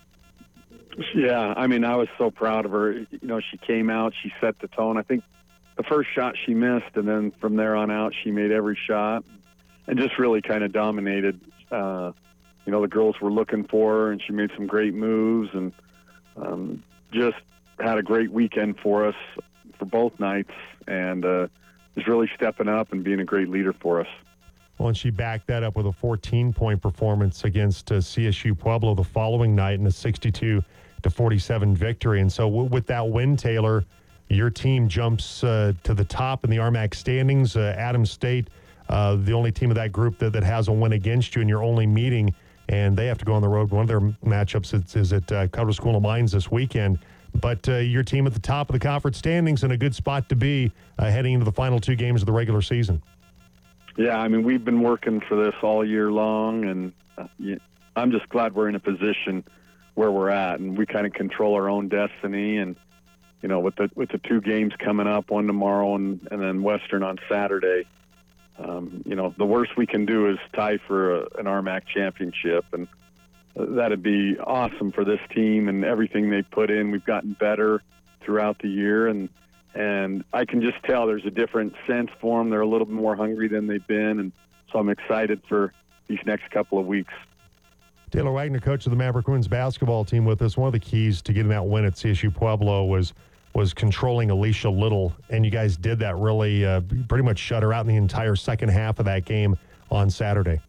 Yeah, 1.15 1.53
I 1.55 1.67
mean, 1.67 1.83
I 1.83 1.95
was 1.95 2.07
so 2.17 2.31
proud 2.31 2.65
of 2.65 2.71
her. 2.71 2.91
You 2.91 3.07
know, 3.21 3.39
she 3.39 3.57
came 3.57 3.89
out, 3.89 4.13
she 4.21 4.31
set 4.41 4.60
the 4.60 4.67
tone. 4.67 4.97
I 4.97 5.03
think 5.03 5.23
the 5.75 5.83
first 5.83 6.10
shot 6.13 6.36
she 6.45 6.53
missed, 6.53 6.95
and 6.95 7.07
then 7.07 7.31
from 7.39 7.55
there 7.55 7.75
on 7.75 7.91
out, 7.91 8.13
she 8.23 8.31
made 8.31 8.51
every 8.51 8.77
shot 8.88 9.23
and 9.86 9.97
just 9.97 10.17
really 10.17 10.41
kind 10.41 10.63
of 10.63 10.73
dominated. 10.73 11.39
Uh, 11.71 12.12
you 12.65 12.71
know, 12.71 12.81
the 12.81 12.88
girls 12.88 13.19
were 13.21 13.31
looking 13.31 13.63
for 13.63 13.93
her, 13.93 14.12
and 14.12 14.21
she 14.21 14.33
made 14.33 14.51
some 14.55 14.67
great 14.67 14.93
moves 14.93 15.49
and 15.53 15.71
um, 16.36 16.83
just 17.12 17.38
had 17.79 17.97
a 17.97 18.03
great 18.03 18.31
weekend 18.31 18.79
for 18.79 19.05
us 19.05 19.15
for 19.77 19.86
both 19.86 20.19
nights, 20.19 20.51
and 20.88 21.23
uh, 21.23 21.47
is 21.95 22.07
really 22.07 22.29
stepping 22.36 22.67
up 22.67 22.91
and 22.91 23.03
being 23.03 23.19
a 23.19 23.25
great 23.25 23.49
leader 23.49 23.73
for 23.73 24.01
us. 24.01 24.07
Well, 24.77 24.89
and 24.89 24.97
she 24.97 25.10
backed 25.10 25.47
that 25.47 25.63
up 25.63 25.75
with 25.75 25.86
a 25.86 25.91
14 25.91 26.53
point 26.53 26.81
performance 26.81 27.43
against 27.43 27.91
uh, 27.91 27.95
CSU 27.95 28.57
Pueblo 28.57 28.95
the 28.95 29.03
following 29.03 29.55
night 29.55 29.79
in 29.79 29.86
a 29.88 29.91
62 29.91 30.63
to 31.03 31.10
47 31.10 31.75
victory. 31.75 32.21
And 32.21 32.31
so, 32.31 32.47
with 32.47 32.88
that 32.88 33.07
win, 33.07 33.36
Taylor, 33.38 33.86
your 34.29 34.49
team 34.49 34.88
jumps 34.88 35.43
uh, 35.43 35.73
to 35.83 35.93
the 35.93 36.03
top 36.03 36.43
in 36.43 36.49
the 36.49 36.57
RMAC 36.57 36.93
standings. 36.93 37.55
Uh, 37.55 37.73
Adams 37.77 38.12
State, 38.12 38.49
uh, 38.89 39.15
the 39.15 39.33
only 39.33 39.51
team 39.51 39.69
of 39.69 39.75
that 39.75 39.91
group 39.91 40.17
that, 40.19 40.33
that 40.33 40.43
has 40.43 40.67
a 40.67 40.71
win 40.71 40.93
against 40.93 41.36
you, 41.36 41.41
and 41.41 41.49
you're 41.49 41.63
only 41.63 41.88
meeting, 41.88 42.33
and 42.69 42.97
they 42.97 43.07
have 43.07 43.17
to 43.19 43.25
go 43.25 43.33
on 43.33 43.41
the 43.41 43.47
road. 43.47 43.71
One 43.71 43.81
of 43.81 43.88
their 43.88 44.01
matchups 44.01 44.73
is, 44.73 44.95
is 44.95 45.13
at 45.13 45.31
uh, 45.31 45.47
Colorado 45.47 45.73
School 45.73 45.95
of 45.95 46.01
Mines 46.01 46.31
this 46.31 46.51
weekend. 46.51 46.99
But 47.39 47.67
uh, 47.69 47.77
your 47.77 48.03
team 48.03 48.25
at 48.25 48.33
the 48.33 48.39
top 48.39 48.69
of 48.69 48.73
the 48.73 48.79
conference 48.79 49.17
standings 49.17 49.63
in 49.63 49.71
a 49.71 49.77
good 49.77 49.93
spot 49.93 50.27
to 50.29 50.36
be 50.36 50.71
uh, 50.97 51.05
heading 51.05 51.33
into 51.33 51.45
the 51.45 51.51
final 51.51 51.79
two 51.79 51.95
games 51.95 52.21
of 52.21 52.25
the 52.25 52.31
regular 52.31 52.62
season. 52.62 53.01
Yeah, 53.95 54.17
I 54.17 54.27
mean, 54.27 54.43
we've 54.43 54.63
been 54.63 54.81
working 54.81 55.21
for 55.21 55.36
this 55.36 55.55
all 55.62 55.86
year 55.86 56.12
long, 56.12 56.65
and 56.65 56.93
uh, 57.17 57.27
I'm 57.95 58.12
just 58.12 58.29
glad 58.29 58.55
we're 58.55 58.69
in 58.69 58.75
a 58.75 58.79
position 58.79 59.43
where 59.97 60.12
we're 60.12 60.29
at, 60.29 60.60
and 60.60 60.77
we 60.77 60.86
kind 60.86 61.07
of 61.07 61.13
control 61.13 61.55
our 61.55 61.67
own 61.67 61.88
destiny. 61.88 62.57
And 62.57 62.75
you 63.41 63.49
know, 63.49 63.60
with 63.60 63.75
the 63.77 63.89
with 63.95 64.10
the 64.10 64.19
two 64.19 64.41
games 64.41 64.73
coming 64.77 65.07
up, 65.07 65.31
one 65.31 65.47
tomorrow 65.47 65.95
and 65.95 66.25
and 66.29 66.39
then 66.39 66.62
Western 66.62 67.01
on 67.01 67.17
Saturday, 67.27 67.88
um, 68.60 69.01
you 69.07 69.15
know, 69.15 69.33
the 69.39 69.45
worst 69.45 69.75
we 69.75 69.88
can 69.88 70.05
do 70.05 70.29
is 70.29 70.38
tie 70.53 70.77
for 70.77 71.15
a, 71.15 71.21
an 71.39 71.45
RMAC 71.45 71.88
championship, 71.88 72.65
and 72.73 72.88
that'd 73.55 74.03
be 74.03 74.38
awesome 74.38 74.91
for 74.91 75.03
this 75.03 75.19
team 75.33 75.67
and 75.67 75.83
everything 75.83 76.29
they 76.29 76.43
put 76.43 76.69
in. 76.69 76.91
We've 76.91 77.03
gotten 77.03 77.33
better 77.33 77.81
throughout 78.21 78.60
the 78.60 78.69
year, 78.69 79.07
and 79.07 79.29
and 79.73 80.23
I 80.31 80.45
can 80.45 80.62
just 80.62 80.77
tell 80.83 81.07
there's 81.07 81.25
a 81.25 81.31
different 81.31 81.73
sense 81.88 82.12
for 82.21 82.39
them. 82.39 82.51
They're 82.51 82.62
a 82.62 82.67
little 82.67 82.89
more 82.89 83.15
hungry 83.15 83.47
than 83.47 83.65
they've 83.65 83.88
been, 83.88 84.19
and 84.19 84.31
so 84.71 84.77
I'm 84.77 84.89
excited 84.89 85.41
for 85.49 85.73
these 86.07 86.19
next 86.23 86.51
couple 86.51 86.77
of 86.77 86.86
weeks. 86.86 87.13
Taylor 88.10 88.32
Wagner, 88.32 88.60
coach 88.60 88.86
of 88.86 88.91
the 88.91 88.96
Maverick 88.96 89.28
women's 89.28 89.48
basketball 89.48 90.06
team, 90.06 90.24
with 90.24 90.41
us. 90.41 90.56
One 90.56 90.67
of 90.67 90.74
the 90.74 90.80
keys 90.80 91.22
to 91.24 91.34
getting 91.34 91.50
that 91.50 91.65
win 91.65 91.84
at 91.86 91.93
CSU 91.93 92.34
Pueblo 92.34 92.86
was 92.86 93.13
was 93.54 93.74
controlling 93.74 94.30
Alicia 94.30 94.70
Little, 94.70 95.13
and 95.30 95.43
you 95.43 95.52
guys 95.52 95.78
did 95.78 96.00
that 96.00 96.15
really 96.17 96.65
uh, 96.65 96.82
pretty 97.10 97.24
much 97.24 97.39
shut 97.39 97.63
her 97.63 97.74
out 97.74 97.82
in 97.82 97.88
the 97.88 97.96
entire 97.96 98.36
second 98.36 98.70
half 98.70 99.00
of 99.00 99.06
that 99.06 99.26
game 99.26 99.58
on 99.89 100.10
Saturday. 100.10 100.62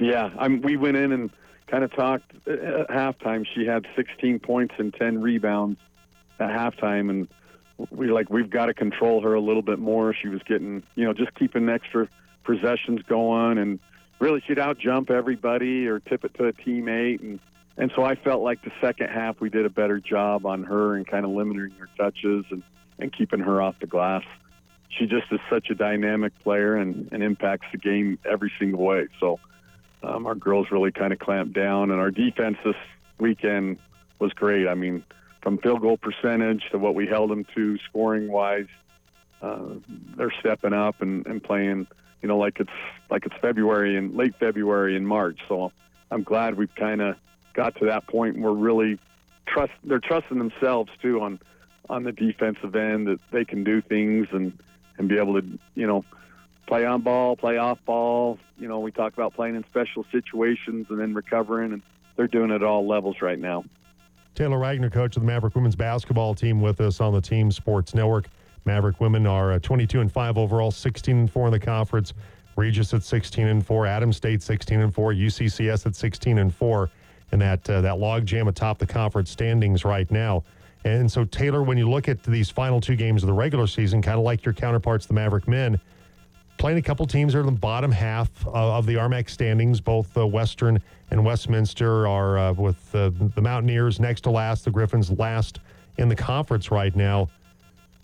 Yeah, 0.00 0.30
I'm, 0.38 0.60
we 0.62 0.76
went 0.76 0.96
in 0.96 1.12
and 1.12 1.30
kind 1.68 1.84
of 1.84 1.94
talked 1.94 2.32
at 2.46 2.88
halftime. 2.88 3.46
She 3.54 3.66
had 3.66 3.86
16 3.94 4.40
points 4.40 4.74
and 4.78 4.92
10 4.94 5.22
rebounds 5.22 5.78
at 6.40 6.50
halftime, 6.50 7.08
and 7.08 7.28
we 7.90 8.10
like 8.10 8.30
we've 8.30 8.50
got 8.50 8.66
to 8.66 8.74
control 8.74 9.22
her 9.22 9.34
a 9.34 9.40
little 9.40 9.62
bit 9.62 9.78
more. 9.78 10.12
She 10.12 10.28
was 10.28 10.42
getting, 10.42 10.82
you 10.96 11.04
know, 11.04 11.12
just 11.12 11.34
keeping 11.34 11.68
extra 11.68 12.08
possessions 12.44 13.02
going, 13.02 13.58
and 13.58 13.78
really 14.18 14.42
she'd 14.46 14.58
out 14.58 14.78
jump 14.78 15.10
everybody 15.10 15.86
or 15.86 16.00
tip 16.00 16.24
it 16.24 16.34
to 16.34 16.46
a 16.46 16.52
teammate, 16.52 17.20
and 17.20 17.40
and 17.78 17.92
so 17.94 18.04
I 18.04 18.14
felt 18.14 18.42
like 18.42 18.62
the 18.62 18.72
second 18.80 19.08
half 19.08 19.40
we 19.40 19.50
did 19.50 19.66
a 19.66 19.70
better 19.70 20.00
job 20.00 20.46
on 20.46 20.64
her 20.64 20.96
and 20.96 21.06
kind 21.06 21.24
of 21.24 21.32
limiting 21.32 21.72
her 21.78 21.88
touches 21.96 22.44
and 22.50 22.62
and 22.98 23.12
keeping 23.12 23.40
her 23.40 23.60
off 23.60 23.76
the 23.80 23.86
glass. 23.86 24.24
She 24.88 25.06
just 25.06 25.26
is 25.30 25.40
such 25.50 25.68
a 25.68 25.74
dynamic 25.74 26.32
player 26.40 26.76
and, 26.76 27.08
and 27.12 27.22
impacts 27.22 27.66
the 27.72 27.78
game 27.78 28.18
every 28.24 28.52
single 28.58 28.82
way. 28.82 29.08
So 29.20 29.38
um, 30.02 30.26
our 30.26 30.34
girls 30.34 30.68
really 30.70 30.92
kind 30.92 31.12
of 31.12 31.18
clamped 31.18 31.52
down, 31.52 31.90
and 31.90 32.00
our 32.00 32.10
defense 32.10 32.56
this 32.64 32.76
weekend 33.18 33.78
was 34.18 34.32
great. 34.32 34.66
I 34.68 34.74
mean, 34.74 35.04
from 35.42 35.58
field 35.58 35.82
goal 35.82 35.98
percentage 35.98 36.62
to 36.70 36.78
what 36.78 36.94
we 36.94 37.06
held 37.06 37.30
them 37.30 37.44
to 37.54 37.78
scoring 37.88 38.30
wise, 38.30 38.68
uh, 39.42 39.74
they're 40.16 40.32
stepping 40.40 40.72
up 40.72 41.02
and, 41.02 41.26
and 41.26 41.42
playing. 41.42 41.86
You 42.22 42.28
know, 42.28 42.38
like 42.38 42.60
it's 42.60 42.70
like 43.10 43.26
it's 43.26 43.36
February 43.40 43.96
and 43.96 44.16
late 44.16 44.34
February 44.38 44.96
and 44.96 45.06
March. 45.06 45.38
So 45.48 45.72
I'm 46.10 46.22
glad 46.22 46.56
we've 46.56 46.74
kind 46.74 47.00
of 47.00 47.16
got 47.54 47.76
to 47.76 47.86
that 47.86 48.06
point. 48.06 48.36
And 48.36 48.44
we're 48.44 48.52
really 48.52 48.98
trust. 49.46 49.72
They're 49.84 50.00
trusting 50.00 50.38
themselves 50.38 50.90
too 51.00 51.20
on 51.20 51.38
on 51.88 52.02
the 52.02 52.12
defensive 52.12 52.74
end 52.74 53.06
that 53.06 53.20
they 53.30 53.44
can 53.44 53.64
do 53.64 53.80
things 53.80 54.28
and 54.32 54.58
and 54.98 55.08
be 55.08 55.18
able 55.18 55.40
to 55.40 55.58
you 55.74 55.86
know 55.86 56.04
play 56.66 56.84
on 56.84 57.02
ball, 57.02 57.36
play 57.36 57.58
off 57.58 57.78
ball. 57.84 58.38
You 58.58 58.68
know, 58.68 58.80
we 58.80 58.90
talk 58.90 59.12
about 59.12 59.34
playing 59.34 59.56
in 59.56 59.64
special 59.64 60.04
situations 60.10 60.86
and 60.90 60.98
then 61.00 61.14
recovering, 61.14 61.72
and 61.72 61.82
they're 62.16 62.26
doing 62.26 62.50
it 62.50 62.56
at 62.56 62.62
all 62.62 62.86
levels 62.86 63.16
right 63.22 63.38
now. 63.38 63.64
Taylor 64.34 64.58
Wagner, 64.58 64.90
coach 64.90 65.16
of 65.16 65.22
the 65.22 65.26
Maverick 65.26 65.54
women's 65.54 65.76
basketball 65.76 66.34
team, 66.34 66.60
with 66.60 66.80
us 66.80 67.00
on 67.00 67.14
the 67.14 67.20
Team 67.20 67.50
Sports 67.50 67.94
Network. 67.94 68.28
Maverick 68.66 69.00
women 69.00 69.26
are 69.26 69.52
uh, 69.52 69.58
22 69.60 70.00
and 70.00 70.12
5 70.12 70.36
overall, 70.36 70.70
16 70.70 71.16
and 71.16 71.30
4 71.30 71.46
in 71.46 71.52
the 71.52 71.60
conference. 71.60 72.12
Regis 72.56 72.92
at 72.94 73.02
16 73.02 73.46
and 73.46 73.64
4, 73.64 73.86
Adams 73.86 74.16
State 74.16 74.42
16 74.42 74.80
and 74.80 74.94
4, 74.94 75.12
UCCS 75.12 75.86
at 75.86 75.94
16 75.94 76.38
and 76.38 76.54
4, 76.54 76.90
and 77.32 77.40
that 77.40 77.68
uh, 77.68 77.80
that 77.82 77.98
log 77.98 78.24
jam 78.24 78.48
atop 78.48 78.78
the 78.78 78.86
conference 78.86 79.30
standings 79.30 79.84
right 79.84 80.10
now. 80.10 80.42
And 80.84 81.10
so, 81.10 81.24
Taylor, 81.24 81.62
when 81.62 81.76
you 81.76 81.90
look 81.90 82.08
at 82.08 82.22
these 82.22 82.48
final 82.48 82.80
two 82.80 82.96
games 82.96 83.22
of 83.22 83.26
the 83.26 83.32
regular 83.32 83.66
season, 83.66 84.00
kind 84.00 84.18
of 84.18 84.24
like 84.24 84.44
your 84.44 84.54
counterparts, 84.54 85.06
the 85.06 85.14
Maverick 85.14 85.48
men, 85.48 85.80
playing 86.58 86.78
a 86.78 86.82
couple 86.82 87.06
teams 87.06 87.34
are 87.34 87.40
in 87.40 87.46
the 87.46 87.52
bottom 87.52 87.90
half 87.90 88.30
of 88.46 88.86
the 88.86 88.94
RMAC 88.94 89.28
standings. 89.28 89.80
Both 89.80 90.16
uh, 90.16 90.26
Western 90.26 90.80
and 91.10 91.24
Westminster 91.24 92.06
are 92.06 92.38
uh, 92.38 92.52
with 92.52 92.94
uh, 92.94 93.10
the 93.34 93.42
Mountaineers 93.42 94.00
next 94.00 94.22
to 94.22 94.30
last, 94.30 94.64
the 94.64 94.70
Griffins 94.70 95.10
last 95.10 95.60
in 95.98 96.08
the 96.08 96.16
conference 96.16 96.70
right 96.70 96.94
now. 96.94 97.28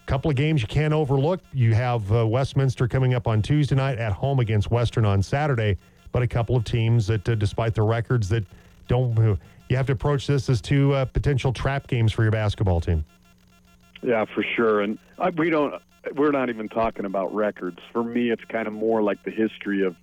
Couple 0.06 0.30
of 0.30 0.36
games 0.36 0.60
you 0.60 0.68
can't 0.68 0.92
overlook. 0.92 1.40
You 1.52 1.74
have 1.74 2.12
uh, 2.12 2.26
Westminster 2.26 2.88
coming 2.88 3.14
up 3.14 3.26
on 3.26 3.40
Tuesday 3.40 3.76
night 3.76 3.98
at 3.98 4.12
home 4.12 4.40
against 4.40 4.70
Western 4.70 5.04
on 5.04 5.22
Saturday, 5.22 5.78
but 6.10 6.22
a 6.22 6.26
couple 6.26 6.56
of 6.56 6.64
teams 6.64 7.06
that, 7.06 7.26
uh, 7.28 7.34
despite 7.36 7.74
the 7.74 7.82
records, 7.82 8.28
that 8.28 8.44
don't. 8.88 9.38
You 9.68 9.76
have 9.76 9.86
to 9.86 9.92
approach 9.92 10.26
this 10.26 10.50
as 10.50 10.60
two 10.60 10.92
uh, 10.92 11.06
potential 11.06 11.52
trap 11.52 11.86
games 11.86 12.12
for 12.12 12.22
your 12.22 12.32
basketball 12.32 12.80
team. 12.80 13.04
Yeah, 14.02 14.24
for 14.34 14.44
sure. 14.56 14.82
And 14.82 14.98
we 15.38 15.48
don't 15.48 15.80
we're 16.16 16.30
not 16.30 16.48
even 16.48 16.68
talking 16.68 17.04
about 17.04 17.34
records. 17.34 17.78
For 17.92 18.02
me, 18.02 18.30
it's 18.30 18.44
kind 18.46 18.66
of 18.66 18.72
more 18.72 19.02
like 19.02 19.22
the 19.24 19.30
history 19.30 19.84
of, 19.84 19.96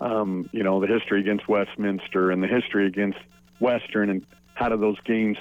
um, 0.00 0.48
you 0.52 0.62
know, 0.62 0.80
the 0.80 0.86
history 0.86 1.20
against 1.20 1.48
Westminster 1.48 2.30
and 2.30 2.42
the 2.42 2.46
history 2.46 2.86
against 2.86 3.18
Western 3.60 4.10
and 4.10 4.26
how 4.54 4.68
do 4.68 4.76
those 4.76 5.00
games 5.00 5.36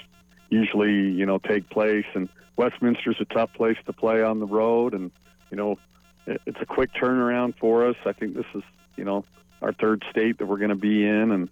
usually, 0.49 0.91
you 0.91 1.25
know, 1.25 1.37
take 1.37 1.69
place. 1.69 2.05
And 2.15 2.27
Westminster's 2.57 3.17
a 3.19 3.25
tough 3.25 3.53
place 3.53 3.77
to 3.85 3.93
play 3.93 4.21
on 4.23 4.39
the 4.39 4.45
road, 4.45 4.93
and 4.93 5.11
you 5.49 5.57
know, 5.57 5.77
it's 6.25 6.61
a 6.61 6.65
quick 6.65 6.93
turnaround 6.93 7.57
for 7.57 7.87
us. 7.87 7.95
I 8.05 8.13
think 8.13 8.35
this 8.35 8.45
is, 8.55 8.63
you 8.95 9.03
know, 9.03 9.25
our 9.61 9.73
third 9.73 10.03
state 10.09 10.37
that 10.37 10.45
we're 10.45 10.57
going 10.57 10.69
to 10.69 10.75
be 10.75 11.05
in, 11.05 11.31
and 11.31 11.49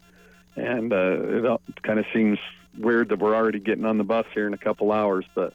and 0.56 0.94
uh, 0.94 1.58
it 1.68 1.84
kind 1.84 2.00
of 2.00 2.06
seems 2.14 2.38
weird 2.78 3.10
that 3.10 3.20
we're 3.20 3.36
already 3.36 3.60
getting 3.60 3.86
on 3.86 3.98
the 3.98 4.04
bus 4.04 4.26
here 4.34 4.48
in 4.48 4.54
a 4.54 4.58
couple 4.58 4.92
hours, 4.92 5.26
but 5.34 5.54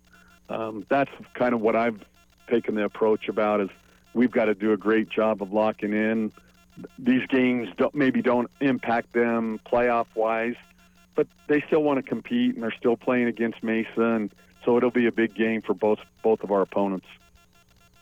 um, 0.49 0.87
that's 0.89 1.11
kind 1.35 1.55
of 1.55 1.61
what 1.61 1.77
I've 1.77 2.01
taken 2.49 2.75
the 2.75 2.85
approach 2.85 3.29
about 3.29 3.61
is 3.61 3.69
we've 4.15 4.31
got 4.31 4.47
to 4.47 4.55
do 4.55 4.73
a 4.73 4.77
great 4.77 5.09
job 5.09 5.43
of 5.43 5.53
locking 5.53 5.93
in. 5.93 6.33
These 6.99 7.27
games 7.29 7.69
don't, 7.77 7.95
maybe 7.95 8.23
don't 8.23 8.51
impact 8.61 9.13
them 9.13 9.61
playoff 9.67 10.07
wise, 10.15 10.57
but 11.15 11.27
they 11.49 11.63
still 11.67 11.83
want 11.83 11.99
to 11.99 12.03
compete 12.03 12.55
and 12.55 12.63
they're 12.63 12.75
still 12.79 12.97
playing 12.97 13.27
against 13.29 13.63
Mesa, 13.63 14.03
and 14.03 14.31
so 14.67 14.77
it'll 14.77 14.91
be 14.91 15.07
a 15.07 15.13
big 15.13 15.35
game 15.35 15.63
for 15.63 15.73
both 15.73 16.01
both 16.23 16.43
of 16.43 16.51
our 16.53 16.61
opponents. 16.61 17.07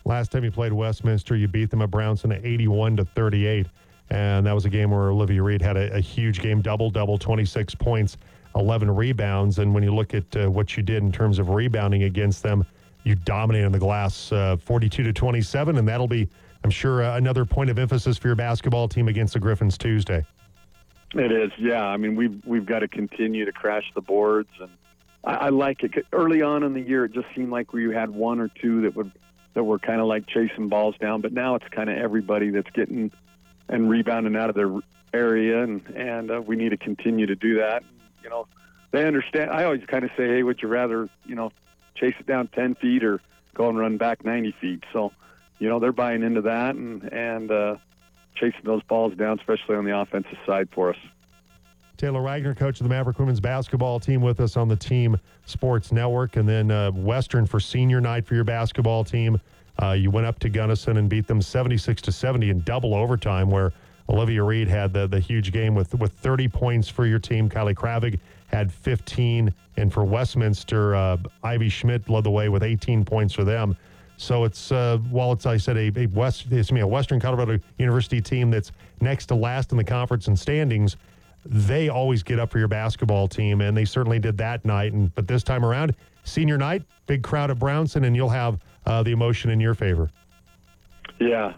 Last 0.05 0.33
time 0.33 0.42
you 0.42 0.50
played 0.50 0.72
Westminster, 0.72 1.37
you 1.37 1.46
beat 1.46 1.70
them 1.70 1.81
at 1.81 1.90
Brownson 1.90 2.33
at 2.33 2.44
81 2.44 2.96
to 2.96 3.05
38, 3.05 3.66
and 4.11 4.44
that 4.44 4.53
was 4.53 4.64
a 4.64 4.70
game 4.70 4.90
where 4.90 5.11
Olivia 5.11 5.42
Reed 5.42 5.62
had 5.62 5.77
a, 5.77 5.94
a 5.94 6.00
huge 6.00 6.40
game, 6.40 6.61
double 6.61 6.90
double, 6.90 7.16
26 7.16 7.77
points, 7.77 8.16
11 8.57 8.90
rebounds, 8.90 9.61
and 9.61 9.72
when 9.72 9.85
you 9.85 9.94
look 9.94 10.12
at 10.12 10.37
uh, 10.37 10.50
what 10.50 10.77
you 10.77 10.83
did 10.83 11.05
in 11.05 11.12
terms 11.12 11.38
of 11.38 11.50
rebounding 11.50 12.03
against 12.03 12.42
them 12.42 12.66
you 13.05 13.14
dominated 13.14 13.70
the 13.70 13.79
glass 13.79 14.33
uh, 14.33 14.57
42 14.57 15.05
to 15.05 15.12
27, 15.12 15.77
and 15.77 15.87
that'll 15.87 16.09
be, 16.09 16.29
I'm 16.64 16.70
sure, 16.70 17.05
uh, 17.05 17.16
another 17.16 17.44
point 17.44 17.70
of 17.70 17.79
emphasis 17.79 18.18
for 18.18 18.29
your 18.29 18.37
basketball 18.37 18.88
team 18.88 19.09
against 19.09 19.35
the 19.35 19.40
Griffins 19.40 19.79
Tuesday. 19.79 20.24
It 21.14 21.31
is, 21.31 21.53
yeah. 21.59 21.85
I 21.85 21.96
mean, 21.96 22.16
we've 22.16 22.42
we've 22.44 22.66
got 22.66 22.81
to 22.81 22.88
continue 22.88 23.44
to 23.44 23.53
crash 23.53 23.85
the 23.94 24.00
boards, 24.00 24.48
and 24.61 24.70
I, 25.27 25.35
I 25.35 25.49
like 25.51 25.83
it. 25.83 26.07
Early 26.13 26.43
on 26.43 26.63
in 26.63 26.75
the 26.75 26.81
year, 26.81 27.05
it 27.05 27.13
just 27.13 27.27
seemed 27.35 27.51
like 27.51 27.73
we 27.73 27.93
had 27.95 28.11
one 28.11 28.41
or 28.41 28.49
two 28.49 28.83
that 28.83 28.97
would 28.97 29.13
that 29.55 29.65
were 29.65 29.79
kind 29.79 30.01
of 30.01 30.07
like 30.07 30.27
chasing 30.27 30.69
balls 30.69 30.97
down, 31.01 31.21
but 31.21 31.33
now 31.33 31.55
it's 31.55 31.69
kind 31.69 31.89
of 31.89 31.97
everybody 31.97 32.51
that's 32.51 32.71
getting 32.71 33.13
and 33.69 33.89
rebounding 33.89 34.37
out 34.37 34.51
of 34.51 34.57
their 34.57 34.73
area, 35.13 35.63
and 35.63 35.87
and 35.95 36.31
uh, 36.31 36.41
we 36.41 36.57
need 36.57 36.71
to 36.71 36.77
continue 36.77 37.27
to 37.27 37.37
do 37.37 37.59
that. 37.59 37.85
You 38.23 38.31
know, 38.31 38.47
they 38.91 39.07
understand. 39.07 39.51
I 39.51 39.65
always 39.65 39.85
kind 39.87 40.05
of 40.05 40.11
say, 40.17 40.29
hey, 40.29 40.43
would 40.43 40.61
you 40.61 40.69
rather, 40.69 41.09
you 41.25 41.35
know, 41.35 41.53
chase 41.95 42.15
it 42.19 42.27
down 42.27 42.49
10 42.49 42.77
feet 42.77 43.05
or 43.05 43.21
go 43.55 43.69
and 43.69 43.79
run 43.79 43.97
back 43.97 44.25
90 44.25 44.55
feet. 44.61 44.85
So, 44.93 45.13
you 45.59 45.69
know, 45.69 45.79
they're 45.79 45.93
buying 45.93 46.23
into 46.23 46.43
that 46.43 46.75
and, 46.75 47.03
and 47.13 47.51
uh, 47.51 47.77
chasing 48.35 48.63
those 48.65 48.83
balls 48.83 49.15
down, 49.15 49.39
especially 49.39 49.77
on 49.77 49.85
the 49.85 49.99
offensive 49.99 50.39
side 50.47 50.69
for 50.75 50.91
us. 50.91 50.97
Taylor 51.97 52.23
Wagner, 52.23 52.55
coach 52.55 52.81
of 52.81 52.85
the 52.85 52.91
Maverick 52.91 53.19
women's 53.19 53.41
basketball 53.41 54.01
team, 54.01 54.21
with 54.21 54.41
us 54.41 54.57
on 54.57 54.69
the 54.69 54.77
Team 54.77 55.19
Sports 55.47 55.93
Network. 55.93 56.37
And 56.37 56.49
then 56.49 56.71
uh, 56.71 56.91
Western 56.91 57.47
for 57.47 57.61
senior 57.61 58.01
night 58.01 58.27
for 58.27 58.35
your 58.35 58.45
basketball 58.45 59.05
team. 59.05 59.41
Uh, 59.81 59.93
you 59.93 60.11
went 60.11 60.27
up 60.27 60.39
to 60.41 60.49
Gunnison 60.49 60.97
and 60.97 61.09
beat 61.09 61.27
them 61.27 61.41
76 61.41 62.03
to 62.03 62.13
70 62.13 62.51
in 62.51 62.61
double 62.61 62.95
overtime, 62.95 63.51
where 63.51 63.73
Olivia 64.09 64.43
Reed 64.43 64.69
had 64.69 64.93
the, 64.93 65.07
the 65.07 65.21
huge 65.21 65.53
game 65.53 65.75
with, 65.75 65.95
with 65.95 66.13
30 66.13 66.49
points 66.49 66.89
for 66.89 67.07
your 67.07 67.19
team. 67.19 67.49
Kylie 67.49 67.75
Kravig 67.75 68.19
had 68.49 68.73
15. 68.73 69.53
And 69.77 69.93
for 69.93 70.05
Westminster, 70.05 70.95
uh, 70.95 71.17
Ivy 71.43 71.69
Schmidt 71.69 72.09
led 72.09 72.25
the 72.25 72.31
way 72.31 72.49
with 72.49 72.63
18 72.63 73.05
points 73.05 73.35
for 73.35 73.45
them. 73.45 73.77
So 74.17 74.45
it's 74.45 74.71
uh, 74.71 74.99
while 75.11 75.33
it's 75.33 75.45
I 75.45 75.57
said 75.57 75.77
a, 75.77 75.93
a 75.99 76.07
West 76.07 76.47
it's 76.51 76.71
me 76.71 76.81
a 76.81 76.87
Western 76.87 77.19
Colorado 77.19 77.59
University 77.79 78.21
team 78.21 78.51
that's 78.51 78.71
next 79.01 79.27
to 79.27 79.35
last 79.35 79.73
in 79.73 79.79
the 79.79 79.85
conference 79.85 80.29
and 80.29 80.39
standings. 80.39 80.97
They 81.45 81.89
always 81.89 82.23
get 82.23 82.39
up 82.39 82.51
for 82.51 82.59
your 82.59 82.69
basketball 82.69 83.29
team, 83.29 83.61
and 83.61 83.77
they 83.77 83.85
certainly 83.85 84.19
did 84.19 84.39
that 84.39 84.65
night. 84.65 84.93
And 84.93 85.15
but 85.15 85.29
this 85.29 85.43
time 85.43 85.65
around, 85.65 85.95
senior 86.25 86.59
night, 86.59 86.83
big 87.07 87.23
crowd 87.23 87.51
at 87.51 87.59
Brownson, 87.59 88.05
and 88.05 88.17
you'll 88.17 88.31
have 88.31 88.59
uh, 88.87 89.03
the 89.03 89.13
emotion 89.13 89.51
in 89.51 89.61
your 89.61 89.75
favor. 89.75 90.11
Yeah, 91.21 91.53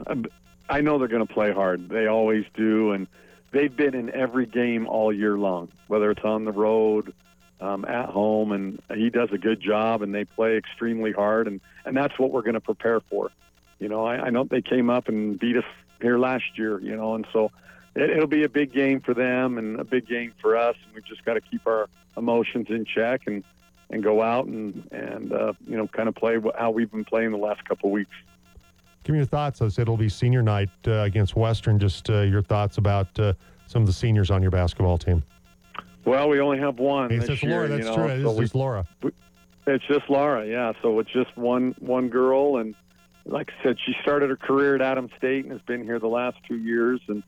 I 0.69 0.81
know 0.81 0.99
they're 0.99 1.09
going 1.09 1.27
to 1.27 1.33
play 1.33 1.53
hard. 1.53 1.89
They 1.89 2.07
always 2.07 2.45
do, 2.55 2.93
and 2.93 3.07
they've 3.53 3.75
been 3.75 3.95
in 3.95 4.11
every 4.11 4.47
game 4.47 4.87
all 4.87 5.13
year 5.13 5.39
long, 5.39 5.69
whether 5.87 6.11
it's 6.11 6.25
on 6.25 6.45
the 6.45 6.53
road, 6.53 7.15
um, 7.61 7.85
at 7.85 8.09
home, 8.09 8.53
and 8.53 8.83
he 8.95 9.09
does 9.09 9.31
a 9.33 9.39
good 9.39 9.61
job, 9.61 10.03
and 10.03 10.15
they 10.15 10.25
play 10.25 10.57
extremely 10.57 11.13
hard, 11.13 11.47
and 11.47 11.61
and 11.85 11.97
that's 11.97 12.19
what 12.19 12.33
we're 12.33 12.43
going 12.43 12.55
to 12.55 12.61
prepare 12.61 13.01
for. 13.01 13.31
You 13.79 13.89
know, 13.89 14.05
I, 14.05 14.27
I 14.27 14.31
know 14.31 14.45
they 14.45 14.63
came 14.63 14.91
up 14.91 15.09
and 15.09 15.39
beat 15.39 15.57
us 15.57 15.65
here 16.01 16.19
last 16.19 16.59
year, 16.59 16.81
you 16.81 16.97
know, 16.97 17.15
and 17.15 17.27
so 17.33 17.51
it, 17.97 18.11
it'll 18.11 18.27
be 18.29 18.45
a 18.45 18.49
big 18.49 18.73
game 18.73 19.01
for 19.01 19.15
them 19.15 19.59
and 19.59 19.81
a 19.81 19.85
big 19.85 20.07
game 20.07 20.33
for 20.41 20.57
us, 20.57 20.77
and 20.85 20.95
we've 20.95 21.05
just 21.07 21.25
got 21.25 21.35
to 21.35 21.41
keep 21.41 21.67
our 21.67 21.89
emotions 22.17 22.67
in 22.71 22.85
check 22.85 23.23
and 23.27 23.43
and 23.91 24.03
go 24.03 24.23
out 24.23 24.47
and 24.47 24.87
and 24.93 25.33
uh, 25.33 25.53
you 25.67 25.77
know 25.77 25.87
kind 25.89 26.09
of 26.09 26.15
play 26.15 26.39
how 26.59 26.71
we've 26.71 26.91
been 26.91 27.05
playing 27.05 27.31
the 27.33 27.37
last 27.37 27.65
couple 27.65 27.89
of 27.89 27.93
weeks. 27.93 28.11
Give 29.05 29.13
me 29.13 29.19
your 29.21 29.27
thoughts. 29.27 29.63
I 29.63 29.69
said 29.69 29.83
it'll 29.83 29.97
be 29.97 30.09
senior 30.09 30.43
night 30.43 30.71
uh, 30.87 31.03
against 31.03 31.37
Western. 31.37 31.79
Just 31.79 32.11
uh, 32.11 32.21
your 32.23 32.43
thoughts 32.43 32.79
about 32.79 33.19
uh, 33.19 33.33
some 33.67 33.83
of 33.83 33.87
the 33.87 33.93
seniors 33.93 34.31
on 34.31 34.43
your 34.43 34.51
basketball 34.51 34.99
team? 34.99 35.23
Well, 36.05 36.29
we 36.29 36.41
only 36.41 36.59
have 36.59 36.79
one. 36.79 37.11
It's 37.13 37.27
just 37.27 37.43
Laura. 37.43 37.69
year, 37.69 37.77
That's 37.79 37.89
you 37.91 37.97
know, 37.97 38.07
true. 38.09 38.23
so 38.23 38.31
It's 38.31 38.39
we- 38.39 38.45
just 38.45 38.55
Laura. 38.55 38.87
It's 39.69 39.85
just 39.87 40.09
Laura, 40.09 40.47
yeah. 40.47 40.73
So 40.83 40.99
it's 41.01 41.11
just 41.13 41.37
one 41.37 41.75
one 41.81 42.09
girl, 42.09 42.59
and 42.59 42.75
like 43.25 43.51
I 43.61 43.63
said, 43.65 43.77
she 43.85 43.95
started 44.01 44.31
her 44.31 44.37
career 44.37 44.77
at 44.77 44.81
Adams 44.83 45.11
State 45.19 45.45
and 45.45 45.53
has 45.53 45.61
been 45.63 45.83
here 45.83 45.99
the 45.99 46.07
last 46.07 46.37
two 46.47 46.57
years, 46.57 47.01
and 47.09 47.25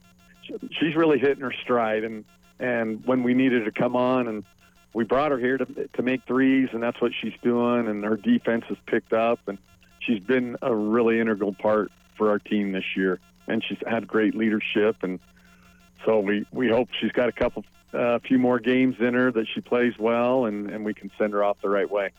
she's 0.72 0.94
really 0.96 1.18
hitting 1.18 1.42
her 1.42 1.52
stride. 1.62 2.04
And 2.04 2.24
and 2.58 3.04
when 3.06 3.22
we 3.22 3.34
needed 3.34 3.64
to 3.64 3.70
come 3.72 3.94
on, 3.96 4.28
and 4.28 4.44
we 4.94 5.04
brought 5.04 5.30
her 5.30 5.38
here 5.38 5.58
to 5.58 5.66
to 5.88 6.02
make 6.02 6.24
threes, 6.26 6.68
and 6.72 6.82
that's 6.82 7.00
what 7.00 7.12
she's 7.20 7.34
doing. 7.42 7.88
And 7.88 8.04
her 8.04 8.16
defense 8.16 8.64
has 8.68 8.78
picked 8.86 9.12
up, 9.12 9.40
and 9.46 9.58
she's 10.00 10.20
been 10.20 10.56
a 10.62 10.74
really 10.74 11.20
integral 11.20 11.52
part 11.54 11.90
for 12.16 12.30
our 12.30 12.38
team 12.38 12.72
this 12.72 12.96
year. 12.96 13.20
And 13.46 13.64
she's 13.64 13.78
had 13.86 14.06
great 14.06 14.34
leadership, 14.34 14.96
and 15.02 15.20
so 16.04 16.20
we 16.20 16.46
we 16.52 16.68
hope 16.68 16.88
she's 17.00 17.12
got 17.12 17.28
a 17.28 17.32
couple. 17.32 17.64
uh, 17.94 17.98
A 18.16 18.20
few 18.20 18.38
more 18.38 18.58
games 18.58 18.96
in 19.00 19.14
her 19.14 19.32
that 19.32 19.46
she 19.54 19.60
plays 19.62 19.94
well, 19.98 20.44
and, 20.44 20.68
and 20.68 20.84
we 20.84 20.92
can 20.92 21.10
send 21.18 21.32
her 21.32 21.42
off 21.42 21.56
the 21.62 21.70
right 21.70 21.90
way. 21.90 22.10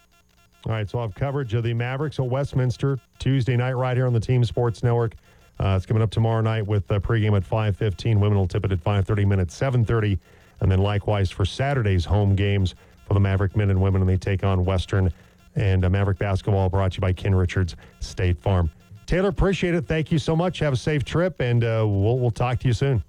All 0.65 0.73
right, 0.73 0.89
so 0.89 0.97
I'll 0.97 1.07
have 1.07 1.15
coverage 1.15 1.53
of 1.53 1.63
the 1.63 1.73
Mavericks 1.73 2.19
at 2.19 2.25
Westminster 2.25 2.99
Tuesday 3.19 3.55
night 3.55 3.73
right 3.73 3.95
here 3.95 4.07
on 4.07 4.13
the 4.13 4.19
Team 4.19 4.43
Sports 4.43 4.81
Network. 4.83 5.15
Uh, 5.59 5.75
it's 5.75 5.85
coming 5.85 6.01
up 6.01 6.09
tomorrow 6.09 6.41
night 6.41 6.65
with 6.65 6.89
uh, 6.91 6.99
pregame 6.99 7.35
at 7.35 7.43
5.15. 7.43 8.19
Women 8.19 8.37
will 8.37 8.47
tip 8.47 8.63
it 8.63 8.71
at 8.71 8.81
5.30 8.81 9.27
minutes, 9.27 9.59
7.30. 9.59 10.17
And 10.61 10.71
then 10.71 10.79
likewise 10.79 11.29
for 11.31 11.45
Saturday's 11.45 12.05
home 12.05 12.35
games 12.35 12.75
for 13.05 13.13
the 13.13 13.19
Maverick 13.19 13.55
men 13.55 13.69
and 13.69 13.81
women, 13.81 14.01
and 14.01 14.09
they 14.09 14.17
take 14.17 14.43
on 14.43 14.63
Western. 14.63 15.11
And 15.55 15.83
uh, 15.83 15.89
Maverick 15.89 16.17
basketball 16.17 16.69
brought 16.69 16.93
to 16.93 16.97
you 16.97 17.01
by 17.01 17.11
Ken 17.11 17.35
Richards 17.35 17.75
State 17.99 18.39
Farm. 18.39 18.69
Taylor, 19.05 19.29
appreciate 19.29 19.73
it. 19.73 19.85
Thank 19.85 20.11
you 20.11 20.19
so 20.19 20.35
much. 20.35 20.59
Have 20.59 20.73
a 20.73 20.77
safe 20.77 21.03
trip, 21.03 21.41
and 21.41 21.63
uh, 21.63 21.83
we'll, 21.85 22.19
we'll 22.19 22.31
talk 22.31 22.59
to 22.59 22.67
you 22.67 22.73
soon. 22.73 23.03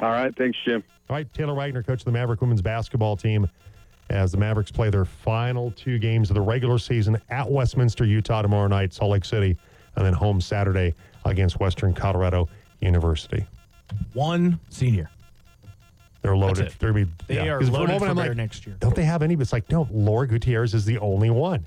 All 0.00 0.10
right, 0.10 0.34
thanks, 0.36 0.58
Jim. 0.64 0.82
All 1.08 1.16
right, 1.16 1.32
Taylor 1.34 1.54
Wagner, 1.54 1.82
coach 1.82 2.00
of 2.00 2.04
the 2.06 2.12
Maverick 2.12 2.40
women's 2.40 2.62
basketball 2.62 3.16
team, 3.16 3.48
as 4.08 4.32
the 4.32 4.38
Mavericks 4.38 4.72
play 4.72 4.90
their 4.90 5.04
final 5.04 5.70
two 5.72 5.98
games 5.98 6.30
of 6.30 6.34
the 6.34 6.40
regular 6.40 6.78
season 6.78 7.20
at 7.28 7.48
Westminster, 7.48 8.06
Utah 8.06 8.42
tomorrow 8.42 8.66
night, 8.66 8.94
Salt 8.94 9.10
Lake 9.10 9.24
City, 9.24 9.56
and 9.96 10.06
then 10.06 10.14
home 10.14 10.40
Saturday 10.40 10.94
against 11.24 11.60
Western 11.60 11.94
Colorado 11.94 12.48
University. 12.80 13.46
One 14.12 14.58
senior. 14.70 15.10
They're 16.22 16.36
loaded. 16.36 16.72
They're 16.78 16.92
be, 16.92 17.06
They 17.26 17.36
yeah. 17.36 17.52
are 17.52 17.62
loaded 17.62 17.98
for 17.98 18.14
like, 18.14 18.36
next 18.36 18.66
year. 18.66 18.76
Don't 18.78 18.94
they 18.94 19.04
have 19.04 19.22
any? 19.22 19.36
But 19.36 19.42
it's 19.42 19.52
like, 19.52 19.70
no, 19.70 19.88
Laura 19.90 20.26
Gutierrez 20.26 20.74
is 20.74 20.84
the 20.84 20.98
only 20.98 21.30
one. 21.30 21.66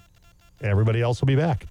Everybody 0.61 1.01
else 1.01 1.21
will 1.21 1.27
be 1.27 1.35
back. 1.35 1.65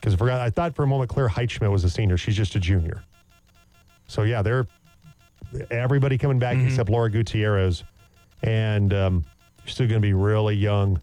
Because 0.00 0.14
I 0.14 0.16
forgot, 0.16 0.40
I 0.40 0.50
thought 0.50 0.76
for 0.76 0.84
a 0.84 0.86
moment 0.86 1.10
Claire 1.10 1.28
Heitschmidt 1.28 1.70
was 1.70 1.82
a 1.82 1.90
senior. 1.90 2.16
She's 2.16 2.36
just 2.36 2.54
a 2.54 2.60
junior. 2.60 3.02
So 4.06 4.22
yeah, 4.22 4.42
they're 4.42 4.66
everybody 5.70 6.16
coming 6.16 6.38
back 6.38 6.56
except 6.58 6.88
Laura 6.88 7.10
Gutierrez, 7.10 7.84
and 8.42 8.94
um, 8.94 9.24
you're 9.64 9.70
still 9.70 9.86
going 9.86 10.00
to 10.00 10.06
be 10.06 10.14
really 10.14 10.54
young 10.54 11.00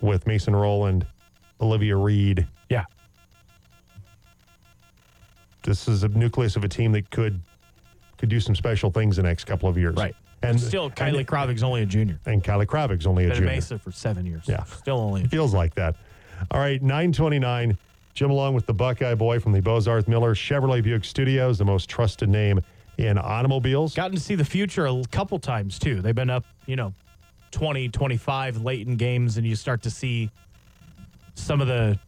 with 0.00 0.26
Mason 0.26 0.54
Rowland, 0.56 1.06
Olivia 1.60 1.96
Reed. 1.96 2.46
This 5.66 5.88
is 5.88 6.04
a 6.04 6.08
nucleus 6.08 6.56
of 6.56 6.64
a 6.64 6.68
team 6.68 6.92
that 6.92 7.10
could 7.10 7.40
could 8.18 8.28
do 8.30 8.40
some 8.40 8.54
special 8.54 8.90
things 8.90 9.16
the 9.16 9.22
next 9.22 9.44
couple 9.44 9.68
of 9.68 9.76
years. 9.76 9.96
Right. 9.96 10.14
And 10.42 10.58
Still, 10.58 10.90
Kylie 10.90 11.26
Kravig's 11.26 11.62
only 11.62 11.82
a 11.82 11.86
junior. 11.86 12.18
and 12.24 12.42
Kylie 12.42 12.64
Kravig's 12.66 13.06
only 13.06 13.24
a 13.24 13.28
Been 13.28 13.32
at 13.32 13.38
junior. 13.38 13.54
Mesa 13.54 13.78
for 13.78 13.90
seven 13.92 14.24
years. 14.24 14.44
Yeah. 14.46 14.62
Still 14.64 14.98
only 14.98 15.24
a 15.24 15.28
Feels 15.28 15.52
like 15.52 15.74
that. 15.74 15.96
All 16.50 16.60
right, 16.60 16.80
929. 16.80 17.76
Jim 18.14 18.30
along 18.30 18.54
with 18.54 18.64
the 18.64 18.72
Buckeye 18.72 19.14
boy 19.14 19.38
from 19.40 19.52
the 19.52 19.60
Bozarth 19.60 20.08
Miller 20.08 20.34
Chevrolet 20.34 20.82
Buick 20.82 21.04
Studios, 21.04 21.58
the 21.58 21.64
most 21.64 21.90
trusted 21.90 22.28
name 22.30 22.60
in 22.96 23.18
automobiles. 23.18 23.94
Gotten 23.94 24.16
to 24.16 24.22
see 24.22 24.34
the 24.36 24.44
future 24.44 24.86
a 24.86 25.02
couple 25.10 25.38
times 25.38 25.78
too. 25.78 26.00
They've 26.00 26.14
been 26.14 26.30
up, 26.30 26.44
you 26.64 26.76
know, 26.76 26.94
20, 27.50 27.88
25 27.90 28.62
late 28.62 28.86
in 28.86 28.96
games, 28.96 29.36
and 29.36 29.46
you 29.46 29.56
start 29.56 29.82
to 29.82 29.90
see 29.90 30.30
some 31.34 31.60
of 31.60 31.66
the 31.66 31.98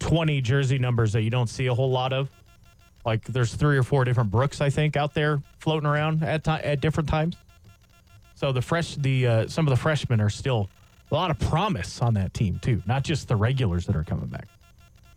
20 0.00 0.42
jersey 0.42 0.78
numbers 0.78 1.12
that 1.12 1.22
you 1.22 1.30
don't 1.30 1.48
see 1.48 1.66
a 1.68 1.74
whole 1.74 1.90
lot 1.90 2.12
of. 2.12 2.28
Like 3.06 3.24
there's 3.24 3.54
three 3.54 3.78
or 3.78 3.84
four 3.84 4.04
different 4.04 4.32
Brooks, 4.32 4.60
I 4.60 4.68
think, 4.68 4.96
out 4.96 5.14
there 5.14 5.40
floating 5.60 5.86
around 5.88 6.24
at 6.24 6.42
ti- 6.42 6.50
at 6.50 6.80
different 6.80 7.08
times. 7.08 7.36
So 8.34 8.50
the 8.52 8.60
fresh, 8.60 8.96
the 8.96 9.26
uh, 9.26 9.48
some 9.48 9.66
of 9.66 9.70
the 9.70 9.76
freshmen 9.80 10.20
are 10.20 10.28
still 10.28 10.68
a 11.12 11.14
lot 11.14 11.30
of 11.30 11.38
promise 11.38 12.02
on 12.02 12.14
that 12.14 12.34
team 12.34 12.58
too, 12.60 12.82
not 12.84 13.04
just 13.04 13.28
the 13.28 13.36
regulars 13.36 13.86
that 13.86 13.94
are 13.94 14.02
coming 14.02 14.26
back. 14.26 14.48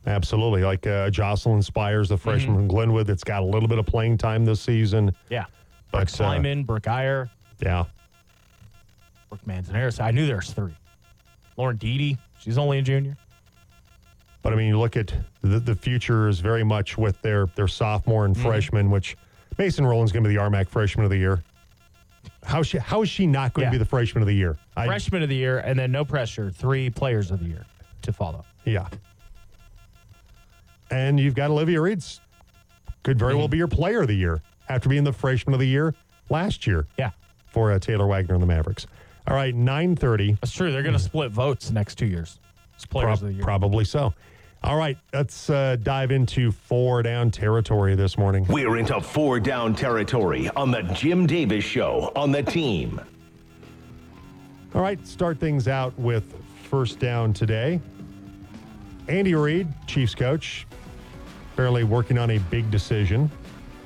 Absolutely. 0.06 0.64
Like 0.64 0.86
uh, 0.86 1.10
Jocelyn 1.10 1.64
Spires, 1.64 2.10
the 2.10 2.18
freshman 2.18 2.52
Mm-hmm. 2.52 2.56
from 2.60 2.68
Glenwood, 2.68 3.08
that's 3.08 3.24
got 3.24 3.42
a 3.42 3.46
little 3.46 3.68
bit 3.68 3.80
of 3.80 3.86
playing 3.88 4.18
time 4.20 4.46
this 4.46 4.62
season. 4.62 5.14
Yeah, 5.30 5.46
But, 5.92 6.08
Brooke 6.16 6.22
uh, 6.22 6.32
Slyman, 6.38 6.66
Brooke 6.68 6.88
Iyer, 6.88 7.30
Yeah. 7.60 7.86
Brooke 9.30 9.46
Manzanares. 9.46 10.00
I 10.00 10.12
knew 10.12 10.26
there's 10.28 10.52
three. 10.54 10.74
Lauren 11.58 11.76
Deedy, 11.78 12.18
she's 12.40 12.58
only 12.58 12.78
a 12.78 12.82
junior. 12.82 13.18
But 14.42 14.54
I 14.54 14.56
mean, 14.56 14.68
you 14.68 14.80
look 14.80 14.96
at 14.96 15.14
the, 15.42 15.60
the 15.60 15.76
future 15.76 16.28
is 16.30 16.40
very 16.40 16.64
much 16.64 16.98
with 16.98 17.22
their, 17.22 17.48
their 17.56 17.68
sophomore 17.68 18.24
Mm-hmm. 18.28 18.34
and 18.40 18.42
freshman, 18.42 18.90
which 18.92 19.18
Mason 19.58 19.86
Rowland's 19.86 20.12
going 20.12 20.24
to 20.24 20.30
be 20.30 20.36
the 20.36 20.42
RMAC 20.42 20.70
freshman 20.70 21.04
of 21.04 21.10
the 21.12 21.18
year. 21.18 21.44
How, 22.44 22.64
she, 22.64 22.78
how 22.78 23.02
is 23.02 23.10
she 23.10 23.28
not 23.28 23.54
going 23.54 23.64
Yeah. 23.66 23.70
to 23.72 23.74
be 23.76 23.78
the 23.80 23.86
freshman 23.90 24.22
of 24.22 24.28
the 24.28 24.34
year? 24.36 24.58
I, 24.78 24.86
Freshman 24.86 25.24
of 25.24 25.30
the 25.30 25.36
year, 25.36 25.60
and 25.60 25.78
then 25.78 25.92
no 25.92 26.06
pressure, 26.06 26.50
three 26.50 26.90
players 26.90 27.32
of 27.32 27.40
the 27.40 27.46
year 27.48 27.66
to 28.04 28.14
follow. 28.14 28.46
Yeah. 28.66 28.88
And 30.92 31.20
you've 31.20 31.36
got 31.36 31.52
Olivia 31.52 31.82
Reed's 31.82 32.22
could 33.04 33.20
very 33.20 33.36
well 33.36 33.46
Mm-hmm. 33.46 33.52
be 33.52 33.58
your 33.58 33.68
player 33.68 34.02
of 34.02 34.08
the 34.08 34.16
year 34.16 34.42
after 34.70 34.90
being 34.90 35.04
the 35.04 35.14
freshman 35.14 35.54
of 35.54 35.60
the 35.60 35.68
year 35.68 35.94
last 36.30 36.66
year 36.68 36.88
Yeah, 36.98 37.12
for 37.48 37.72
uh, 37.72 37.80
Taylor 37.80 38.08
Wagner 38.08 38.36
and 38.36 38.42
the 38.44 38.48
Mavericks. 38.48 38.88
All 39.28 39.36
right, 39.36 39.54
930. 39.54 40.34
that's 40.42 40.52
true. 40.52 40.72
They're 40.72 40.82
going 40.84 40.94
to 40.94 41.00
split 41.00 41.32
votes 41.32 41.72
next 41.72 41.96
two 41.96 42.06
years. 42.08 42.40
It's 42.76 42.86
players 42.86 43.20
Prob- 43.20 43.22
of 43.24 43.28
the 43.30 43.34
year. 43.36 43.44
probably 43.44 43.86
so. 43.86 44.14
All 44.62 44.76
right, 44.76 44.98
let's 45.14 45.50
uh, 45.50 45.78
dive 45.82 46.12
into 46.12 46.52
four 46.52 47.02
down 47.02 47.32
territory 47.32 47.96
this 47.96 48.18
morning. 48.18 48.46
We're 48.50 48.78
into 48.78 49.00
four 49.00 49.40
down 49.40 49.74
territory 49.74 50.50
on 50.50 50.70
the 50.70 50.82
Jim 50.82 51.26
Davis 51.26 51.64
Show 51.64 52.12
on 52.16 52.34
the 52.34 52.44
team. 52.44 53.00
All 54.76 54.82
right, 54.82 55.06
start 55.08 55.40
things 55.40 55.70
out 55.70 55.98
with 55.98 56.36
first 56.70 57.00
down 57.00 57.32
today. 57.32 57.80
Andy 59.08 59.34
Reid, 59.34 59.68
Chiefs 59.88 60.14
coach, 60.14 60.68
apparently 61.54 61.86
working 61.86 62.18
on 62.18 62.32
a 62.32 62.38
big 62.38 62.70
decision 62.70 63.32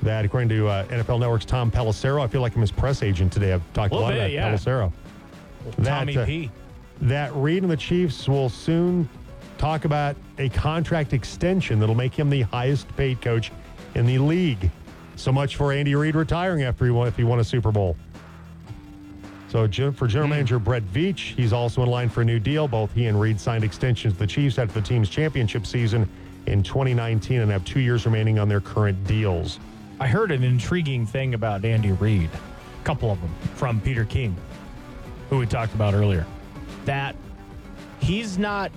that, 0.02 0.24
according 0.24 0.48
to 0.50 0.66
uh, 0.66 0.84
NFL 0.86 1.20
Network's 1.20 1.44
Tom 1.46 1.70
Pelissero, 1.70 2.20
I 2.20 2.26
feel 2.26 2.40
like 2.40 2.54
I'm 2.56 2.60
his 2.60 2.72
press 2.72 3.02
agent 3.02 3.32
today. 3.32 3.52
I've 3.52 3.72
talked 3.74 3.92
a 3.92 3.94
Little 3.94 4.10
lot 4.10 4.14
bit, 4.14 4.18
about 4.18 4.32
yeah. 4.32 4.52
Pelissero. 4.52 4.92
Tommy 5.84 6.14
that, 6.14 6.22
uh, 6.22 6.26
P. 6.26 6.50
That 7.00 7.34
Reid 7.36 7.62
and 7.62 7.70
the 7.70 7.76
Chiefs 7.76 8.28
will 8.28 8.48
soon 8.48 9.08
talk 9.64 9.86
about 9.86 10.14
a 10.36 10.50
contract 10.50 11.14
extension 11.14 11.80
that'll 11.80 11.94
make 11.94 12.14
him 12.14 12.28
the 12.28 12.42
highest 12.42 12.86
paid 12.98 13.18
coach 13.22 13.50
in 13.94 14.04
the 14.04 14.18
league. 14.18 14.70
So 15.16 15.32
much 15.32 15.56
for 15.56 15.72
Andy 15.72 15.94
Reid 15.94 16.16
retiring 16.16 16.64
after 16.64 16.84
he 16.84 16.90
won, 16.90 17.08
if 17.08 17.16
he 17.16 17.24
won 17.24 17.40
a 17.40 17.44
Super 17.44 17.72
Bowl. 17.72 17.96
So 19.48 19.66
for 19.92 20.06
general 20.06 20.26
hmm. 20.26 20.32
manager 20.32 20.58
Brett 20.58 20.82
Veach, 20.92 21.34
he's 21.34 21.54
also 21.54 21.82
in 21.82 21.88
line 21.88 22.10
for 22.10 22.20
a 22.20 22.24
new 22.26 22.38
deal. 22.38 22.68
Both 22.68 22.92
he 22.92 23.06
and 23.06 23.18
Reid 23.18 23.40
signed 23.40 23.64
extensions 23.64 24.12
to 24.12 24.18
the 24.18 24.26
Chiefs 24.26 24.58
after 24.58 24.78
the 24.78 24.86
team's 24.86 25.08
championship 25.08 25.66
season 25.66 26.06
in 26.44 26.62
2019 26.62 27.40
and 27.40 27.50
have 27.50 27.64
two 27.64 27.80
years 27.80 28.04
remaining 28.04 28.38
on 28.38 28.50
their 28.50 28.60
current 28.60 29.02
deals. 29.06 29.60
I 29.98 30.08
heard 30.08 30.30
an 30.30 30.44
intriguing 30.44 31.06
thing 31.06 31.32
about 31.32 31.64
Andy 31.64 31.92
Reid, 31.92 32.28
a 32.28 32.84
couple 32.84 33.10
of 33.10 33.18
them 33.18 33.34
from 33.54 33.80
Peter 33.80 34.04
King, 34.04 34.36
who 35.30 35.38
we 35.38 35.46
talked 35.46 35.74
about 35.74 35.94
earlier, 35.94 36.26
that 36.84 37.16
he's 37.98 38.36
not 38.36 38.70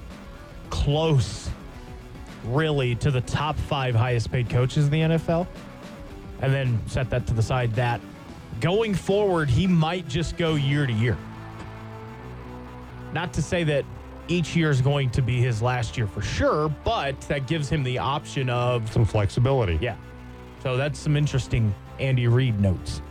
close 0.69 1.49
really 2.45 2.95
to 2.95 3.11
the 3.11 3.21
top 3.21 3.57
five 3.57 3.93
highest 3.95 4.31
paid 4.31 4.49
coaches 4.49 4.85
in 4.85 4.91
the 4.91 5.01
NFL. 5.01 5.47
And 6.41 6.53
then 6.53 6.79
set 6.87 7.09
that 7.09 7.25
to 7.27 7.33
the 7.33 7.41
side 7.41 7.73
that 7.75 7.99
going 8.61 8.93
forward, 8.93 9.49
he 9.49 9.65
might 9.67 10.07
just 10.07 10.37
go 10.37 10.55
year 10.55 10.85
to 10.85 10.93
year. 10.93 11.17
Not 13.13 13.33
to 13.33 13.41
say 13.41 13.63
that 13.65 13.85
each 14.27 14.55
year 14.55 14.69
is 14.69 14.81
going 14.81 15.09
to 15.11 15.21
be 15.21 15.37
his 15.41 15.61
last 15.61 15.97
year 15.97 16.05
for 16.07 16.21
sure, 16.21 16.69
but 16.83 17.19
that 17.21 17.47
gives 17.47 17.69
him 17.69 17.83
the 17.83 17.97
option 17.97 18.49
of 18.49 18.91
Some 18.91 19.05
flexibility. 19.05 19.79
yeah. 19.81 19.95
So 20.61 20.75
that's 20.75 20.99
some 20.99 21.15
interesting 21.15 21.73
Andy 21.99 22.27
Reid 22.27 22.59
notes. 22.59 23.01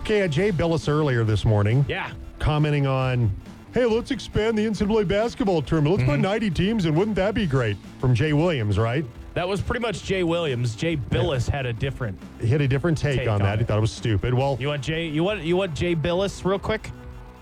Okay, 0.00 0.26
Jay 0.28 0.50
Bilas 0.52 0.88
earlier 0.88 1.22
this 1.24 1.44
morning 1.44 1.84
Yeah. 1.88 2.10
commenting 2.38 2.86
on, 2.86 3.30
hey, 3.74 3.84
let's 3.84 4.10
expand 4.10 4.56
the 4.58 4.66
NCAA 4.66 5.06
basketball 5.06 5.62
tournament. 5.62 5.96
Let's 5.98 6.08
put 6.08 6.14
mm-hmm. 6.14 6.22
90 6.22 6.50
teams 6.50 6.86
in. 6.86 6.94
Wouldn't 6.94 7.16
that 7.16 7.34
be 7.34 7.46
great? 7.46 7.76
From 7.98 8.14
Jay 8.14 8.32
Williams, 8.32 8.78
right? 8.78 9.04
That 9.34 9.46
was 9.46 9.60
pretty 9.60 9.80
much 9.82 10.02
Jay 10.02 10.22
Williams. 10.22 10.74
Jay 10.74 10.96
Bilas 10.96 11.48
had 11.48 11.66
a 11.66 11.72
different. 11.72 12.18
He 12.40 12.46
had 12.46 12.62
a 12.62 12.68
different 12.68 12.96
take, 12.96 13.18
Take 13.18 13.28
on, 13.28 13.34
on 13.34 13.42
that. 13.42 13.58
He 13.58 13.66
thought 13.66 13.76
it 13.76 13.82
was 13.82 13.92
stupid. 13.92 14.32
Well, 14.32 14.56
You 14.58 14.68
want 14.68 14.82
Jay? 14.82 15.06
You 15.06 15.22
want 15.22 15.42
you 15.42 15.56
want 15.56 15.74
Jay 15.74 15.94
Bilas 15.94 16.42
real 16.44 16.58
quick? 16.58 16.90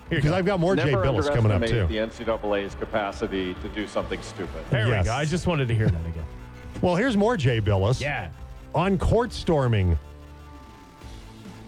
Here 0.09 0.19
because. 0.19 0.33
I've 0.33 0.45
got 0.45 0.59
more 0.59 0.75
Jay 0.75 0.91
Bilas 0.91 1.33
coming 1.33 1.51
up 1.51 1.65
too. 1.65 1.83
underestimate 1.83 2.11
the 2.11 2.25
NCAA's 2.25 2.75
capacity 2.75 3.53
to 3.55 3.69
do 3.69 3.87
something 3.87 4.21
stupid. 4.21 4.63
There 4.69 4.87
Yes. 4.89 5.05
we 5.05 5.09
go. 5.09 5.13
I 5.15 5.25
just 5.25 5.47
wanted 5.47 5.69
to 5.69 5.75
hear 5.75 5.87
that 5.87 6.05
again. 6.05 6.25
Well, 6.81 6.95
here's 6.97 7.15
more 7.15 7.37
Jay 7.37 7.61
Bilas. 7.61 8.01
Yeah. 8.01 8.29
On 8.73 8.97
court 8.97 9.31
storming. 9.31 9.97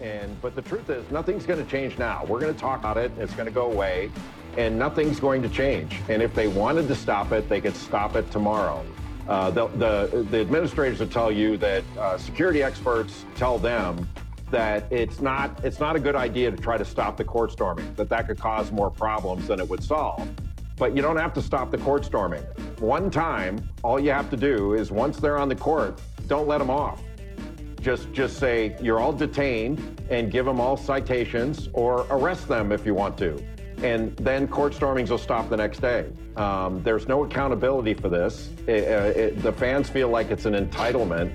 And 0.00 0.40
but 0.40 0.54
the 0.54 0.62
truth 0.62 0.90
is, 0.90 1.10
nothing's 1.10 1.46
going 1.46 1.64
to 1.64 1.68
change 1.70 1.98
now. 1.98 2.24
We're 2.28 2.40
going 2.40 2.54
to 2.54 2.60
talk 2.60 2.78
about 2.78 2.98
it. 2.98 3.10
It's 3.18 3.32
going 3.34 3.46
to 3.46 3.52
go 3.52 3.72
away, 3.72 4.10
and 4.58 4.76
nothing's 4.76 5.20
going 5.20 5.40
to 5.40 5.48
change. 5.48 6.00
And 6.08 6.20
if 6.20 6.34
they 6.34 6.48
wanted 6.48 6.88
to 6.88 6.94
stop 6.96 7.30
it, 7.30 7.48
they 7.48 7.60
could 7.60 7.76
stop 7.76 8.16
it 8.16 8.28
tomorrow. 8.30 8.84
Uh, 9.28 9.50
the, 9.50 9.68
the 9.68 10.26
the 10.30 10.40
administrators 10.40 11.00
will 11.00 11.06
tell 11.06 11.30
you 11.30 11.56
that 11.58 11.84
uh, 11.98 12.18
security 12.18 12.62
experts 12.62 13.24
tell 13.36 13.58
them 13.58 14.08
that 14.50 14.90
it's 14.90 15.20
not 15.20 15.64
it's 15.64 15.78
not 15.78 15.94
a 15.94 16.00
good 16.00 16.16
idea 16.16 16.50
to 16.50 16.56
try 16.56 16.76
to 16.76 16.84
stop 16.84 17.16
the 17.16 17.24
court 17.24 17.52
storming. 17.52 17.94
That 17.94 18.08
that 18.08 18.26
could 18.26 18.40
cause 18.40 18.72
more 18.72 18.90
problems 18.90 19.46
than 19.46 19.60
it 19.60 19.68
would 19.68 19.84
solve. 19.84 20.28
But 20.76 20.96
you 20.96 21.02
don't 21.02 21.18
have 21.18 21.34
to 21.34 21.42
stop 21.42 21.70
the 21.70 21.78
court 21.78 22.04
storming. 22.04 22.42
One 22.78 23.10
time, 23.10 23.58
all 23.84 24.00
you 24.00 24.10
have 24.10 24.30
to 24.30 24.36
do 24.36 24.74
is 24.74 24.90
once 24.90 25.18
they're 25.18 25.38
on 25.38 25.48
the 25.48 25.56
court, 25.56 26.00
don't 26.26 26.48
let 26.48 26.58
them 26.58 26.70
off 26.70 27.00
just 27.80 28.12
just 28.12 28.38
say 28.38 28.76
you're 28.82 28.98
all 28.98 29.12
detained 29.12 30.02
and 30.10 30.32
give 30.32 30.44
them 30.44 30.60
all 30.60 30.76
citations 30.76 31.68
or 31.74 32.06
arrest 32.10 32.48
them 32.48 32.72
if 32.72 32.84
you 32.84 32.92
want 32.92 33.16
to 33.16 33.40
and 33.82 34.16
then 34.16 34.48
court 34.48 34.74
stormings 34.74 35.10
will 35.10 35.18
stop 35.18 35.48
the 35.48 35.56
next 35.56 35.78
day 35.80 36.06
um, 36.36 36.82
there's 36.82 37.06
no 37.08 37.24
accountability 37.24 37.94
for 37.94 38.08
this 38.08 38.50
It- 38.66 38.84
uh, 38.88 39.18
it- 39.20 39.42
the 39.42 39.52
fans 39.52 39.88
feel 39.88 40.08
like 40.08 40.30
it's 40.30 40.46
an 40.46 40.54
entitlement 40.54 41.32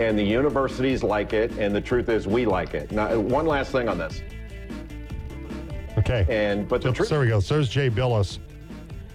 and 0.00 0.18
the 0.18 0.22
universities 0.24 1.02
like 1.02 1.32
it 1.32 1.50
and 1.58 1.74
the 1.74 1.80
truth 1.80 2.08
is 2.08 2.26
we 2.28 2.46
like 2.46 2.74
it 2.74 2.90
now 2.92 3.18
one 3.18 3.46
last 3.46 3.72
thing 3.72 3.88
on 3.88 3.98
this 3.98 4.22
Okay. 5.98 6.24
and 6.28 6.68
but 6.68 6.80
the 6.80 6.88
So, 6.88 6.94
truth 6.94 7.08
there 7.10 7.20
we 7.20 7.26
go. 7.28 7.40
So 7.40 7.54
there's 7.54 7.68
Jay 7.68 7.90
Bilas. 7.90 8.38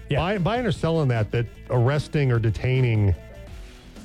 Yeah. 0.09 0.19
Buy, 0.19 0.37
buying 0.37 0.65
or 0.65 0.71
selling 0.71 1.07
that, 1.07 1.31
that 1.31 1.47
arresting 1.71 2.31
or 2.31 2.37
detaining 2.37 3.15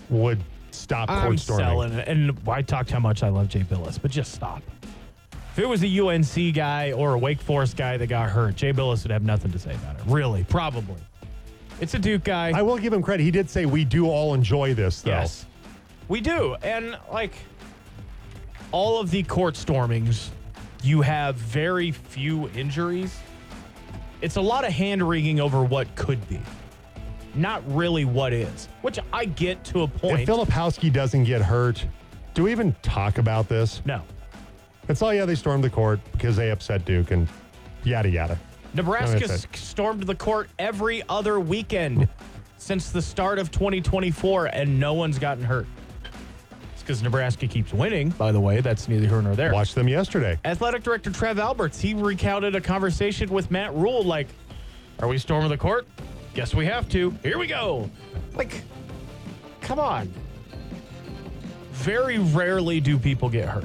would 0.09 0.39
stop 0.71 1.09
court 1.09 1.21
I'm 1.21 1.37
storming. 1.37 1.67
selling 1.67 1.93
it. 1.95 2.09
And 2.09 2.39
I 2.49 2.63
talked 2.63 2.91
how 2.91 3.01
much 3.01 3.23
I 3.23 3.29
love 3.29 3.49
Jay 3.49 3.61
Bilas, 3.69 4.01
but 4.01 4.11
just 4.11 4.33
stop. 4.33 4.63
If 5.53 5.59
it 5.59 5.69
was 5.69 5.83
a 5.83 6.01
UNC 6.01 6.55
guy 6.55 6.93
or 6.93 7.15
a 7.15 7.19
Wake 7.19 7.41
Forest 7.41 7.77
guy 7.77 7.97
that 7.97 8.07
got 8.07 8.31
hurt, 8.31 8.55
Jay 8.55 8.73
Bilas 8.73 9.03
would 9.03 9.11
have 9.11 9.25
nothing 9.25 9.51
to 9.51 9.59
say 9.59 9.75
about 9.75 9.97
it. 9.97 10.03
Really, 10.07 10.45
probably. 10.45 11.01
It's 11.81 11.95
a 11.95 11.99
Duke 11.99 12.25
guy. 12.25 12.53
I 12.55 12.63
will 12.63 12.79
give 12.79 12.93
him 12.93 13.03
credit. 13.03 13.25
He 13.25 13.31
did 13.33 13.51
say 13.51 13.67
we 13.67 13.85
do 13.85 14.07
all 14.07 14.35
enjoy 14.35 14.75
this, 14.75 15.03
though. 15.03 15.11
Yes, 15.11 15.47
we 16.09 16.21
do. 16.21 16.55
And 16.63 16.97
like 17.11 17.35
all 18.71 19.01
of 19.01 19.11
the 19.11 19.23
court 19.25 19.55
stormings, 19.57 20.31
you 20.85 21.01
have 21.01 21.35
very 21.35 21.91
few 21.91 22.49
injuries. 22.51 23.19
It's 24.21 24.37
a 24.37 24.41
lot 24.41 24.65
of 24.65 24.73
hand 24.73 25.07
wringing 25.07 25.41
over 25.41 25.65
what 25.65 25.93
could 25.97 26.27
be, 26.29 26.41
not 27.35 27.63
really 27.75 28.05
what 28.05 28.33
is, 28.33 28.69
which 28.83 28.99
I 29.13 29.25
get 29.25 29.65
to 29.65 29.83
a 29.83 29.89
point. 29.89 30.21
If 30.21 30.29
Filipowski 30.29 30.93
doesn't 30.93 31.25
get 31.25 31.43
hurt, 31.43 31.85
do 32.35 32.45
we 32.45 32.53
even 32.53 32.77
talk 32.83 33.19
about 33.19 33.49
this? 33.49 33.83
no. 33.85 34.03
It's 34.89 35.03
all, 35.03 35.15
yeah, 35.15 35.25
they 35.25 35.35
stormed 35.35 35.63
the 35.65 35.71
court 35.71 36.01
because 36.13 36.37
they 36.37 36.51
upset 36.51 36.85
Duke 36.85 37.11
and 37.11 37.29
yada, 37.85 38.09
yada. 38.09 38.39
Nebraska 38.75 39.25
s- 39.25 39.47
stormed 39.55 40.05
the 40.05 40.15
court 40.15 40.49
every 40.59 41.03
other 41.09 41.39
weekend 41.41 42.09
since 42.59 42.91
the 42.91 43.03
start 43.03 43.39
of 43.39 43.51
2024, 43.51 44.47
and 44.47 44.79
no 44.81 44.95
one's 44.95 45.19
gotten 45.19 45.45
hurt. 45.45 45.67
It's 46.75 46.83
because 46.83 47.03
Nebraska 47.03 47.47
keeps 47.47 47.73
winning, 47.73 48.11
by 48.11 48.33
the 48.33 48.41
way. 48.41 48.61
That's 48.61 48.89
neither 48.89 49.07
here 49.09 49.23
nor 49.23 49.35
there. 49.37 49.53
Watched 49.53 49.75
them 49.75 49.89
yesterday. 49.89 50.39
Athletic 50.45 50.83
director 50.83 51.11
Trev 51.11 51.39
Alberts, 51.39 51.81
he 51.81 51.95
recounted 51.95 52.55
a 52.55 52.61
conversation 52.61 53.29
with 53.31 53.51
Matt 53.51 53.75
Rhule 53.75 54.03
like, 54.05 54.29
Are 55.01 55.09
we 55.09 55.19
storming 55.19 55.51
the 55.51 55.57
court? 55.59 55.87
Guess 56.35 56.55
we 56.55 56.65
have 56.67 56.89
to. 56.91 57.11
Here 57.23 57.39
we 57.39 57.47
go. 57.47 57.91
Like, 58.35 58.63
come 59.61 59.79
on. 59.81 60.13
Very 61.73 62.19
rarely 62.19 62.81
do 62.81 62.99
people 62.99 63.29
get 63.29 63.49
hurt. 63.49 63.65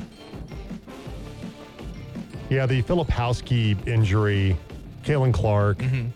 Yeah, 2.49 2.65
the 2.65 2.81
Filipowski 2.83 3.87
injury, 3.87 4.55
Caitlin 5.03 5.33
Clark 5.33 5.77
Mm-hmm. 5.79 6.07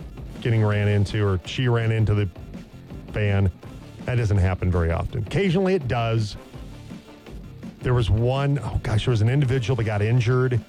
getting 0.41 0.63
ran 0.63 0.87
into, 0.87 1.25
or 1.25 1.39
she 1.45 1.67
ran 1.67 1.91
into 1.91 2.13
the 2.13 2.29
fan. 3.13 3.51
That 4.05 4.15
doesn't 4.15 4.37
happen 4.37 4.71
very 4.71 4.91
often. 4.91 5.21
Occasionally 5.23 5.75
it 5.75 5.87
does. 5.87 6.35
There 7.81 7.93
was 7.93 8.09
one, 8.09 8.59
oh 8.59 8.79
gosh, 8.83 9.05
there 9.05 9.11
was 9.11 9.21
an 9.21 9.29
individual 9.29 9.75
that 9.77 9.83
got 9.85 10.01
injured 10.01 10.53
and 10.53 10.61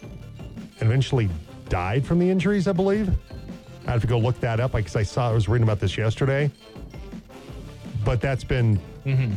eventually 0.81 1.29
died 1.69 2.05
from 2.07 2.19
the 2.19 2.29
injuries, 2.31 2.67
I 2.69 2.73
believe. 2.73 3.11
I 3.87 3.91
have 3.93 4.01
to 4.03 4.07
go 4.07 4.19
look 4.19 4.39
that 4.41 4.61
up 4.61 4.73
because 4.73 4.95
I 4.97 5.03
saw, 5.03 5.31
I 5.31 5.33
was 5.33 5.49
reading 5.49 5.65
about 5.65 5.81
this 5.81 5.97
yesterday. 5.99 6.51
But 8.05 8.21
that's 8.21 8.45
been 8.45 8.79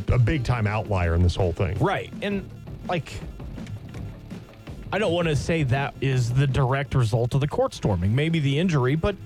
a 0.08 0.18
big 0.18 0.44
time 0.44 0.66
outlier 0.66 1.14
in 1.14 1.22
this 1.22 1.34
whole 1.34 1.52
thing. 1.52 1.76
Right. 1.78 2.12
And 2.22 2.48
like 2.88 3.12
I 4.92 4.98
don't 4.98 5.12
want 5.12 5.28
to 5.28 5.36
say 5.36 5.62
that 5.64 5.94
is 6.00 6.32
the 6.32 6.46
direct 6.46 6.94
result 6.94 7.34
of 7.34 7.40
the 7.40 7.48
court 7.48 7.74
storming. 7.74 8.14
Maybe 8.14 8.38
the 8.38 8.58
injury, 8.58 8.94
but 8.94 9.16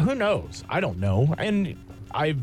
who 0.00 0.14
knows? 0.14 0.62
I 0.68 0.80
don't 0.80 0.98
know. 0.98 1.34
And 1.38 1.76
I 2.14 2.36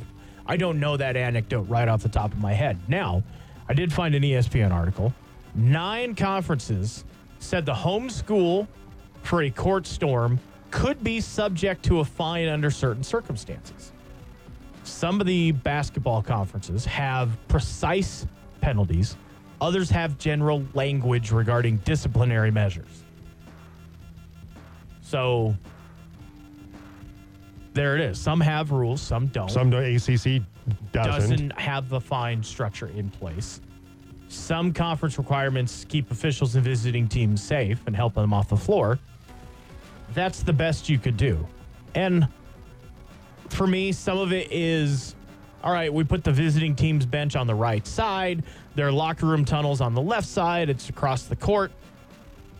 I 0.45 0.57
don't 0.57 0.79
know 0.79 0.97
that 0.97 1.15
anecdote 1.15 1.63
right 1.69 1.87
off 1.87 2.03
the 2.03 2.09
top 2.09 2.33
of 2.33 2.39
my 2.39 2.53
head. 2.53 2.77
Now, 2.87 3.23
I 3.69 3.73
did 3.73 3.93
find 3.93 4.13
an 4.13 4.23
ESPN 4.23 4.71
article. 4.71 5.13
Nine 5.55 6.15
conferences 6.15 7.05
said 7.39 7.65
the 7.65 7.73
home 7.73 8.09
school 8.09 8.67
for 9.21 9.43
a 9.43 9.49
court 9.49 9.87
storm 9.87 10.39
could 10.71 11.03
be 11.03 11.21
subject 11.21 11.83
to 11.85 11.99
a 11.99 12.05
fine 12.05 12.49
under 12.49 12.71
certain 12.71 13.03
circumstances. 13.03 13.93
Some 14.83 15.21
of 15.21 15.27
the 15.27 15.51
basketball 15.51 16.21
conferences 16.21 16.83
have 16.85 17.37
precise 17.47 18.27
penalties, 18.59 19.15
others 19.63 19.89
have 19.89 20.17
general 20.17 20.61
language 20.73 21.31
regarding 21.31 21.77
disciplinary 21.77 22.51
measures. 22.51 23.03
So 25.01 25.55
there 27.73 27.95
it 27.95 28.01
is. 28.01 28.19
Some 28.19 28.41
have 28.41 28.71
rules, 28.71 29.01
some 29.01 29.27
don't. 29.27 29.49
Some 29.49 29.69
do- 29.69 29.77
ACC 29.77 30.43
doesn't. 30.91 31.29
doesn't 31.31 31.59
have 31.59 31.87
the 31.87 32.01
fine 32.01 32.43
structure 32.43 32.87
in 32.87 33.09
place. 33.09 33.61
Some 34.27 34.73
conference 34.73 35.17
requirements 35.17 35.85
keep 35.87 36.11
officials 36.11 36.55
and 36.55 36.63
visiting 36.63 37.07
teams 37.07 37.41
safe 37.41 37.79
and 37.85 37.95
help 37.95 38.15
them 38.15 38.33
off 38.33 38.49
the 38.49 38.57
floor. 38.57 38.99
That's 40.13 40.43
the 40.43 40.53
best 40.53 40.89
you 40.89 40.99
could 40.99 41.15
do. 41.15 41.47
And 41.95 42.27
for 43.49 43.65
me, 43.65 43.93
some 43.93 44.17
of 44.17 44.33
it 44.33 44.51
is 44.51 45.15
all 45.63 45.71
right, 45.71 45.91
we 45.91 46.03
put 46.03 46.23
the 46.23 46.31
visiting 46.31 46.75
team's 46.75 47.05
bench 47.05 47.35
on 47.35 47.47
the 47.47 47.55
right 47.55 47.87
side, 47.87 48.43
their 48.75 48.91
locker 48.91 49.25
room 49.25 49.45
tunnels 49.45 49.79
on 49.79 49.93
the 49.93 50.01
left 50.01 50.27
side, 50.27 50.69
it's 50.69 50.89
across 50.89 51.23
the 51.23 51.35
court. 51.35 51.71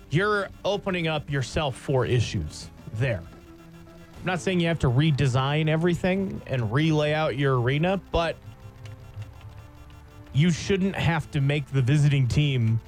You're 0.10 0.48
opening 0.64 1.08
up 1.08 1.30
yourself 1.30 1.76
for 1.76 2.06
issues 2.06 2.70
there. 2.94 3.22
I'm 4.20 4.26
not 4.26 4.40
saying 4.40 4.62
you 4.62 4.68
have 4.70 4.80
to 4.80 4.90
redesign 4.90 5.68
everything 5.68 6.42
and 6.48 6.72
relay 6.72 7.12
out 7.14 7.38
your 7.38 7.60
arena, 7.60 8.00
but 8.12 8.38
you 10.32 10.50
shouldn't 10.50 10.96
have 10.96 11.30
to 11.32 11.42
make 11.42 11.66
the 11.68 11.82
visiting 11.82 12.28
team 12.28 12.80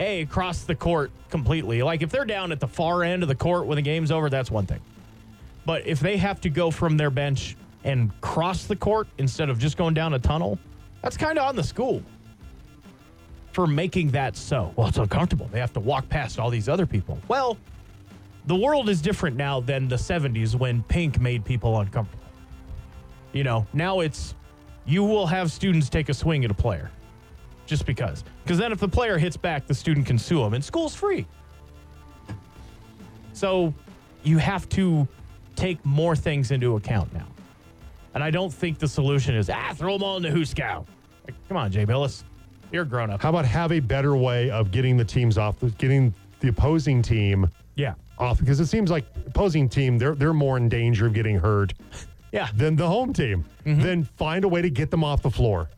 a 0.00 0.22
across 0.22 0.64
the 0.64 0.74
court 0.74 1.12
completely. 1.30 1.82
Like 1.82 2.02
if 2.02 2.10
they're 2.10 2.24
down 2.24 2.50
at 2.50 2.58
the 2.58 2.66
far 2.66 3.04
end 3.04 3.22
of 3.22 3.28
the 3.28 3.36
court 3.36 3.66
when 3.66 3.76
the 3.76 3.82
game's 3.82 4.10
over, 4.10 4.28
that's 4.28 4.50
one 4.50 4.66
thing. 4.66 4.80
But 5.64 5.86
if 5.86 6.00
they 6.00 6.16
have 6.16 6.40
to 6.40 6.50
go 6.50 6.70
from 6.72 6.96
their 6.96 7.10
bench 7.10 7.56
and 7.88 8.12
cross 8.20 8.66
the 8.66 8.76
court 8.76 9.08
instead 9.16 9.48
of 9.48 9.58
just 9.58 9.78
going 9.78 9.94
down 9.94 10.12
a 10.12 10.18
tunnel, 10.18 10.58
that's 11.02 11.16
kind 11.16 11.38
of 11.38 11.48
on 11.48 11.56
the 11.56 11.62
school 11.62 12.02
for 13.52 13.66
making 13.66 14.10
that 14.10 14.36
so. 14.36 14.74
Well, 14.76 14.88
it's 14.88 14.98
uncomfortable. 14.98 15.48
They 15.50 15.58
have 15.58 15.72
to 15.72 15.80
walk 15.80 16.06
past 16.10 16.38
all 16.38 16.50
these 16.50 16.68
other 16.68 16.84
people. 16.84 17.18
Well, 17.28 17.56
the 18.44 18.54
world 18.54 18.90
is 18.90 19.00
different 19.00 19.36
now 19.36 19.60
than 19.60 19.88
the 19.88 19.96
70s 19.96 20.54
when 20.54 20.82
pink 20.82 21.18
made 21.18 21.46
people 21.46 21.80
uncomfortable. 21.80 22.24
You 23.32 23.42
know, 23.42 23.66
now 23.72 24.00
it's 24.00 24.34
you 24.84 25.02
will 25.02 25.26
have 25.26 25.50
students 25.50 25.88
take 25.88 26.10
a 26.10 26.14
swing 26.14 26.44
at 26.44 26.50
a 26.50 26.54
player 26.54 26.90
just 27.64 27.86
because. 27.86 28.22
Because 28.42 28.58
then 28.58 28.70
if 28.70 28.80
the 28.80 28.88
player 28.88 29.16
hits 29.16 29.36
back, 29.36 29.66
the 29.66 29.74
student 29.74 30.06
can 30.06 30.18
sue 30.18 30.42
them, 30.42 30.52
and 30.52 30.62
school's 30.62 30.94
free. 30.94 31.26
So 33.32 33.72
you 34.24 34.36
have 34.36 34.68
to 34.70 35.08
take 35.56 35.84
more 35.86 36.14
things 36.14 36.50
into 36.50 36.76
account 36.76 37.12
now. 37.14 37.26
And 38.18 38.24
I 38.24 38.32
don't 38.32 38.52
think 38.52 38.80
the 38.80 38.88
solution 38.88 39.36
is, 39.36 39.48
ah, 39.48 39.72
throw 39.76 39.92
them 39.92 40.02
all 40.02 40.16
in 40.16 40.24
the 40.24 40.44
Scout. 40.44 40.88
Like, 41.24 41.36
come 41.46 41.56
on, 41.56 41.70
Jay 41.70 41.86
Bilas. 41.86 42.24
You're 42.72 42.82
a 42.82 42.84
grown 42.84 43.10
up. 43.10 43.22
How 43.22 43.28
about 43.28 43.44
have 43.44 43.70
a 43.70 43.78
better 43.78 44.16
way 44.16 44.50
of 44.50 44.72
getting 44.72 44.96
the 44.96 45.04
teams 45.04 45.38
off, 45.38 45.54
getting 45.78 46.12
the 46.40 46.48
opposing 46.48 47.00
team 47.00 47.48
Yeah. 47.76 47.94
off? 48.18 48.40
Because 48.40 48.58
it 48.58 48.66
seems 48.66 48.90
like 48.90 49.04
opposing 49.28 49.68
team 49.68 49.98
they're 49.98 50.16
they're 50.16 50.32
more 50.34 50.56
in 50.56 50.68
danger 50.68 51.06
of 51.06 51.14
getting 51.14 51.38
hurt 51.38 51.74
Yeah. 52.32 52.48
than 52.56 52.74
the 52.74 52.88
home 52.88 53.12
team. 53.12 53.44
Then 53.64 54.02
find 54.02 54.44
a 54.44 54.48
way 54.48 54.62
to 54.62 54.68
get 54.70 54.90
them 54.90 55.04
off 55.04 55.22
the 55.22 55.30
floor. 55.30 55.70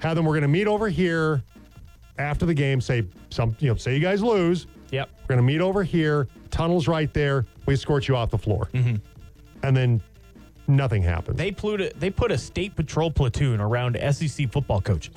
Have 0.00 0.16
them. 0.16 0.24
We're 0.24 0.32
going 0.32 0.42
to 0.42 0.48
meet 0.48 0.66
over 0.66 0.88
here 0.88 1.40
after 2.18 2.46
the 2.46 2.54
game. 2.54 2.80
Say 2.80 3.04
some, 3.30 3.54
you 3.60 3.68
know, 3.68 3.76
say 3.76 3.94
you 3.94 4.00
guys 4.00 4.24
lose. 4.24 4.66
Yep. 4.90 5.08
We're 5.20 5.36
going 5.36 5.36
to 5.38 5.44
meet 5.44 5.60
over 5.60 5.84
here. 5.84 6.26
Tunnels 6.50 6.88
right 6.88 7.14
there. 7.14 7.46
We 7.66 7.74
escort 7.74 8.08
you 8.08 8.16
off 8.16 8.30
the 8.30 8.38
floor, 8.38 8.68
and 8.74 9.76
then 9.76 10.02
nothing 10.66 11.02
happens. 11.02 11.36
They 11.38 11.50
put 11.52 11.80
a, 11.80 11.92
they 11.96 12.10
put 12.10 12.30
a 12.30 12.38
state 12.38 12.74
patrol 12.76 13.10
platoon 13.10 13.60
around 13.60 13.98
SEC 14.14 14.50
football 14.50 14.80
coaches 14.80 15.14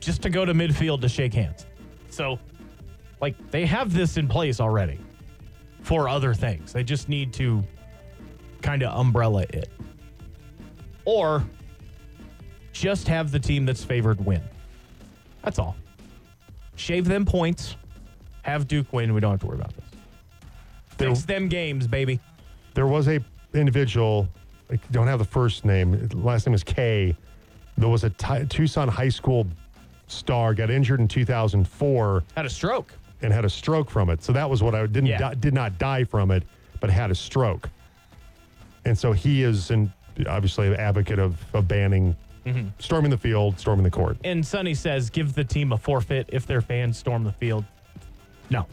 just 0.00 0.22
to 0.22 0.30
go 0.30 0.44
to 0.44 0.54
midfield 0.54 1.00
to 1.02 1.08
shake 1.08 1.34
hands. 1.34 1.66
So 2.10 2.38
Like 3.20 3.50
they 3.50 3.66
have 3.66 3.92
this 3.92 4.16
in 4.16 4.28
place 4.28 4.60
already 4.60 4.98
for 5.82 6.08
other 6.08 6.34
things. 6.34 6.72
They 6.72 6.84
just 6.84 7.08
need 7.08 7.32
to 7.34 7.62
kind 8.62 8.82
of 8.82 8.98
umbrella 8.98 9.44
it. 9.50 9.70
Or 11.04 11.44
just 12.72 13.08
have 13.08 13.30
the 13.32 13.38
team 13.40 13.64
that's 13.66 13.82
favored 13.82 14.24
win. 14.24 14.42
That's 15.42 15.58
all. 15.58 15.76
Shave 16.76 17.06
them 17.06 17.24
points. 17.24 17.76
Have 18.42 18.68
Duke 18.68 18.92
win. 18.92 19.14
We 19.14 19.20
don't 19.20 19.32
have 19.32 19.40
to 19.40 19.46
worry 19.46 19.56
about 19.58 19.74
this. 19.74 19.84
There- 20.96 21.08
Fix 21.08 21.24
them 21.24 21.48
games, 21.48 21.86
baby. 21.86 22.20
There 22.74 22.86
was 22.86 23.08
a 23.08 23.20
individual, 23.54 24.28
I 24.70 24.78
don't 24.90 25.06
have 25.06 25.18
the 25.18 25.24
first 25.24 25.64
name, 25.64 26.08
last 26.14 26.46
name 26.46 26.54
is 26.54 26.62
K. 26.64 27.16
There 27.76 27.88
was 27.88 28.04
a 28.04 28.10
Tucson 28.10 28.88
high 28.88 29.08
school 29.08 29.46
star, 30.08 30.54
got 30.54 30.70
injured 30.70 31.00
in 31.00 31.08
2004 31.08 32.24
Had 32.36 32.46
a 32.46 32.50
stroke. 32.50 32.92
and 33.22 33.32
had 33.32 33.44
a 33.44 33.50
stroke 33.50 33.90
from 33.90 34.10
it. 34.10 34.22
So 34.22 34.32
that 34.32 34.48
was 34.48 34.62
what 34.62 34.74
I 34.74 34.82
didn't 34.86 35.06
Yeah. 35.06 35.18
di- 35.18 35.34
did 35.34 35.54
not 35.54 35.78
die 35.78 36.04
from 36.04 36.30
it, 36.30 36.42
but 36.80 36.90
had 36.90 37.10
a 37.10 37.14
stroke. 37.14 37.68
And 38.84 38.96
so 38.96 39.12
he 39.12 39.42
is 39.42 39.70
an, 39.70 39.92
obviously 40.26 40.66
an 40.68 40.74
advocate 40.76 41.18
of, 41.18 41.36
of 41.54 41.68
banning 41.68 42.16
Mm-hmm. 42.46 42.68
storming 42.78 43.10
the 43.10 43.18
field, 43.18 43.58
storming 43.60 43.84
the 43.84 43.90
court. 43.90 44.16
And 44.24 44.46
Sonny 44.46 44.72
says 44.72 45.10
give 45.10 45.34
the 45.34 45.44
team 45.44 45.70
a 45.72 45.76
forfeit 45.76 46.30
if 46.32 46.46
their 46.46 46.62
fans 46.62 46.96
storm 46.96 47.22
the 47.24 47.32
field. 47.32 47.62
No. 48.48 48.64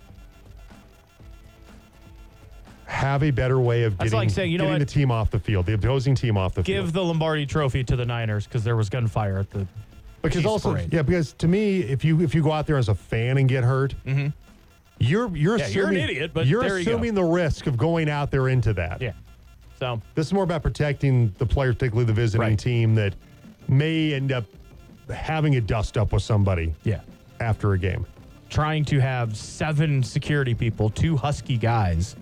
Have 2.88 3.24
a 3.24 3.32
better 3.32 3.60
way 3.60 3.84
of 3.84 3.98
getting, 3.98 4.14
like 4.14 4.30
saying, 4.30 4.52
you 4.52 4.58
know 4.58 4.66
getting 4.66 4.80
what? 4.80 4.88
the 4.88 4.94
team 4.94 5.10
off 5.12 5.32
the 5.32 5.40
field, 5.40 5.66
the 5.66 5.74
opposing 5.74 6.14
team 6.16 6.38
off 6.38 6.54
the 6.54 6.64
field. 6.64 6.66
Give 6.66 6.84
field. 6.86 6.94
the 6.94 7.04
Lombardi 7.04 7.46
trophy 7.46 7.84
to 7.84 7.96
the 7.96 8.06
Niners 8.06 8.46
because 8.46 8.64
there 8.64 8.76
was 8.76 8.90
gunfire 8.90 9.40
at 9.40 9.50
the 9.50 9.66
Because 10.22 10.38
Chiefs 10.38 10.46
also, 10.48 10.72
parade. 10.74 10.94
yeah, 10.94 11.02
because 11.02 11.34
to 11.34 11.48
me, 11.48 11.80
if 11.80 12.06
you 12.06 12.22
if 12.22 12.36
you 12.36 12.44
go 12.44 12.52
out 12.52 12.68
there 12.68 12.78
as 12.78 12.90
a 12.90 12.96
fan 12.96 13.38
and 13.40 13.50
get 13.50 13.64
hurt, 13.64 13.96
you're 15.00 15.36
you're 15.36 15.58
Mm-hmm. 15.58 15.60
Yeah, 15.60 15.66
assuming 15.66 15.74
you're 15.76 15.88
an 15.90 15.96
idiot, 15.98 16.32
but 16.34 16.46
you're 16.48 16.62
there 16.62 16.78
you 16.80 16.86
go. 16.86 16.92
assuming 16.92 17.16
the 17.16 17.24
risk 17.24 17.66
of 17.68 17.76
going 17.78 18.08
out 18.10 18.30
there 18.32 18.50
into 18.50 18.74
that. 18.74 19.02
Yeah. 19.02 19.14
So 19.80 20.02
This 20.14 20.28
is 20.28 20.34
more 20.34 20.44
about 20.44 20.62
protecting 20.64 21.34
the 21.38 21.46
players, 21.46 21.76
particularly 21.76 22.06
the 22.06 22.14
visiting 22.14 22.42
Right. 22.50 22.60
team 22.60 22.96
that 22.96 23.14
may 23.68 24.14
end 24.14 24.32
up 24.32 24.46
having 25.14 25.56
a 25.56 25.62
dust 25.62 25.98
up 25.98 26.14
with 26.14 26.24
somebody 26.24 26.74
yeah. 26.84 27.02
after 27.40 27.74
a 27.74 27.80
game. 27.80 28.06
Trying 28.50 28.86
to 28.86 29.00
have 29.00 29.36
seven 29.36 30.02
security 30.04 30.54
people, 30.54 30.90
two 30.92 31.18
husky 31.18 31.58
guys, 31.58 32.16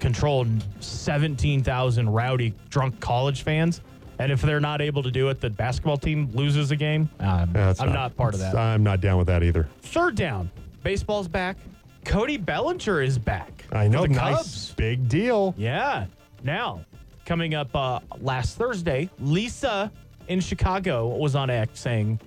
control 0.00 0.46
17,000 0.80 2.08
rowdy 2.08 2.54
drunk 2.70 2.98
college 3.00 3.42
fans. 3.42 3.80
And 4.18 4.32
if 4.32 4.42
they're 4.42 4.60
not 4.60 4.80
able 4.80 5.02
to 5.02 5.10
do 5.10 5.28
it, 5.28 5.40
the 5.40 5.50
basketball 5.50 5.96
team 5.96 6.28
loses 6.34 6.70
a 6.72 6.76
game. 6.76 7.08
Um, 7.20 7.50
That's 7.52 7.80
I'm 7.80 7.92
not, 7.92 8.16
part 8.16 8.34
of 8.34 8.40
that. 8.40 8.56
I'm 8.56 8.82
not 8.82 9.00
down 9.00 9.16
with 9.18 9.28
that 9.28 9.42
either. 9.44 9.68
Third 9.82 10.16
down. 10.16 10.50
Baseball's 10.82 11.28
back. 11.28 11.56
Cody 12.04 12.36
Bellinger 12.36 13.02
is 13.02 13.18
back. 13.18 13.64
I 13.70 13.86
know, 13.86 14.02
the 14.02 14.08
nice, 14.08 14.36
Cubs. 14.36 14.74
big 14.74 15.08
deal. 15.08 15.54
Yeah. 15.56 16.06
Now, 16.42 16.84
coming 17.26 17.54
up 17.54 17.74
uh, 17.76 18.00
last 18.20 18.56
Thursday, 18.56 19.08
Lisa 19.20 19.92
in 20.28 20.40
Chicago 20.40 21.08
was 21.08 21.36
on 21.36 21.50
X 21.50 21.80
saying, 21.80 22.18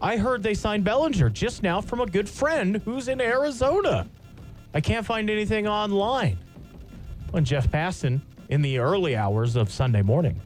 I 0.00 0.16
heard 0.16 0.42
they 0.42 0.54
signed 0.54 0.84
Bellinger 0.84 1.30
just 1.30 1.62
now 1.62 1.80
from 1.80 2.00
a 2.00 2.06
good 2.06 2.28
friend 2.28 2.76
who's 2.84 3.08
in 3.08 3.20
Arizona. 3.20 4.06
I 4.74 4.80
can't 4.80 5.06
find 5.06 5.30
anything 5.30 5.66
online. 5.66 6.38
When 7.30 7.44
Jeff 7.44 7.68
Passan, 7.68 8.20
in 8.48 8.62
the 8.62 8.78
early 8.78 9.16
hours 9.16 9.56
of 9.56 9.70
Sunday 9.70 10.02
morning, 10.02 10.40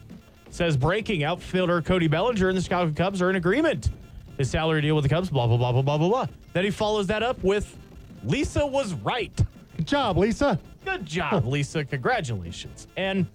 says 0.50 0.76
breaking 0.76 1.22
outfielder 1.24 1.82
Cody 1.82 2.08
Bellinger 2.08 2.48
and 2.48 2.58
the 2.58 2.62
Chicago 2.62 2.92
Cubs 2.94 3.22
are 3.22 3.30
in 3.30 3.36
agreement. 3.36 3.90
His 4.38 4.50
salary 4.50 4.80
deal 4.80 4.94
with 4.94 5.04
the 5.04 5.08
Cubs, 5.08 5.30
blah, 5.30 5.46
blah, 5.46 5.56
blah, 5.56 5.72
blah, 5.72 5.82
blah, 5.82 5.98
blah, 5.98 6.08
blah. 6.08 6.26
Then 6.52 6.64
he 6.64 6.70
follows 6.70 7.06
that 7.08 7.22
up 7.22 7.42
with 7.44 7.76
Lisa 8.24 8.66
was 8.66 8.94
right. 8.94 9.34
Good 9.76 9.86
job, 9.86 10.16
Lisa. 10.16 10.58
Good 10.84 11.06
job, 11.06 11.46
Lisa. 11.46 11.84
Congratulations. 11.84 12.88
And 12.96 13.26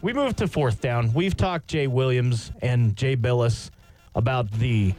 we 0.00 0.12
move 0.12 0.36
to 0.36 0.46
fourth 0.46 0.80
down. 0.80 1.12
We've 1.12 1.36
talked 1.36 1.66
Jay 1.66 1.86
Williams 1.86 2.52
and 2.62 2.96
Jay 2.96 3.16
Bilas 3.16 3.70
about 4.14 4.50
the 4.52 4.94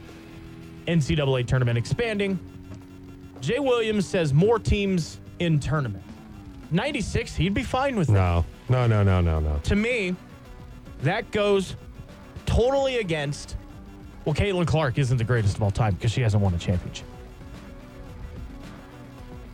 NCAA 0.86 1.46
tournament 1.46 1.78
expanding. 1.78 2.38
Jay 3.40 3.58
Williams 3.58 4.06
says 4.06 4.34
more 4.34 4.58
teams 4.58 5.20
in 5.38 5.58
tournament. 5.58 6.04
96, 6.70 7.36
he'd 7.36 7.54
be 7.54 7.62
fine 7.62 7.96
with 7.96 8.08
that. 8.08 8.14
No, 8.14 8.44
no, 8.68 8.86
no, 8.86 9.02
no, 9.02 9.20
no, 9.20 9.40
no. 9.40 9.58
To 9.64 9.76
me, 9.76 10.14
that 11.02 11.30
goes 11.30 11.76
totally 12.46 12.98
against. 12.98 13.56
Well, 14.24 14.34
Caitlin 14.34 14.66
Clark 14.66 14.98
isn't 14.98 15.16
the 15.16 15.24
greatest 15.24 15.56
of 15.56 15.62
all 15.62 15.70
time 15.70 15.94
because 15.94 16.12
she 16.12 16.20
hasn't 16.20 16.42
won 16.42 16.54
a 16.54 16.58
championship. 16.58 17.06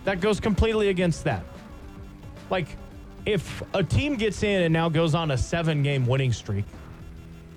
That 0.05 0.21
goes 0.21 0.41
completely 0.41 0.89
against 0.89 1.25
that. 1.25 1.45
Like, 2.51 2.69
if 3.25 3.63
a 3.75 3.83
team 3.83 4.17
gets 4.17 4.43
in 4.43 4.63
and 4.63 4.73
now 4.73 4.89
goes 4.89 5.15
on 5.15 5.33
a 5.33 5.39
seven 5.39 5.83
game 5.83 6.07
winning 6.07 6.33
streak 6.33 6.65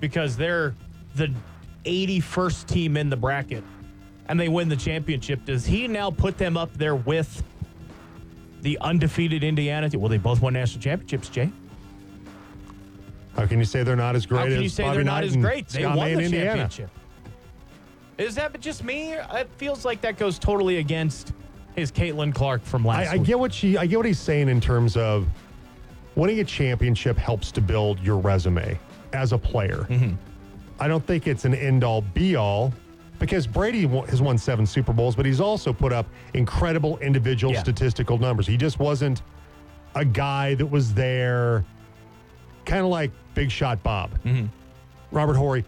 because 0.00 0.36
they're 0.36 0.74
the 1.14 1.32
81st 1.84 2.66
team 2.66 2.96
in 2.96 3.08
the 3.08 3.16
bracket 3.16 3.62
and 4.28 4.38
they 4.38 4.48
win 4.48 4.68
the 4.68 4.76
championship, 4.76 5.44
does 5.44 5.64
he 5.64 5.86
now 5.86 6.10
put 6.10 6.38
them 6.38 6.56
up 6.56 6.72
there 6.74 6.96
with 6.96 7.42
the 8.62 8.78
undefeated 8.80 9.44
Indiana 9.44 9.88
team? 9.88 10.00
Well, 10.00 10.08
they 10.08 10.18
both 10.18 10.40
won 10.40 10.52
national 10.52 10.82
championships, 10.82 11.28
Jay. 11.28 11.50
How 13.36 13.46
can 13.46 13.58
you 13.58 13.64
say 13.64 13.82
they're 13.82 13.96
not 13.96 14.16
as 14.16 14.26
great 14.26 14.38
How 14.38 14.44
can 14.44 14.54
as 14.54 14.62
you 14.62 14.68
say 14.68 14.82
Bobby 14.82 14.96
they're 14.96 15.04
not 15.04 15.22
Knight 15.22 15.24
as 15.24 15.36
great? 15.36 15.68
They 15.68 15.82
Scott 15.82 15.96
won 15.96 16.14
May 16.14 16.24
the 16.24 16.30
championship. 16.30 16.90
Is 18.18 18.34
that 18.34 18.60
just 18.60 18.84
me? 18.84 19.12
It 19.12 19.48
feels 19.56 19.84
like 19.84 20.00
that 20.02 20.18
goes 20.18 20.38
totally 20.38 20.76
against 20.76 21.32
his 21.74 21.90
Caitlin 21.90 22.34
Clark 22.34 22.62
from 22.64 22.84
last 22.84 23.08
I, 23.08 23.14
I 23.14 23.18
get 23.18 23.38
what 23.38 23.52
she 23.52 23.78
I 23.78 23.86
get 23.86 23.96
what 23.96 24.06
he's 24.06 24.18
saying 24.18 24.48
in 24.48 24.60
terms 24.60 24.96
of 24.96 25.26
winning 26.16 26.40
a 26.40 26.44
championship 26.44 27.16
helps 27.16 27.50
to 27.52 27.60
build 27.60 27.98
your 28.00 28.18
resume 28.18 28.78
as 29.12 29.32
a 29.32 29.38
player. 29.38 29.86
Mm-hmm. 29.88 30.14
I 30.78 30.88
don't 30.88 31.06
think 31.06 31.26
it's 31.26 31.44
an 31.44 31.54
end 31.54 31.84
all 31.84 32.02
be 32.02 32.36
all 32.36 32.74
because 33.20 33.46
Brady 33.46 33.86
has 33.86 34.20
won 34.20 34.36
seven 34.36 34.66
Super 34.66 34.92
Bowls, 34.92 35.14
but 35.14 35.24
he's 35.24 35.40
also 35.40 35.72
put 35.72 35.92
up 35.92 36.06
incredible 36.34 36.98
individual 36.98 37.52
Yeah. 37.52 37.60
statistical 37.62 38.18
numbers. 38.18 38.46
He 38.48 38.56
just 38.56 38.80
wasn't 38.80 39.22
a 39.94 40.04
guy 40.04 40.54
that 40.56 40.66
was 40.66 40.92
there, 40.94 41.64
kind 42.64 42.80
of 42.80 42.86
like 42.88 43.12
Big 43.34 43.50
Shot 43.52 43.80
Bob, 43.84 44.10
Mm-hmm. 44.24 44.46
Robert 45.12 45.34
Horry, 45.36 45.64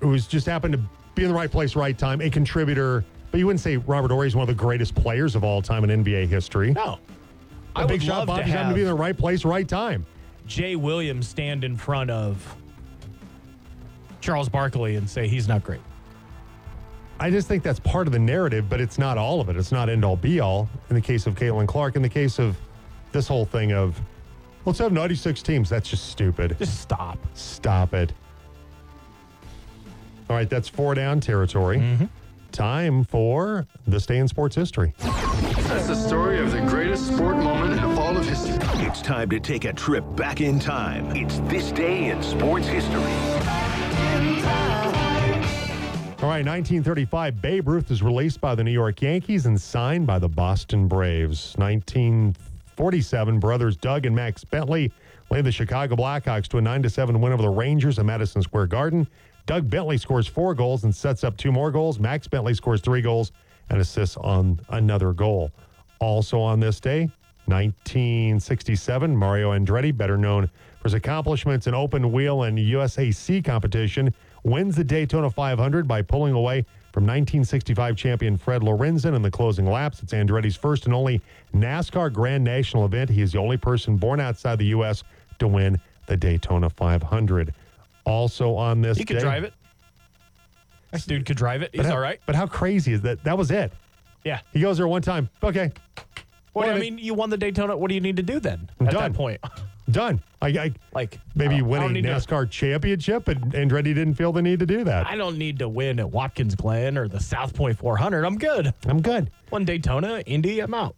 who 0.00 0.08
was 0.08 0.26
just 0.26 0.46
happened 0.46 0.72
to 0.74 0.80
be 1.14 1.22
in 1.24 1.28
the 1.28 1.34
right 1.34 1.50
place, 1.50 1.74
right 1.76 1.96
time, 1.98 2.20
a 2.22 2.30
contributor. 2.30 3.04
But 3.30 3.38
you 3.40 3.46
wouldn't 3.46 3.60
say 3.60 3.78
Robert 3.78 4.10
Horry 4.10 4.28
is 4.28 4.36
one 4.36 4.42
of 4.42 4.48
the 4.54 4.60
greatest 4.60 4.94
players 4.94 5.34
of 5.34 5.44
all 5.44 5.60
time 5.62 5.84
in 5.84 6.04
NBA 6.04 6.26
history. 6.28 6.72
no. 6.72 6.98
I 7.74 7.84
A 7.84 7.86
big 7.86 8.02
shot 8.02 8.26
Bob 8.26 8.40
just 8.40 8.50
happened 8.50 8.70
to 8.70 8.74
be 8.74 8.82
in 8.82 8.86
the 8.86 8.94
right 8.94 9.16
place, 9.16 9.46
right 9.46 9.66
time. 9.66 10.04
Jay 10.46 10.76
Williams 10.76 11.26
stand 11.26 11.64
in 11.64 11.74
front 11.74 12.10
of 12.10 12.54
Charles 14.20 14.50
Barkley 14.50 14.96
and 14.96 15.08
say 15.08 15.26
he's 15.26 15.48
not 15.48 15.64
great. 15.64 15.80
I 17.22 17.30
just 17.30 17.46
think 17.46 17.62
that's 17.62 17.78
part 17.78 18.08
of 18.08 18.12
the 18.12 18.18
narrative, 18.18 18.68
but 18.68 18.80
it's 18.80 18.98
not 18.98 19.16
all 19.16 19.40
of 19.40 19.48
it. 19.48 19.54
It's 19.56 19.70
not 19.70 19.88
end 19.88 20.04
all 20.04 20.16
be 20.16 20.40
all. 20.40 20.68
In 20.90 20.96
the 20.96 21.00
case 21.00 21.28
of 21.28 21.36
Caitlin 21.36 21.68
Clark, 21.68 21.94
in 21.94 22.02
the 22.02 22.08
case 22.08 22.40
of 22.40 22.58
this 23.12 23.28
whole 23.28 23.44
thing 23.44 23.72
of 23.72 24.00
let's 24.64 24.80
have 24.80 24.90
96 24.90 25.40
teams, 25.40 25.70
that's 25.70 25.88
just 25.88 26.08
stupid. 26.08 26.56
Just 26.58 26.80
stop. 26.80 27.18
Stop 27.34 27.94
it. 27.94 28.12
All 30.28 30.34
right, 30.34 30.50
that's 30.50 30.68
four 30.68 30.96
down 30.96 31.20
territory. 31.20 31.78
Mm-hmm. 31.78 32.06
Time 32.50 33.04
for 33.04 33.68
this 33.86 34.04
day 34.04 34.18
in 34.18 34.26
sports 34.26 34.56
history. 34.56 34.92
That's 34.98 35.86
the 35.86 35.94
story 35.94 36.40
of 36.40 36.50
the 36.50 36.62
greatest 36.62 37.06
sport 37.06 37.36
moment 37.36 37.74
in 37.74 37.84
all 37.84 38.16
of 38.16 38.28
history. 38.28 38.58
It's 38.84 39.00
time 39.00 39.30
to 39.30 39.38
take 39.38 39.64
a 39.64 39.72
trip 39.72 40.04
back 40.16 40.40
in 40.40 40.58
time. 40.58 41.14
It's 41.14 41.38
this 41.44 41.70
day 41.70 42.10
in 42.10 42.20
sports 42.20 42.66
history. 42.66 43.12
All 46.22 46.28
right, 46.28 46.46
1935, 46.46 47.42
Babe 47.42 47.66
Ruth 47.66 47.90
is 47.90 48.00
released 48.00 48.40
by 48.40 48.54
the 48.54 48.62
New 48.62 48.70
York 48.70 49.02
Yankees 49.02 49.46
and 49.46 49.60
signed 49.60 50.06
by 50.06 50.20
the 50.20 50.28
Boston 50.28 50.86
Braves. 50.86 51.56
1947, 51.56 53.40
brothers 53.40 53.76
Doug 53.76 54.06
and 54.06 54.14
Max 54.14 54.44
Bentley 54.44 54.92
lead 55.32 55.44
the 55.44 55.50
Chicago 55.50 55.96
Blackhawks 55.96 56.46
to 56.46 56.58
a 56.58 56.60
9 56.60 56.88
7 56.88 57.20
win 57.20 57.32
over 57.32 57.42
the 57.42 57.48
Rangers 57.48 57.98
at 57.98 58.04
Madison 58.04 58.40
Square 58.40 58.68
Garden. 58.68 59.08
Doug 59.46 59.68
Bentley 59.68 59.98
scores 59.98 60.28
four 60.28 60.54
goals 60.54 60.84
and 60.84 60.94
sets 60.94 61.24
up 61.24 61.36
two 61.36 61.50
more 61.50 61.72
goals. 61.72 61.98
Max 61.98 62.28
Bentley 62.28 62.54
scores 62.54 62.80
three 62.80 63.02
goals 63.02 63.32
and 63.70 63.80
assists 63.80 64.16
on 64.18 64.60
another 64.68 65.12
goal. 65.12 65.50
Also 65.98 66.38
on 66.38 66.60
this 66.60 66.78
day, 66.78 67.10
1967, 67.46 69.16
Mario 69.16 69.50
Andretti, 69.50 69.96
better 69.96 70.16
known 70.16 70.48
for 70.78 70.84
his 70.84 70.94
accomplishments 70.94 71.66
in 71.66 71.74
open 71.74 72.12
wheel 72.12 72.44
and 72.44 72.56
USAC 72.56 73.44
competition, 73.44 74.14
wins 74.44 74.76
the 74.76 74.84
Daytona 74.84 75.30
500 75.30 75.86
by 75.86 76.02
pulling 76.02 76.34
away 76.34 76.62
from 76.92 77.04
1965 77.04 77.96
champion 77.96 78.36
Fred 78.36 78.62
Lorenzen 78.62 79.14
in 79.14 79.22
the 79.22 79.30
closing 79.30 79.66
laps. 79.66 80.02
It's 80.02 80.12
Andretti's 80.12 80.56
first 80.56 80.84
and 80.86 80.94
only 80.94 81.20
NASCAR 81.54 82.12
Grand 82.12 82.44
National 82.44 82.84
event. 82.84 83.08
He 83.10 83.22
is 83.22 83.32
the 83.32 83.38
only 83.38 83.56
person 83.56 83.96
born 83.96 84.20
outside 84.20 84.58
the 84.58 84.66
U.S. 84.66 85.02
to 85.38 85.48
win 85.48 85.80
the 86.06 86.16
Daytona 86.16 86.68
500. 86.68 87.54
Also 88.04 88.54
on 88.54 88.82
this 88.82 88.98
He 88.98 89.04
could 89.04 89.14
day- 89.14 89.20
drive 89.22 89.44
it. 89.44 89.54
This 90.90 91.06
dude 91.06 91.24
could 91.24 91.38
drive 91.38 91.62
it. 91.62 91.70
He's 91.72 91.86
how, 91.86 91.92
all 91.94 92.00
right. 92.00 92.20
But 92.26 92.34
how 92.34 92.46
crazy 92.46 92.92
is 92.92 93.00
that? 93.02 93.24
That 93.24 93.38
was 93.38 93.50
it. 93.50 93.72
Yeah. 94.24 94.40
He 94.52 94.60
goes 94.60 94.76
there 94.76 94.86
one 94.86 95.00
time. 95.00 95.30
Okay. 95.42 95.72
Well, 96.52 96.68
I 96.68 96.78
mean, 96.78 96.98
you 96.98 97.14
won 97.14 97.30
the 97.30 97.38
Daytona. 97.38 97.74
What 97.74 97.88
do 97.88 97.94
you 97.94 98.00
need 98.02 98.16
to 98.18 98.22
do 98.22 98.38
then 98.38 98.68
at 98.80 98.90
Done. 98.90 99.12
that 99.12 99.14
point? 99.14 99.40
Done. 99.90 100.22
I, 100.40 100.48
I 100.48 100.72
Like 100.94 101.18
maybe 101.34 101.56
uh, 101.56 101.58
I 101.58 101.62
win 101.62 101.82
a 101.82 101.84
don't 101.86 101.94
to- 101.94 102.02
NASCAR 102.02 102.48
championship, 102.50 103.28
and 103.28 103.52
Andretti 103.52 103.94
didn't 103.94 104.14
feel 104.14 104.32
the 104.32 104.40
need 104.42 104.60
to 104.60 104.66
do 104.66 104.84
that. 104.84 105.06
I 105.06 105.16
don't 105.16 105.36
need 105.38 105.58
to 105.58 105.68
win 105.68 105.98
at 105.98 106.10
Watkins 106.10 106.54
Glen 106.54 106.96
or 106.96 107.08
the 107.08 107.20
South 107.20 107.54
Point 107.54 107.78
400. 107.78 108.24
I'm 108.24 108.38
good. 108.38 108.72
I'm 108.86 109.02
good. 109.02 109.30
One 109.50 109.64
Daytona, 109.64 110.20
Indy, 110.26 110.60
I'm 110.60 110.72
out. 110.74 110.94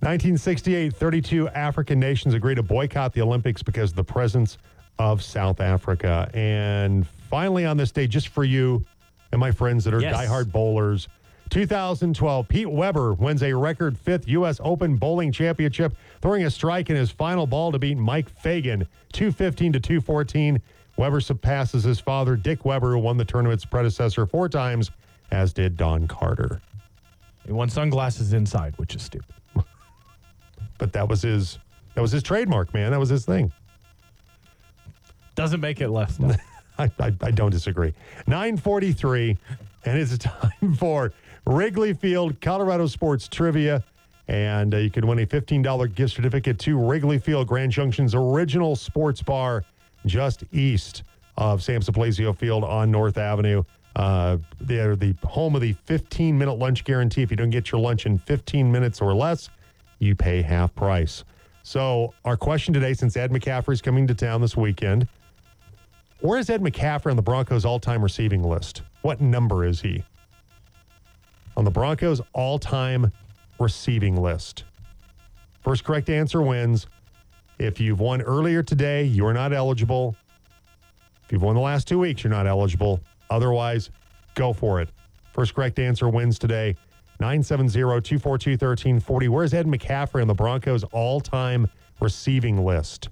1968, 0.00 0.92
32 0.94 1.48
African 1.48 1.98
nations 1.98 2.34
agreed 2.34 2.56
to 2.56 2.62
boycott 2.62 3.12
the 3.14 3.22
Olympics 3.22 3.62
because 3.62 3.90
of 3.90 3.96
the 3.96 4.04
presence 4.04 4.58
of 4.98 5.22
South 5.22 5.60
Africa. 5.60 6.30
And 6.34 7.06
finally, 7.30 7.64
on 7.64 7.76
this 7.76 7.92
day, 7.92 8.06
just 8.06 8.28
for 8.28 8.44
you 8.44 8.84
and 9.32 9.40
my 9.40 9.50
friends 9.50 9.84
that 9.84 9.94
are 9.94 10.00
Yes. 10.00 10.14
diehard 10.14 10.52
bowlers, 10.52 11.08
2012, 11.50 12.48
Pete 12.48 12.70
Weber 12.70 13.14
wins 13.14 13.42
a 13.42 13.52
record 13.52 13.96
fifth 13.96 14.28
U.S. 14.28 14.60
Open 14.62 14.96
bowling 14.96 15.32
championship, 15.32 15.96
throwing 16.20 16.44
a 16.44 16.50
strike 16.50 16.90
in 16.90 16.96
his 16.96 17.10
final 17.10 17.46
ball 17.46 17.72
to 17.72 17.78
beat 17.78 17.96
Mike 17.96 18.28
Fagan, 18.28 18.86
215 19.12 19.72
to 19.74 19.80
214. 19.80 20.60
Weber 20.96 21.20
surpasses 21.20 21.84
his 21.84 22.00
father, 22.00 22.36
Dick 22.36 22.64
Weber, 22.64 22.92
who 22.92 22.98
won 22.98 23.16
the 23.16 23.24
tournament's 23.24 23.64
predecessor 23.64 24.26
four 24.26 24.48
times, 24.48 24.90
as 25.30 25.52
did 25.52 25.76
Don 25.76 26.08
Carter. 26.08 26.60
He 27.44 27.52
won 27.52 27.68
sunglasses 27.68 28.32
inside, 28.32 28.74
which 28.78 28.94
is 28.94 29.02
stupid. 29.02 29.34
But 30.78 30.92
that 30.92 31.08
was 31.08 31.22
his 31.22 31.58
that 31.94 32.02
was 32.02 32.12
his 32.12 32.22
trademark, 32.22 32.74
man. 32.74 32.90
That 32.90 33.00
was 33.00 33.08
his 33.08 33.24
thing. 33.24 33.50
Doesn't 35.34 35.60
make 35.60 35.80
it 35.80 35.88
less. 35.88 36.20
I, 36.78 36.90
I, 36.98 37.14
I 37.22 37.30
don't 37.30 37.50
disagree. 37.50 37.94
943, 38.26 39.38
and 39.86 39.98
it's 39.98 40.18
time 40.18 40.74
for 40.74 41.14
Wrigley 41.46 41.94
Field 41.94 42.40
Colorado 42.40 42.86
Sports 42.86 43.28
Trivia. 43.28 43.82
And 44.28 44.74
uh, 44.74 44.78
you 44.78 44.90
can 44.90 45.06
win 45.06 45.20
a 45.20 45.26
$15 45.26 45.94
gift 45.94 46.14
certificate 46.14 46.58
to 46.60 46.76
Wrigley 46.76 47.18
Field, 47.18 47.46
Grand 47.46 47.70
Junction's 47.70 48.14
original 48.14 48.74
sports 48.74 49.22
bar, 49.22 49.64
just 50.04 50.42
east 50.52 51.04
of 51.36 51.62
Sam 51.62 51.80
Suplizio 51.80 52.36
Field 52.36 52.64
on 52.64 52.90
North 52.90 53.18
Avenue. 53.18 53.62
Uh, 53.94 54.38
they're 54.60 54.96
the 54.96 55.14
home 55.22 55.54
of 55.54 55.60
the 55.60 55.72
15 55.84 56.36
minute 56.36 56.54
lunch 56.54 56.82
guarantee. 56.82 57.22
If 57.22 57.30
you 57.30 57.36
don't 57.36 57.50
get 57.50 57.70
your 57.70 57.80
lunch 57.80 58.04
in 58.06 58.18
15 58.18 58.70
minutes 58.70 59.00
or 59.00 59.14
less, 59.14 59.48
you 60.00 60.16
pay 60.16 60.42
half 60.42 60.74
price. 60.74 61.24
So, 61.62 62.12
our 62.24 62.36
question 62.36 62.74
today, 62.74 62.94
since 62.94 63.16
Ed 63.16 63.30
McCaffrey's 63.30 63.80
coming 63.80 64.06
to 64.06 64.14
town 64.14 64.40
this 64.40 64.56
weekend, 64.56 65.08
where 66.20 66.38
is 66.38 66.50
Ed 66.50 66.62
McCaffrey 66.62 67.10
on 67.10 67.16
the 67.16 67.22
Broncos 67.22 67.64
all 67.64 67.78
time 67.80 68.02
receiving 68.02 68.42
list? 68.42 68.82
What 69.02 69.20
number 69.20 69.64
is 69.64 69.80
he? 69.80 70.04
On 71.56 71.64
the 71.64 71.70
Broncos 71.70 72.20
all 72.34 72.58
time 72.58 73.10
receiving 73.58 74.20
list. 74.20 74.64
First 75.62 75.84
correct 75.84 76.10
answer 76.10 76.42
wins. 76.42 76.86
If 77.58 77.80
you've 77.80 78.00
won 78.00 78.20
earlier 78.20 78.62
today, 78.62 79.04
you 79.04 79.26
are 79.26 79.32
not 79.32 79.52
eligible. 79.52 80.14
If 81.24 81.32
you've 81.32 81.42
won 81.42 81.54
the 81.54 81.62
last 81.62 81.88
two 81.88 81.98
weeks, 81.98 82.22
you're 82.22 82.30
not 82.30 82.46
eligible. 82.46 83.00
Otherwise, 83.30 83.90
go 84.34 84.52
for 84.52 84.80
it. 84.80 84.90
First 85.32 85.54
correct 85.54 85.78
answer 85.78 86.08
wins 86.08 86.38
today. 86.38 86.76
970 87.20 87.72
242 87.72 88.50
1340. 88.52 89.28
Where's 89.28 89.54
Ed 89.54 89.66
McCaffrey 89.66 90.20
on 90.20 90.28
the 90.28 90.34
Broncos 90.34 90.84
all 90.92 91.20
time 91.20 91.68
receiving 92.00 92.62
list? 92.62 93.08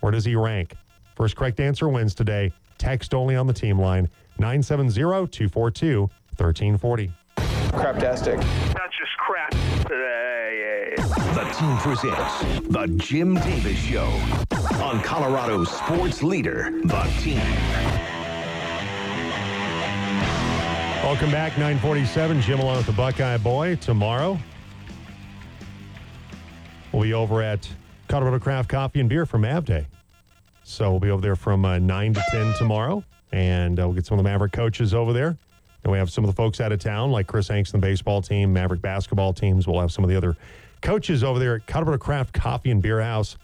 Where 0.00 0.10
does 0.10 0.24
he 0.24 0.34
rank? 0.34 0.74
First 1.14 1.36
correct 1.36 1.60
answer 1.60 1.88
wins 1.90 2.14
today. 2.14 2.52
Text 2.78 3.12
only 3.12 3.36
on 3.36 3.46
the 3.46 3.52
team 3.52 3.78
line 3.78 4.08
970 4.38 4.94
242 4.94 6.00
1340. 6.00 7.12
Craptastic. 7.72 8.40
That's 8.74 8.96
just 8.98 9.16
crap. 9.18 9.54
Hey, 9.54 10.94
hey. 10.96 11.02
The 11.34 11.44
team 11.56 11.76
presents 11.78 12.68
The 12.68 12.86
Jim 12.96 13.34
Davis 13.36 13.78
Show 13.78 14.08
on 14.82 15.00
Colorado's 15.02 15.70
sports 15.70 16.22
leader, 16.22 16.70
The 16.84 17.02
Team. 17.20 17.40
Welcome 21.04 21.30
back, 21.30 21.52
947. 21.52 22.40
Jim 22.40 22.58
along 22.58 22.78
with 22.78 22.86
the 22.86 22.92
Buckeye 22.92 23.36
Boy. 23.38 23.76
Tomorrow, 23.76 24.38
we'll 26.92 27.02
be 27.02 27.14
over 27.14 27.40
at 27.42 27.68
Colorado 28.08 28.38
Craft 28.38 28.68
Coffee 28.68 29.00
and 29.00 29.08
Beer 29.08 29.26
from 29.26 29.42
Mav 29.42 29.64
Day. 29.64 29.86
So 30.64 30.90
we'll 30.90 31.00
be 31.00 31.10
over 31.10 31.22
there 31.22 31.36
from 31.36 31.64
uh, 31.64 31.78
9 31.78 32.14
to 32.14 32.24
10 32.30 32.54
tomorrow, 32.54 33.04
and 33.32 33.78
uh, 33.78 33.86
we'll 33.86 33.94
get 33.94 34.06
some 34.06 34.18
of 34.18 34.24
the 34.24 34.28
Maverick 34.28 34.52
coaches 34.52 34.92
over 34.92 35.12
there. 35.12 35.36
And 35.82 35.92
we 35.92 35.98
have 35.98 36.10
some 36.10 36.24
of 36.24 36.30
the 36.30 36.36
folks 36.36 36.60
out 36.60 36.72
of 36.72 36.80
town, 36.80 37.10
like 37.10 37.26
Chris 37.26 37.48
Hanks 37.48 37.72
and 37.72 37.82
the 37.82 37.86
baseball 37.86 38.20
team, 38.20 38.52
Maverick 38.52 38.82
basketball 38.82 39.32
teams. 39.32 39.66
We'll 39.66 39.80
have 39.80 39.92
some 39.92 40.04
of 40.04 40.10
the 40.10 40.16
other 40.16 40.36
coaches 40.82 41.24
over 41.24 41.38
there 41.38 41.56
at 41.56 41.66
Colorado 41.66 41.98
Craft 41.98 42.34
Coffee 42.34 42.70
and 42.70 42.82
Beer 42.82 43.00
House, 43.00 43.36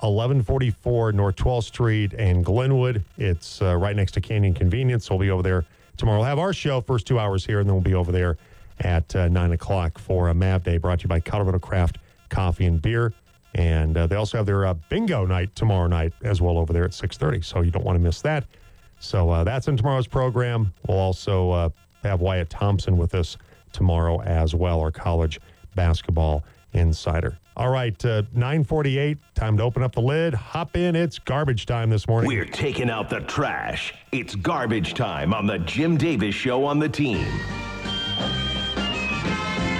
1144 0.00 1.12
North 1.12 1.36
12th 1.36 1.64
Street 1.64 2.12
and 2.14 2.44
Glenwood. 2.44 3.04
It's 3.18 3.62
uh, 3.62 3.76
right 3.76 3.94
next 3.94 4.12
to 4.12 4.20
Canyon 4.20 4.54
Convenience. 4.54 5.08
We'll 5.08 5.18
be 5.18 5.30
over 5.30 5.42
there 5.42 5.64
tomorrow. 5.96 6.18
We'll 6.18 6.28
have 6.28 6.38
our 6.38 6.52
show 6.52 6.80
first 6.80 7.06
two 7.06 7.18
hours 7.18 7.44
here, 7.46 7.60
and 7.60 7.68
then 7.68 7.74
we'll 7.74 7.82
be 7.82 7.94
over 7.94 8.12
there 8.12 8.36
at 8.80 9.14
uh, 9.16 9.28
9 9.28 9.52
o'clock 9.52 9.98
for 9.98 10.28
a 10.28 10.34
Mav 10.34 10.62
Day 10.62 10.76
brought 10.78 11.00
to 11.00 11.04
you 11.04 11.08
by 11.08 11.20
Colorado 11.20 11.58
Craft 11.58 11.98
Coffee 12.28 12.66
and 12.66 12.80
Beer. 12.82 13.12
And 13.54 13.96
uh, 13.96 14.06
they 14.06 14.16
also 14.16 14.36
have 14.36 14.44
their 14.44 14.66
uh, 14.66 14.74
bingo 14.90 15.24
night 15.24 15.54
tomorrow 15.54 15.86
night 15.86 16.12
as 16.22 16.42
well 16.42 16.58
over 16.58 16.72
there 16.72 16.84
at 16.84 16.90
6.30. 16.90 17.42
So 17.42 17.62
you 17.62 17.70
don't 17.70 17.84
want 17.84 17.96
to 17.96 18.02
miss 18.02 18.20
that. 18.22 18.44
So 18.98 19.30
uh, 19.30 19.44
that's 19.44 19.68
in 19.68 19.76
tomorrow's 19.76 20.06
program. 20.06 20.72
We'll 20.86 20.98
also 20.98 21.50
uh, 21.50 21.68
have 22.02 22.20
Wyatt 22.20 22.50
Thompson 22.50 22.96
with 22.96 23.14
us 23.14 23.36
tomorrow 23.72 24.20
as 24.22 24.54
well, 24.54 24.80
our 24.80 24.90
college 24.90 25.40
basketball 25.74 26.44
insider. 26.72 27.36
All 27.56 27.70
right, 27.70 28.04
uh, 28.04 28.22
948, 28.34 29.16
time 29.34 29.56
to 29.56 29.62
open 29.62 29.82
up 29.82 29.94
the 29.94 30.00
lid. 30.02 30.34
Hop 30.34 30.76
in. 30.76 30.94
It's 30.94 31.18
garbage 31.18 31.64
time 31.64 31.88
this 31.88 32.06
morning. 32.06 32.28
We're 32.28 32.44
taking 32.44 32.90
out 32.90 33.08
the 33.08 33.20
trash. 33.20 33.94
It's 34.12 34.34
garbage 34.34 34.92
time 34.92 35.32
on 35.32 35.46
The 35.46 35.58
Jim 35.60 35.96
Davis 35.96 36.34
Show 36.34 36.64
on 36.64 36.78
the 36.78 36.88
team. 36.88 37.26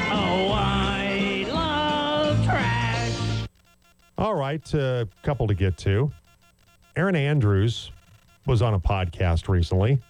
Oh, 0.09 0.53
I 0.55 1.47
love 1.51 2.43
trash. 2.47 3.47
All 4.17 4.35
right, 4.35 4.75
a 4.75 5.07
couple 5.23 5.47
to 5.47 5.55
get 5.55 5.77
to. 5.79 6.11
Erin 6.97 7.15
Andrews 7.17 7.91
was 8.47 8.63
on 8.63 8.75
a 8.75 8.81
podcast 8.81 9.49
recently, 9.49 10.01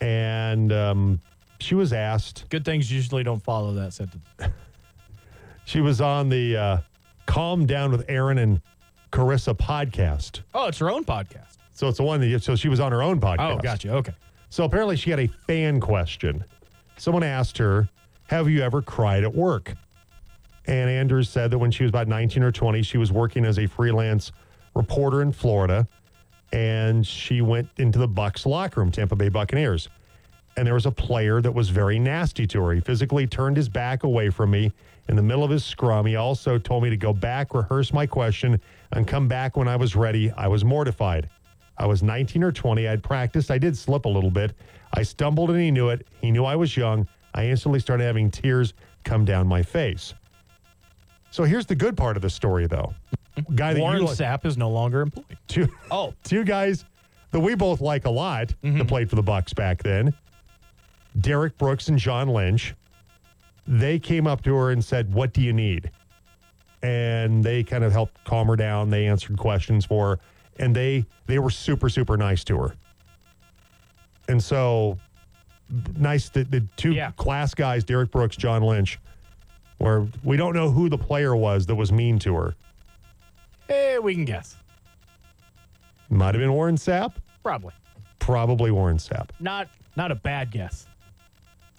and 0.00 0.72
um, 0.72 1.20
she 1.58 1.74
was 1.74 1.92
asked. 1.92 2.44
Good 2.50 2.64
things 2.64 2.90
usually 2.90 3.22
don't 3.22 3.42
follow 3.42 3.72
that 3.74 3.92
sentence. 3.92 4.24
She 5.64 5.80
was 5.80 6.00
on 6.00 6.28
the 6.28 6.56
uh, 6.56 6.78
Calm 7.26 7.66
Down 7.66 7.92
with 7.92 8.04
Erin 8.08 8.38
and 8.38 8.60
Carissa 9.12 9.56
podcast. 9.56 10.40
Oh, 10.54 10.66
it's 10.66 10.78
her 10.78 10.90
own 10.90 11.04
podcast. 11.04 11.56
So 11.72 11.88
it's 11.88 11.98
the 11.98 12.04
one 12.04 12.20
that, 12.20 12.42
so 12.42 12.56
she 12.56 12.68
was 12.68 12.80
on 12.80 12.92
her 12.92 13.02
own 13.02 13.20
podcast. 13.20 13.58
Oh, 13.58 13.58
gotcha. 13.58 13.92
Okay. 13.94 14.12
So 14.50 14.64
apparently 14.64 14.96
she 14.96 15.10
had 15.10 15.20
a 15.20 15.28
fan 15.28 15.80
question. 15.80 16.44
Someone 16.96 17.22
asked 17.22 17.56
her, 17.58 17.88
Have 18.26 18.48
you 18.48 18.62
ever 18.62 18.82
cried 18.82 19.24
at 19.24 19.34
work? 19.34 19.72
And 20.66 20.90
Andrews 20.90 21.28
said 21.28 21.50
that 21.50 21.58
when 21.58 21.70
she 21.70 21.84
was 21.84 21.90
about 21.90 22.08
19 22.08 22.42
or 22.42 22.52
20, 22.52 22.82
she 22.82 22.98
was 22.98 23.10
working 23.10 23.44
as 23.44 23.58
a 23.58 23.66
freelance 23.66 24.32
reporter 24.74 25.22
in 25.22 25.32
Florida. 25.32 25.88
And 26.52 27.06
she 27.06 27.40
went 27.40 27.68
into 27.78 27.98
the 27.98 28.08
Bucks 28.08 28.44
locker 28.44 28.80
room, 28.80 28.90
Tampa 28.90 29.16
Bay 29.16 29.28
Buccaneers. 29.28 29.88
And 30.56 30.66
there 30.66 30.74
was 30.74 30.84
a 30.84 30.90
player 30.90 31.40
that 31.40 31.52
was 31.52 31.70
very 31.70 31.98
nasty 31.98 32.46
to 32.48 32.62
her. 32.62 32.72
He 32.72 32.80
physically 32.80 33.26
turned 33.26 33.56
his 33.56 33.68
back 33.70 34.02
away 34.02 34.28
from 34.28 34.50
me 34.50 34.70
in 35.08 35.16
the 35.16 35.22
middle 35.22 35.44
of 35.44 35.50
his 35.50 35.64
scrum. 35.64 36.04
He 36.04 36.16
also 36.16 36.58
told 36.58 36.82
me 36.82 36.90
to 36.90 36.96
go 36.96 37.12
back, 37.12 37.54
rehearse 37.54 37.92
my 37.92 38.06
question, 38.06 38.60
and 38.92 39.08
come 39.08 39.28
back 39.28 39.56
when 39.56 39.66
I 39.66 39.76
was 39.76 39.96
ready. 39.96 40.30
I 40.32 40.48
was 40.48 40.64
mortified. 40.64 41.30
I 41.78 41.86
was 41.86 42.02
19 42.02 42.42
or 42.44 42.52
20. 42.52 42.86
I'd 42.86 43.02
practiced. 43.02 43.50
I 43.50 43.56
did 43.58 43.76
slip 43.76 44.04
a 44.04 44.08
little 44.08 44.30
bit. 44.30 44.52
I 44.94 45.02
stumbled 45.02 45.50
and 45.50 45.60
he 45.60 45.70
knew 45.70 45.88
it. 45.88 46.06
He 46.20 46.30
knew 46.30 46.44
I 46.44 46.54
was 46.54 46.76
young. 46.76 47.08
I 47.34 47.46
instantly 47.46 47.80
started 47.80 48.04
having 48.04 48.30
tears 48.30 48.74
come 49.04 49.24
down 49.24 49.46
my 49.46 49.62
face. 49.62 50.12
So 51.30 51.44
here's 51.44 51.64
the 51.64 51.74
good 51.74 51.96
part 51.96 52.16
of 52.16 52.22
the 52.22 52.28
story, 52.28 52.66
though. 52.66 52.92
Guy 53.54 53.74
that 53.74 53.80
Warren 53.80 54.00
you 54.00 54.06
like- 54.06 54.16
Sapp 54.16 54.44
is 54.44 54.56
no 54.56 54.70
longer 54.70 55.00
employed. 55.02 55.24
two 55.48 55.68
Oh. 55.90 56.14
two 56.24 56.44
guys 56.44 56.84
that 57.30 57.40
we 57.40 57.54
both 57.54 57.80
like 57.80 58.04
a 58.04 58.10
lot 58.10 58.48
that 58.48 58.62
mm-hmm. 58.62 58.86
played 58.86 59.08
for 59.08 59.16
the 59.16 59.22
Bucks 59.22 59.52
back 59.54 59.82
then. 59.82 60.12
Derrick 61.20 61.56
Brooks 61.58 61.88
and 61.88 61.98
John 61.98 62.28
Lynch. 62.28 62.74
They 63.66 63.98
came 63.98 64.26
up 64.26 64.42
to 64.42 64.54
her 64.56 64.70
and 64.70 64.84
said, 64.84 65.12
"What 65.12 65.32
do 65.32 65.40
you 65.40 65.52
need?" 65.52 65.90
And 66.82 67.44
they 67.44 67.62
kind 67.62 67.84
of 67.84 67.92
helped 67.92 68.22
calm 68.24 68.48
her 68.48 68.56
down. 68.56 68.90
They 68.90 69.06
answered 69.06 69.38
questions 69.38 69.84
for 69.84 70.10
her, 70.10 70.18
and 70.58 70.74
they 70.74 71.04
they 71.26 71.38
were 71.38 71.50
super 71.50 71.88
super 71.88 72.16
nice 72.16 72.44
to 72.44 72.58
her. 72.58 72.74
And 74.28 74.42
so 74.42 74.98
nice 75.96 76.28
that 76.30 76.50
the 76.50 76.60
two 76.76 76.92
Yeah. 76.92 77.12
class 77.12 77.54
guys, 77.54 77.84
Derrick 77.84 78.10
Brooks, 78.10 78.36
John 78.36 78.62
Lynch, 78.62 78.98
where 79.78 80.06
we 80.24 80.36
don't 80.36 80.54
know 80.54 80.70
who 80.70 80.88
the 80.88 80.98
player 80.98 81.34
was 81.36 81.66
that 81.66 81.74
was 81.74 81.92
mean 81.92 82.18
to 82.20 82.34
her. 82.34 82.54
Eh, 83.72 83.98
we 83.98 84.14
can 84.14 84.24
guess. 84.24 84.56
Might 86.10 86.34
have 86.34 86.40
been 86.42 86.52
Warren 86.52 86.76
Sapp. 86.76 87.14
Probably. 87.42 87.72
Probably 88.18 88.70
Warren 88.70 88.98
Sapp. 88.98 89.30
Not 89.40 89.68
not 89.96 90.12
a 90.12 90.14
bad 90.14 90.50
guess. 90.50 90.86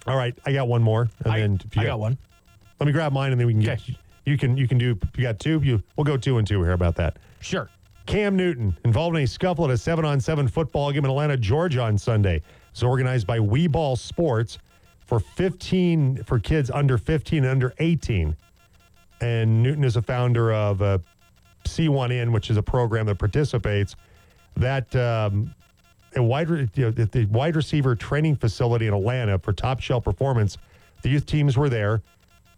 All 0.07 0.17
right, 0.17 0.35
I 0.45 0.51
got 0.53 0.67
one 0.67 0.81
more. 0.81 1.09
And 1.23 1.33
I- 1.33 1.39
then 1.39 1.59
if 1.63 1.75
you 1.75 1.83
I 1.83 1.85
got 1.85 1.99
one. 1.99 2.17
Let 2.79 2.87
me 2.87 2.91
grab 2.91 3.13
mine, 3.13 3.31
and 3.31 3.39
then 3.39 3.47
we 3.47 3.53
can 3.53 3.61
get. 3.61 3.81
You 4.25 4.37
can 4.37 4.57
you 4.57 4.67
can 4.67 4.77
do. 4.77 4.97
You 5.15 5.23
got 5.23 5.39
two. 5.39 5.61
You 5.63 5.81
we'll 5.95 6.05
go 6.05 6.17
two 6.17 6.37
and 6.39 6.47
two 6.47 6.61
here. 6.63 6.71
About 6.73 6.95
that? 6.95 7.17
Sure. 7.39 7.69
Cam 8.05 8.35
Newton 8.35 8.75
involved 8.83 9.15
in 9.15 9.23
a 9.23 9.27
scuffle 9.27 9.63
at 9.65 9.71
a 9.71 9.77
seven 9.77 10.03
on 10.03 10.19
seven 10.19 10.47
football 10.47 10.91
game 10.91 11.05
in 11.05 11.11
Atlanta, 11.11 11.37
Georgia 11.37 11.81
on 11.81 11.97
Sunday. 11.97 12.41
It's 12.71 12.83
organized 12.83 13.27
by 13.27 13.39
We 13.39 13.67
Ball 13.67 13.95
Sports 13.95 14.57
for 15.05 15.19
15 15.19 16.23
for 16.23 16.39
kids 16.39 16.69
under 16.71 16.97
15 16.97 17.43
and 17.43 17.51
under 17.51 17.73
18. 17.79 18.35
And 19.21 19.63
Newton 19.63 19.85
is 19.85 19.95
a 19.95 20.01
founder 20.01 20.51
of 20.51 20.81
uh, 20.81 20.97
C1N, 21.65 22.31
which 22.31 22.49
is 22.49 22.57
a 22.57 22.63
program 22.63 23.05
that 23.07 23.17
participates 23.17 23.95
that 24.55 24.95
um, 24.95 25.53
a 26.15 26.21
wide 26.21 26.49
re- 26.49 26.69
you 26.75 26.85
know, 26.85 26.91
the 26.91 27.25
wide 27.25 27.55
receiver 27.55 27.95
training 27.95 28.35
facility 28.35 28.87
in 28.87 28.93
Atlanta 28.93 29.39
for 29.39 29.53
top 29.53 29.79
shelf 29.79 30.03
performance. 30.03 30.57
The 31.01 31.09
youth 31.09 31.25
teams 31.25 31.57
were 31.57 31.69
there. 31.69 32.01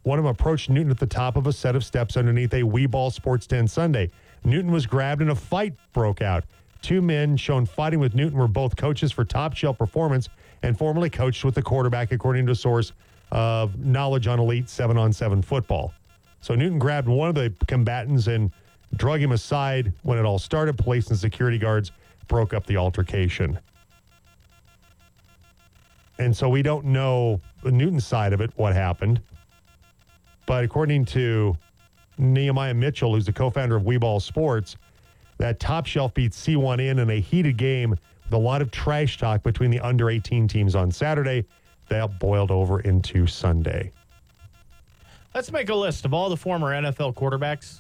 One 0.04 0.20
of 0.20 0.26
them 0.26 0.32
approached 0.32 0.70
Newton 0.70 0.92
at 0.92 1.00
the 1.00 1.08
top 1.08 1.36
of 1.36 1.48
a 1.48 1.54
set 1.54 1.76
of 1.76 1.84
steps 1.84 2.16
underneath 2.16 2.54
a 2.54 2.64
We 2.64 2.86
Ball 2.86 3.10
Sports 3.10 3.48
10 3.48 3.68
Sunday. 3.68 4.12
Newton 4.44 4.72
was 4.72 4.86
grabbed 4.86 5.22
and 5.22 5.32
a 5.32 5.36
fight 5.36 5.74
broke 5.94 6.22
out. 6.22 6.44
Two 6.84 7.02
men 7.02 7.36
shown 7.36 7.66
fighting 7.66 8.00
with 8.00 8.14
Newton 8.14 8.38
were 8.38 8.48
both 8.48 8.76
coaches 8.76 9.12
for 9.12 9.26
top 9.26 9.56
shelf 9.56 9.80
performance 9.80 10.30
and 10.62 10.78
formerly 10.78 11.10
coached 11.10 11.44
with 11.44 11.56
the 11.56 11.62
quarterback, 11.62 12.12
according 12.12 12.46
to 12.46 12.52
a 12.52 12.56
source 12.56 12.92
of 13.32 13.80
knowledge 13.80 14.28
on 14.28 14.40
elite 14.40 14.70
seven 14.70 14.96
on 14.98 15.12
seven 15.12 15.42
football. 15.42 15.92
So 16.42 16.54
Newton 16.54 16.78
grabbed 16.78 17.08
one 17.08 17.30
of 17.30 17.34
the 17.34 17.52
combatants 17.68 18.28
and 18.28 18.52
drug 18.98 19.22
him 19.22 19.32
aside 19.32 19.94
when 20.04 20.18
it 20.18 20.26
all 20.26 20.40
started. 20.40 20.78
Police 20.78 21.10
and 21.10 21.18
security 21.18 21.58
guards 21.58 21.92
broke 22.28 22.54
up 22.54 22.66
the 22.66 22.78
altercation. 22.78 23.60
And 26.18 26.36
so 26.36 26.48
we 26.48 26.62
don't 26.62 26.86
know 26.86 27.42
the 27.64 27.72
Newton 27.72 28.00
side 28.00 28.34
of 28.34 28.42
it, 28.42 28.52
what 28.56 28.74
happened. 28.74 29.22
But 30.46 30.64
according 30.64 31.06
to 31.06 31.58
Nehemiah 32.18 32.74
Mitchell, 32.74 33.14
who's 33.14 33.26
the 33.26 33.34
co 33.34 33.50
founder 33.50 33.76
of 33.76 33.86
We 33.86 33.98
Ball 33.98 34.20
Sports, 34.20 34.78
that 35.38 35.60
top 35.60 35.86
shelf 35.86 36.14
beat 36.14 36.32
C1N 36.32 37.00
in 37.02 37.10
a 37.10 37.20
heated 37.20 37.58
game 37.58 37.90
with 37.90 38.34
a 38.34 38.38
lot 38.38 38.62
of 38.62 38.72
trash 38.72 39.18
talk 39.18 39.44
between 39.44 39.72
the 39.72 39.80
under 39.80 40.10
18 40.10 40.48
teams 40.48 40.76
on 40.76 40.92
Saturday. 40.92 41.46
That 41.90 42.18
boiled 42.20 42.52
over 42.52 42.80
into 42.80 43.28
Sunday. 43.28 43.92
Let's 45.34 45.52
make 45.52 45.70
a 45.70 45.76
list 45.76 46.06
of 46.06 46.14
all 46.14 46.30
the 46.30 46.38
former 46.38 46.72
NFL 46.72 47.14
quarterbacks 47.16 47.80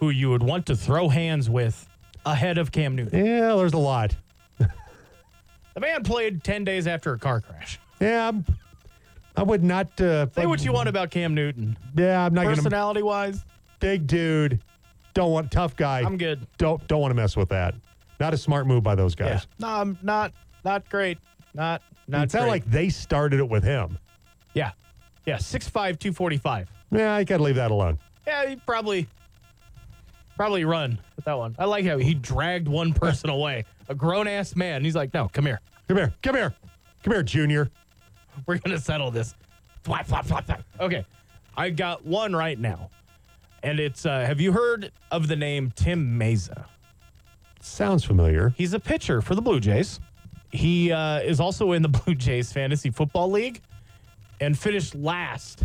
who 0.00 0.10
you 0.10 0.30
would 0.30 0.42
want 0.42 0.66
to 0.66 0.74
throw 0.74 1.08
hands 1.08 1.48
with 1.48 1.86
ahead 2.26 2.58
of 2.58 2.72
Cam 2.72 2.96
Newton. 2.96 3.24
Yeah, 3.24 3.54
there's 3.54 3.74
a 3.74 3.78
lot. 3.78 4.16
The 5.74 5.80
man 5.80 6.02
played 6.02 6.42
10 6.42 6.64
days 6.64 6.88
after 6.88 7.12
a 7.12 7.18
car 7.18 7.40
crash. 7.40 7.78
Yeah, 8.00 8.26
I'm, 8.28 8.44
I 9.36 9.44
would 9.44 9.62
not. 9.62 9.98
Uh, 10.00 10.26
Say 10.32 10.44
what 10.44 10.64
you 10.64 10.72
want 10.72 10.88
about 10.88 11.12
Cam 11.12 11.32
Newton. 11.32 11.76
Yeah, 11.96 12.26
I'm 12.26 12.34
not 12.34 12.42
going 12.42 12.56
to. 12.56 12.62
Personality 12.62 13.02
wise, 13.02 13.44
Big 13.78 14.06
dude. 14.08 14.58
Don't 15.14 15.30
want 15.30 15.50
tough 15.52 15.76
guy. 15.76 16.00
I'm 16.00 16.18
good. 16.18 16.44
Don't 16.58 16.84
don't 16.88 17.00
want 17.00 17.12
to 17.12 17.14
mess 17.14 17.36
with 17.36 17.50
that. 17.50 17.76
Not 18.18 18.34
a 18.34 18.36
smart 18.36 18.66
move 18.66 18.82
by 18.82 18.96
those 18.96 19.14
Yeah. 19.18 19.28
guys. 19.34 19.46
No, 19.60 19.68
I'm 19.68 19.96
not 20.02 20.32
not 20.64 20.88
great. 20.90 21.18
Not 21.54 21.82
not 22.08 22.24
it 22.24 22.30
sounded 22.32 22.48
like 22.50 22.64
they 22.68 22.88
started 22.88 23.38
it 23.38 23.48
with 23.48 23.62
him. 23.62 23.96
Yeah. 24.54 24.72
Yeah, 25.24 25.38
Six 25.38 25.68
five 25.68 25.98
two 26.00 26.12
forty 26.12 26.36
five. 26.36 26.68
Yeah, 26.90 27.14
I 27.14 27.22
gotta 27.22 27.44
leave 27.44 27.54
that 27.56 27.70
alone. 27.70 27.98
Yeah, 28.26 28.48
he 28.48 28.56
probably 28.56 29.06
probably 30.40 30.64
run 30.64 30.98
with 31.16 31.26
that 31.26 31.36
one. 31.36 31.54
I 31.58 31.66
like 31.66 31.84
how 31.84 31.98
he 31.98 32.14
dragged 32.14 32.66
one 32.66 32.94
person 32.94 33.28
away. 33.28 33.66
A 33.90 33.94
grown 33.94 34.26
ass 34.26 34.56
man. 34.56 34.82
He's 34.82 34.96
like, 34.96 35.12
no, 35.12 35.28
come 35.28 35.44
here. 35.44 35.60
Come 35.86 35.98
here. 35.98 36.14
Come 36.22 36.34
here. 36.34 36.54
Come 37.02 37.12
here, 37.12 37.22
Junior. 37.22 37.70
We're 38.46 38.56
gonna 38.56 38.78
settle 38.78 39.10
this. 39.10 39.34
Flap, 39.82 40.06
flap, 40.06 40.24
flap, 40.24 40.46
flap. 40.46 40.62
Okay. 40.80 41.04
I 41.58 41.68
got 41.68 42.06
one 42.06 42.34
right 42.34 42.58
now. 42.58 42.88
And 43.62 43.78
it's 43.78 44.06
uh 44.06 44.20
have 44.20 44.40
you 44.40 44.52
heard 44.52 44.92
of 45.10 45.28
the 45.28 45.36
name 45.36 45.74
Tim 45.76 46.18
Mayza? 46.18 46.64
Sounds 47.60 48.02
familiar. 48.02 48.54
He's 48.56 48.72
a 48.72 48.80
pitcher 48.80 49.20
for 49.20 49.34
the 49.34 49.42
Blue 49.42 49.60
Jays. 49.60 50.00
He 50.52 50.90
uh, 50.90 51.20
is 51.20 51.38
also 51.38 51.72
in 51.72 51.82
the 51.82 51.88
Blue 52.06 52.14
Jays 52.14 52.50
Fantasy 52.50 52.88
Football 52.88 53.30
League 53.30 53.60
and 54.40 54.58
finished 54.58 54.94
last. 54.94 55.64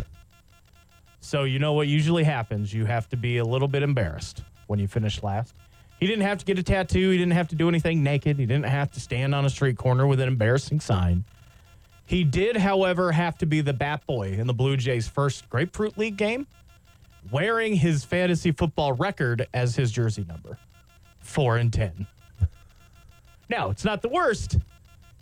So, 1.20 1.44
you 1.44 1.58
know 1.58 1.72
what 1.72 1.88
usually 1.88 2.24
happens? 2.24 2.74
You 2.74 2.84
have 2.84 3.08
to 3.08 3.16
be 3.16 3.38
a 3.38 3.44
little 3.44 3.68
bit 3.68 3.82
embarrassed 3.82 4.44
when 4.66 4.78
you 4.78 4.88
finish 4.88 5.22
last. 5.22 5.54
He 6.00 6.06
didn't 6.06 6.24
have 6.24 6.38
to 6.38 6.44
get 6.44 6.58
a 6.58 6.62
tattoo. 6.62 7.10
He 7.10 7.16
didn't 7.16 7.32
have 7.32 7.48
to 7.48 7.54
do 7.54 7.68
anything 7.68 8.02
naked. 8.02 8.38
He 8.38 8.46
didn't 8.46 8.66
have 8.66 8.90
to 8.92 9.00
stand 9.00 9.34
on 9.34 9.44
a 9.44 9.50
street 9.50 9.78
corner 9.78 10.06
with 10.06 10.20
an 10.20 10.28
embarrassing 10.28 10.80
sign. 10.80 11.24
He 12.06 12.22
did, 12.22 12.56
however, 12.56 13.12
have 13.12 13.38
to 13.38 13.46
be 13.46 13.60
the 13.62 13.72
bat 13.72 14.06
boy 14.06 14.32
in 14.32 14.46
the 14.46 14.54
Blue 14.54 14.76
Jays' 14.76 15.08
first 15.08 15.48
Grapefruit 15.48 15.96
League 15.98 16.16
game, 16.16 16.46
wearing 17.30 17.74
his 17.74 18.04
fantasy 18.04 18.52
football 18.52 18.92
record 18.92 19.48
as 19.54 19.74
his 19.74 19.90
jersey 19.90 20.24
number 20.28 20.58
four 21.20 21.56
and 21.56 21.72
10. 21.72 22.06
Now, 23.48 23.70
it's 23.70 23.84
not 23.84 24.02
the 24.02 24.08
worst. 24.08 24.58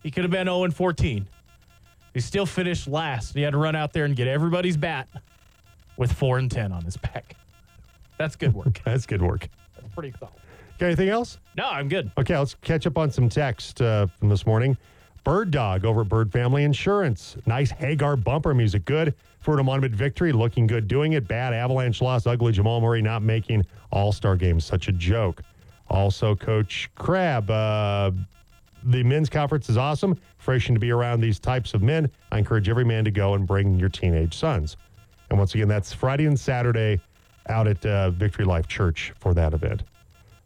He 0.03 0.11
could 0.11 0.25
have 0.25 0.31
been 0.31 0.47
0 0.47 0.65
and 0.65 0.75
14. 0.75 1.27
He 2.13 2.21
still 2.21 2.47
finished 2.47 2.87
last. 2.87 3.35
He 3.35 3.43
had 3.43 3.53
to 3.53 3.59
run 3.59 3.75
out 3.75 3.93
there 3.93 4.05
and 4.05 4.15
get 4.15 4.29
everybody's 4.29 4.77
bat 4.77 5.09
with 5.97 6.13
4 6.13 6.39
and 6.39 6.51
10 6.51 6.73
on 6.73 6.85
his 6.85 6.97
back. 6.97 7.37
That's 8.19 8.37
good 8.37 8.55
work. 8.55 8.81
That's 8.85 9.07
good 9.07 9.23
work. 9.23 9.49
That's 9.77 9.93
pretty 9.95 10.15
solid. 10.19 10.35
Got 10.79 10.87
anything 10.87 11.09
else? 11.09 11.39
No, 11.57 11.69
I'm 11.69 11.89
good. 11.89 12.11
Okay, 12.19 12.37
let's 12.37 12.55
catch 12.55 12.87
up 12.87 12.99
on 12.99 13.11
some 13.11 13.29
text 13.29 13.81
uh, 13.81 14.07
from 14.07 14.29
this 14.29 14.45
morning. 14.45 14.77
Bird 15.23 15.51
Dog 15.51 15.85
over 15.85 16.05
Bird 16.05 16.31
Family 16.33 16.65
Insurance. 16.65 17.37
Nice 17.47 17.71
Hagar 17.71 18.17
bumper 18.17 18.53
music. 18.55 18.85
Good 18.85 19.15
for 19.41 19.59
an 19.59 19.65
Monument 19.65 19.95
victory. 19.95 20.33
Looking 20.33 20.67
good 20.67 20.87
doing 20.89 21.15
it. 21.15 21.27
Bad 21.27 21.55
Avalanche 21.55 22.03
loss. 22.03 22.27
Ugly 22.27 22.53
Jamal 22.53 22.81
Murray 22.81 23.01
not 23.01 23.23
making 23.23 23.65
All 23.91 24.13
Star 24.13 24.37
games. 24.37 24.65
Such 24.65 24.89
a 24.89 24.93
joke. 24.93 25.43
Also, 25.89 26.35
Coach 26.35 26.91
Crab. 26.95 27.51
Uh, 27.51 28.11
the 28.85 29.03
men's 29.03 29.31
conference 29.31 29.71
is 29.71 29.79
awesome. 29.79 30.19
Refreshing 30.39 30.75
to 30.75 30.81
be 30.81 30.91
around 30.91 31.21
these 31.21 31.39
types 31.39 31.73
of 31.73 31.83
men. 31.83 32.11
I 32.33 32.39
encourage 32.39 32.69
every 32.69 32.85
man 32.85 33.05
to 33.05 33.11
go 33.11 33.35
and 33.35 33.47
bring 33.47 33.79
your 33.79 33.89
teenage 33.89 34.37
sons. 34.37 34.77
And 35.31 35.39
once 35.39 35.55
again, 35.55 35.69
that's 35.69 35.93
Friday 35.93 36.27
and 36.27 36.39
Saturday 36.39 37.01
out 37.49 37.67
at 37.67 37.85
uh, 37.85 38.11
Victory 38.11 38.45
Life 38.45 38.67
Church 38.67 39.13
for 39.19 39.35
that 39.35 39.55
event. 39.55 39.83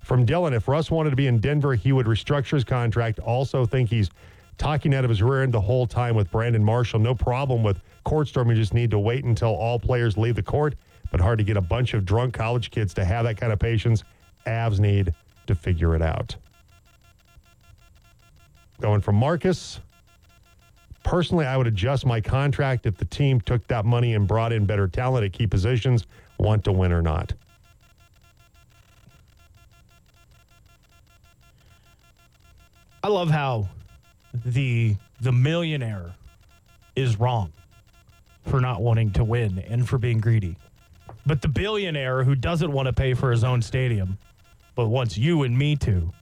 From 0.00 0.24
Dylan, 0.24 0.54
if 0.54 0.68
Russ 0.68 0.90
wanted 0.90 1.10
to 1.10 1.16
be 1.16 1.26
in 1.26 1.38
Denver, 1.38 1.74
he 1.74 1.92
would 1.92 2.06
restructure 2.06 2.52
his 2.52 2.64
contract. 2.64 3.18
Also, 3.18 3.66
think 3.66 3.90
he's 3.90 4.10
talking 4.56 4.94
out 4.94 5.04
of 5.04 5.10
his 5.10 5.22
rear 5.22 5.42
end 5.42 5.52
the 5.52 5.60
whole 5.60 5.86
time 5.86 6.14
with 6.14 6.30
Brandon 6.30 6.64
Marshall. 6.64 6.98
No 6.98 7.14
problem 7.14 7.62
with 7.62 7.80
court 8.04 8.28
storm. 8.28 8.50
You 8.50 8.56
just 8.56 8.74
need 8.74 8.90
to 8.90 8.98
wait 8.98 9.24
until 9.24 9.50
all 9.50 9.78
players 9.78 10.16
leave 10.16 10.34
the 10.34 10.42
court. 10.42 10.74
But 11.10 11.20
hard 11.20 11.38
to 11.38 11.44
get 11.44 11.56
a 11.56 11.60
bunch 11.60 11.94
of 11.94 12.04
drunk 12.04 12.34
college 12.34 12.70
kids 12.70 12.92
to 12.94 13.04
have 13.04 13.24
that 13.24 13.38
kind 13.38 13.52
of 13.52 13.58
patience. 13.58 14.04
Avs 14.46 14.78
need 14.78 15.14
to 15.46 15.54
figure 15.54 15.94
it 15.94 16.02
out. 16.02 16.34
Going 18.80 19.00
from 19.00 19.16
Marcus. 19.16 19.80
Personally, 21.02 21.46
I 21.46 21.56
would 21.56 21.66
adjust 21.66 22.04
my 22.04 22.20
contract 22.20 22.84
if 22.84 22.96
the 22.96 23.04
team 23.06 23.40
took 23.40 23.66
that 23.68 23.86
money 23.86 24.14
and 24.14 24.26
brought 24.28 24.52
in 24.52 24.66
better 24.66 24.86
talent 24.86 25.24
at 25.24 25.32
key 25.32 25.46
positions, 25.46 26.06
want 26.38 26.64
to 26.64 26.72
win 26.72 26.92
or 26.92 27.02
not. 27.02 27.32
I 33.02 33.08
love 33.08 33.30
how 33.30 33.68
the 34.44 34.96
the 35.20 35.32
millionaire 35.32 36.14
is 36.94 37.18
wrong 37.18 37.52
for 38.46 38.60
not 38.60 38.82
wanting 38.82 39.10
to 39.12 39.24
win 39.24 39.58
and 39.68 39.88
for 39.88 39.98
being 39.98 40.18
greedy. 40.18 40.56
But 41.26 41.42
the 41.42 41.48
billionaire 41.48 42.24
who 42.24 42.34
doesn't 42.34 42.72
want 42.72 42.86
to 42.86 42.92
pay 42.92 43.14
for 43.14 43.30
his 43.30 43.44
own 43.44 43.62
stadium 43.62 44.18
but 44.74 44.88
wants 44.88 45.18
you 45.18 45.42
and 45.42 45.56
me 45.56 45.76
to 45.76 46.12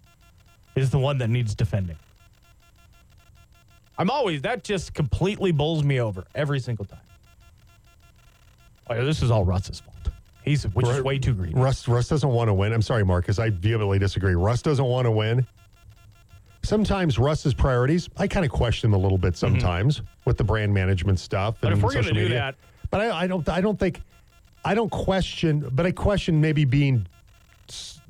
is 0.74 0.90
the 0.90 0.98
one 0.98 1.18
that 1.18 1.28
needs 1.28 1.54
defending. 1.54 1.96
I'm 3.98 4.10
always 4.10 4.42
that 4.42 4.64
just 4.64 4.94
completely 4.94 5.52
bowls 5.52 5.82
me 5.82 6.00
over 6.00 6.24
every 6.34 6.60
single 6.60 6.84
time. 6.84 7.00
Oh, 8.88 8.94
yeah, 8.94 9.04
this 9.04 9.22
is 9.22 9.30
all 9.30 9.44
Russ's 9.44 9.80
fault. 9.80 9.95
He's 10.46 10.62
which 10.68 10.86
is 10.86 11.02
way 11.02 11.18
too 11.18 11.34
greedy. 11.34 11.54
Russ 11.54 11.86
Russ 11.88 12.08
doesn't 12.08 12.30
want 12.30 12.48
to 12.48 12.54
win. 12.54 12.72
I'm 12.72 12.80
sorry, 12.80 13.04
Marcus. 13.04 13.38
I 13.38 13.50
vehemently 13.50 13.98
disagree. 13.98 14.34
Russ 14.34 14.62
doesn't 14.62 14.84
want 14.84 15.04
to 15.06 15.10
win. 15.10 15.44
Sometimes 16.62 17.18
Russ's 17.18 17.52
priorities, 17.52 18.08
I 18.16 18.26
kind 18.26 18.46
of 18.46 18.50
question 18.52 18.92
a 18.92 18.98
little 18.98 19.18
bit 19.18 19.36
sometimes 19.36 20.02
with 20.24 20.36
the 20.36 20.44
brand 20.44 20.72
management 20.72 21.18
stuff. 21.20 21.54
Mm-hmm. 21.56 21.60
But 21.62 21.72
and 21.72 21.78
if 21.78 21.84
we're 21.84 21.92
gonna 21.92 22.02
social 22.04 22.14
do 22.14 22.22
media. 22.22 22.38
that- 22.38 22.54
but 22.90 23.00
I, 23.00 23.22
I 23.22 23.26
don't, 23.26 23.48
I 23.48 23.60
don't 23.60 23.78
think, 23.78 24.00
I 24.64 24.74
don't 24.74 24.90
question, 24.90 25.68
but 25.72 25.84
I 25.86 25.90
question 25.90 26.40
maybe 26.40 26.64
being 26.64 27.04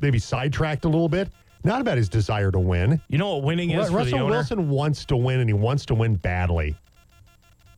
maybe 0.02 0.18
sidetracked 0.18 0.84
a 0.84 0.88
little 0.88 1.08
bit. 1.08 1.30
Not 1.64 1.80
about 1.80 1.96
his 1.96 2.10
desire 2.10 2.50
to 2.50 2.58
win. 2.60 3.00
You 3.08 3.16
know 3.18 3.36
what 3.36 3.44
winning 3.44 3.70
is 3.70 3.88
the 3.88 3.94
Russell? 3.96 4.26
Wilson 4.26 4.68
wants 4.68 5.06
to 5.06 5.16
win, 5.16 5.40
and 5.40 5.48
he 5.48 5.54
wants 5.54 5.86
to 5.86 5.94
win 5.94 6.16
badly. 6.16 6.76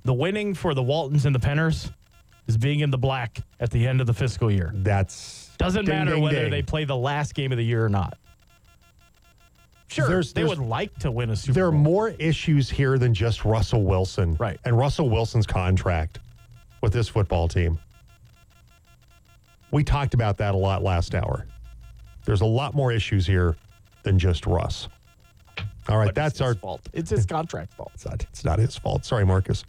The 0.04 0.12
winning 0.12 0.54
for 0.54 0.74
the 0.74 0.82
Waltons 0.82 1.24
and 1.24 1.34
the 1.34 1.38
Penners 1.38 1.92
is 2.48 2.56
being 2.56 2.80
in 2.80 2.90
the 2.90 2.98
black 2.98 3.38
at 3.60 3.70
the 3.70 3.86
end 3.86 4.00
of 4.00 4.06
the 4.06 4.14
fiscal 4.14 4.50
year. 4.50 4.72
That's 4.74 5.50
Doesn't 5.58 5.84
ding, 5.84 5.94
matter 5.94 6.14
ding, 6.14 6.22
whether 6.22 6.40
ding. 6.42 6.50
they 6.50 6.62
play 6.62 6.84
the 6.84 6.96
last 6.96 7.34
game 7.34 7.52
of 7.52 7.58
the 7.58 7.64
year 7.64 7.84
or 7.84 7.88
not. 7.90 8.18
Sure, 9.88 10.08
There's- 10.08 10.32
they 10.32 10.42
there's- 10.42 10.58
would 10.58 10.66
like 10.66 10.98
to 11.00 11.10
win 11.10 11.30
a 11.30 11.36
Super 11.36 11.52
There 11.54 11.66
are 11.66 11.72
more 11.72 12.08
issues 12.10 12.68
here 12.68 12.98
than 12.98 13.14
just 13.14 13.44
Russell 13.44 13.84
Wilson. 13.84 14.34
Right. 14.38 14.58
And 14.64 14.76
Russell 14.76 15.08
Wilson's 15.08 15.46
contract 15.46 16.18
with 16.82 16.92
this 16.92 17.08
football 17.08 17.48
team. 17.48 17.78
We 19.70 19.84
talked 19.84 20.14
about 20.14 20.38
that 20.38 20.54
a 20.54 20.58
lot 20.58 20.82
last 20.82 21.14
hour. 21.14 21.46
There's 22.24 22.40
a 22.40 22.46
lot 22.46 22.74
more 22.74 22.92
issues 22.92 23.26
here 23.26 23.56
than 24.02 24.18
just 24.18 24.46
Russ. 24.46 24.88
All 25.88 25.96
right, 25.98 26.06
But 26.06 26.14
that's 26.14 26.40
our 26.42 26.54
fault. 26.54 26.82
It's 26.92 27.08
his 27.10 27.24
contract 27.24 27.72
fault. 27.72 27.90
It's 27.94 28.04
not, 28.04 28.22
it's 28.24 28.44
not 28.44 28.58
his 28.58 28.76
fault. 28.76 29.04
Sorry, 29.06 29.24
Marcus. 29.24 29.64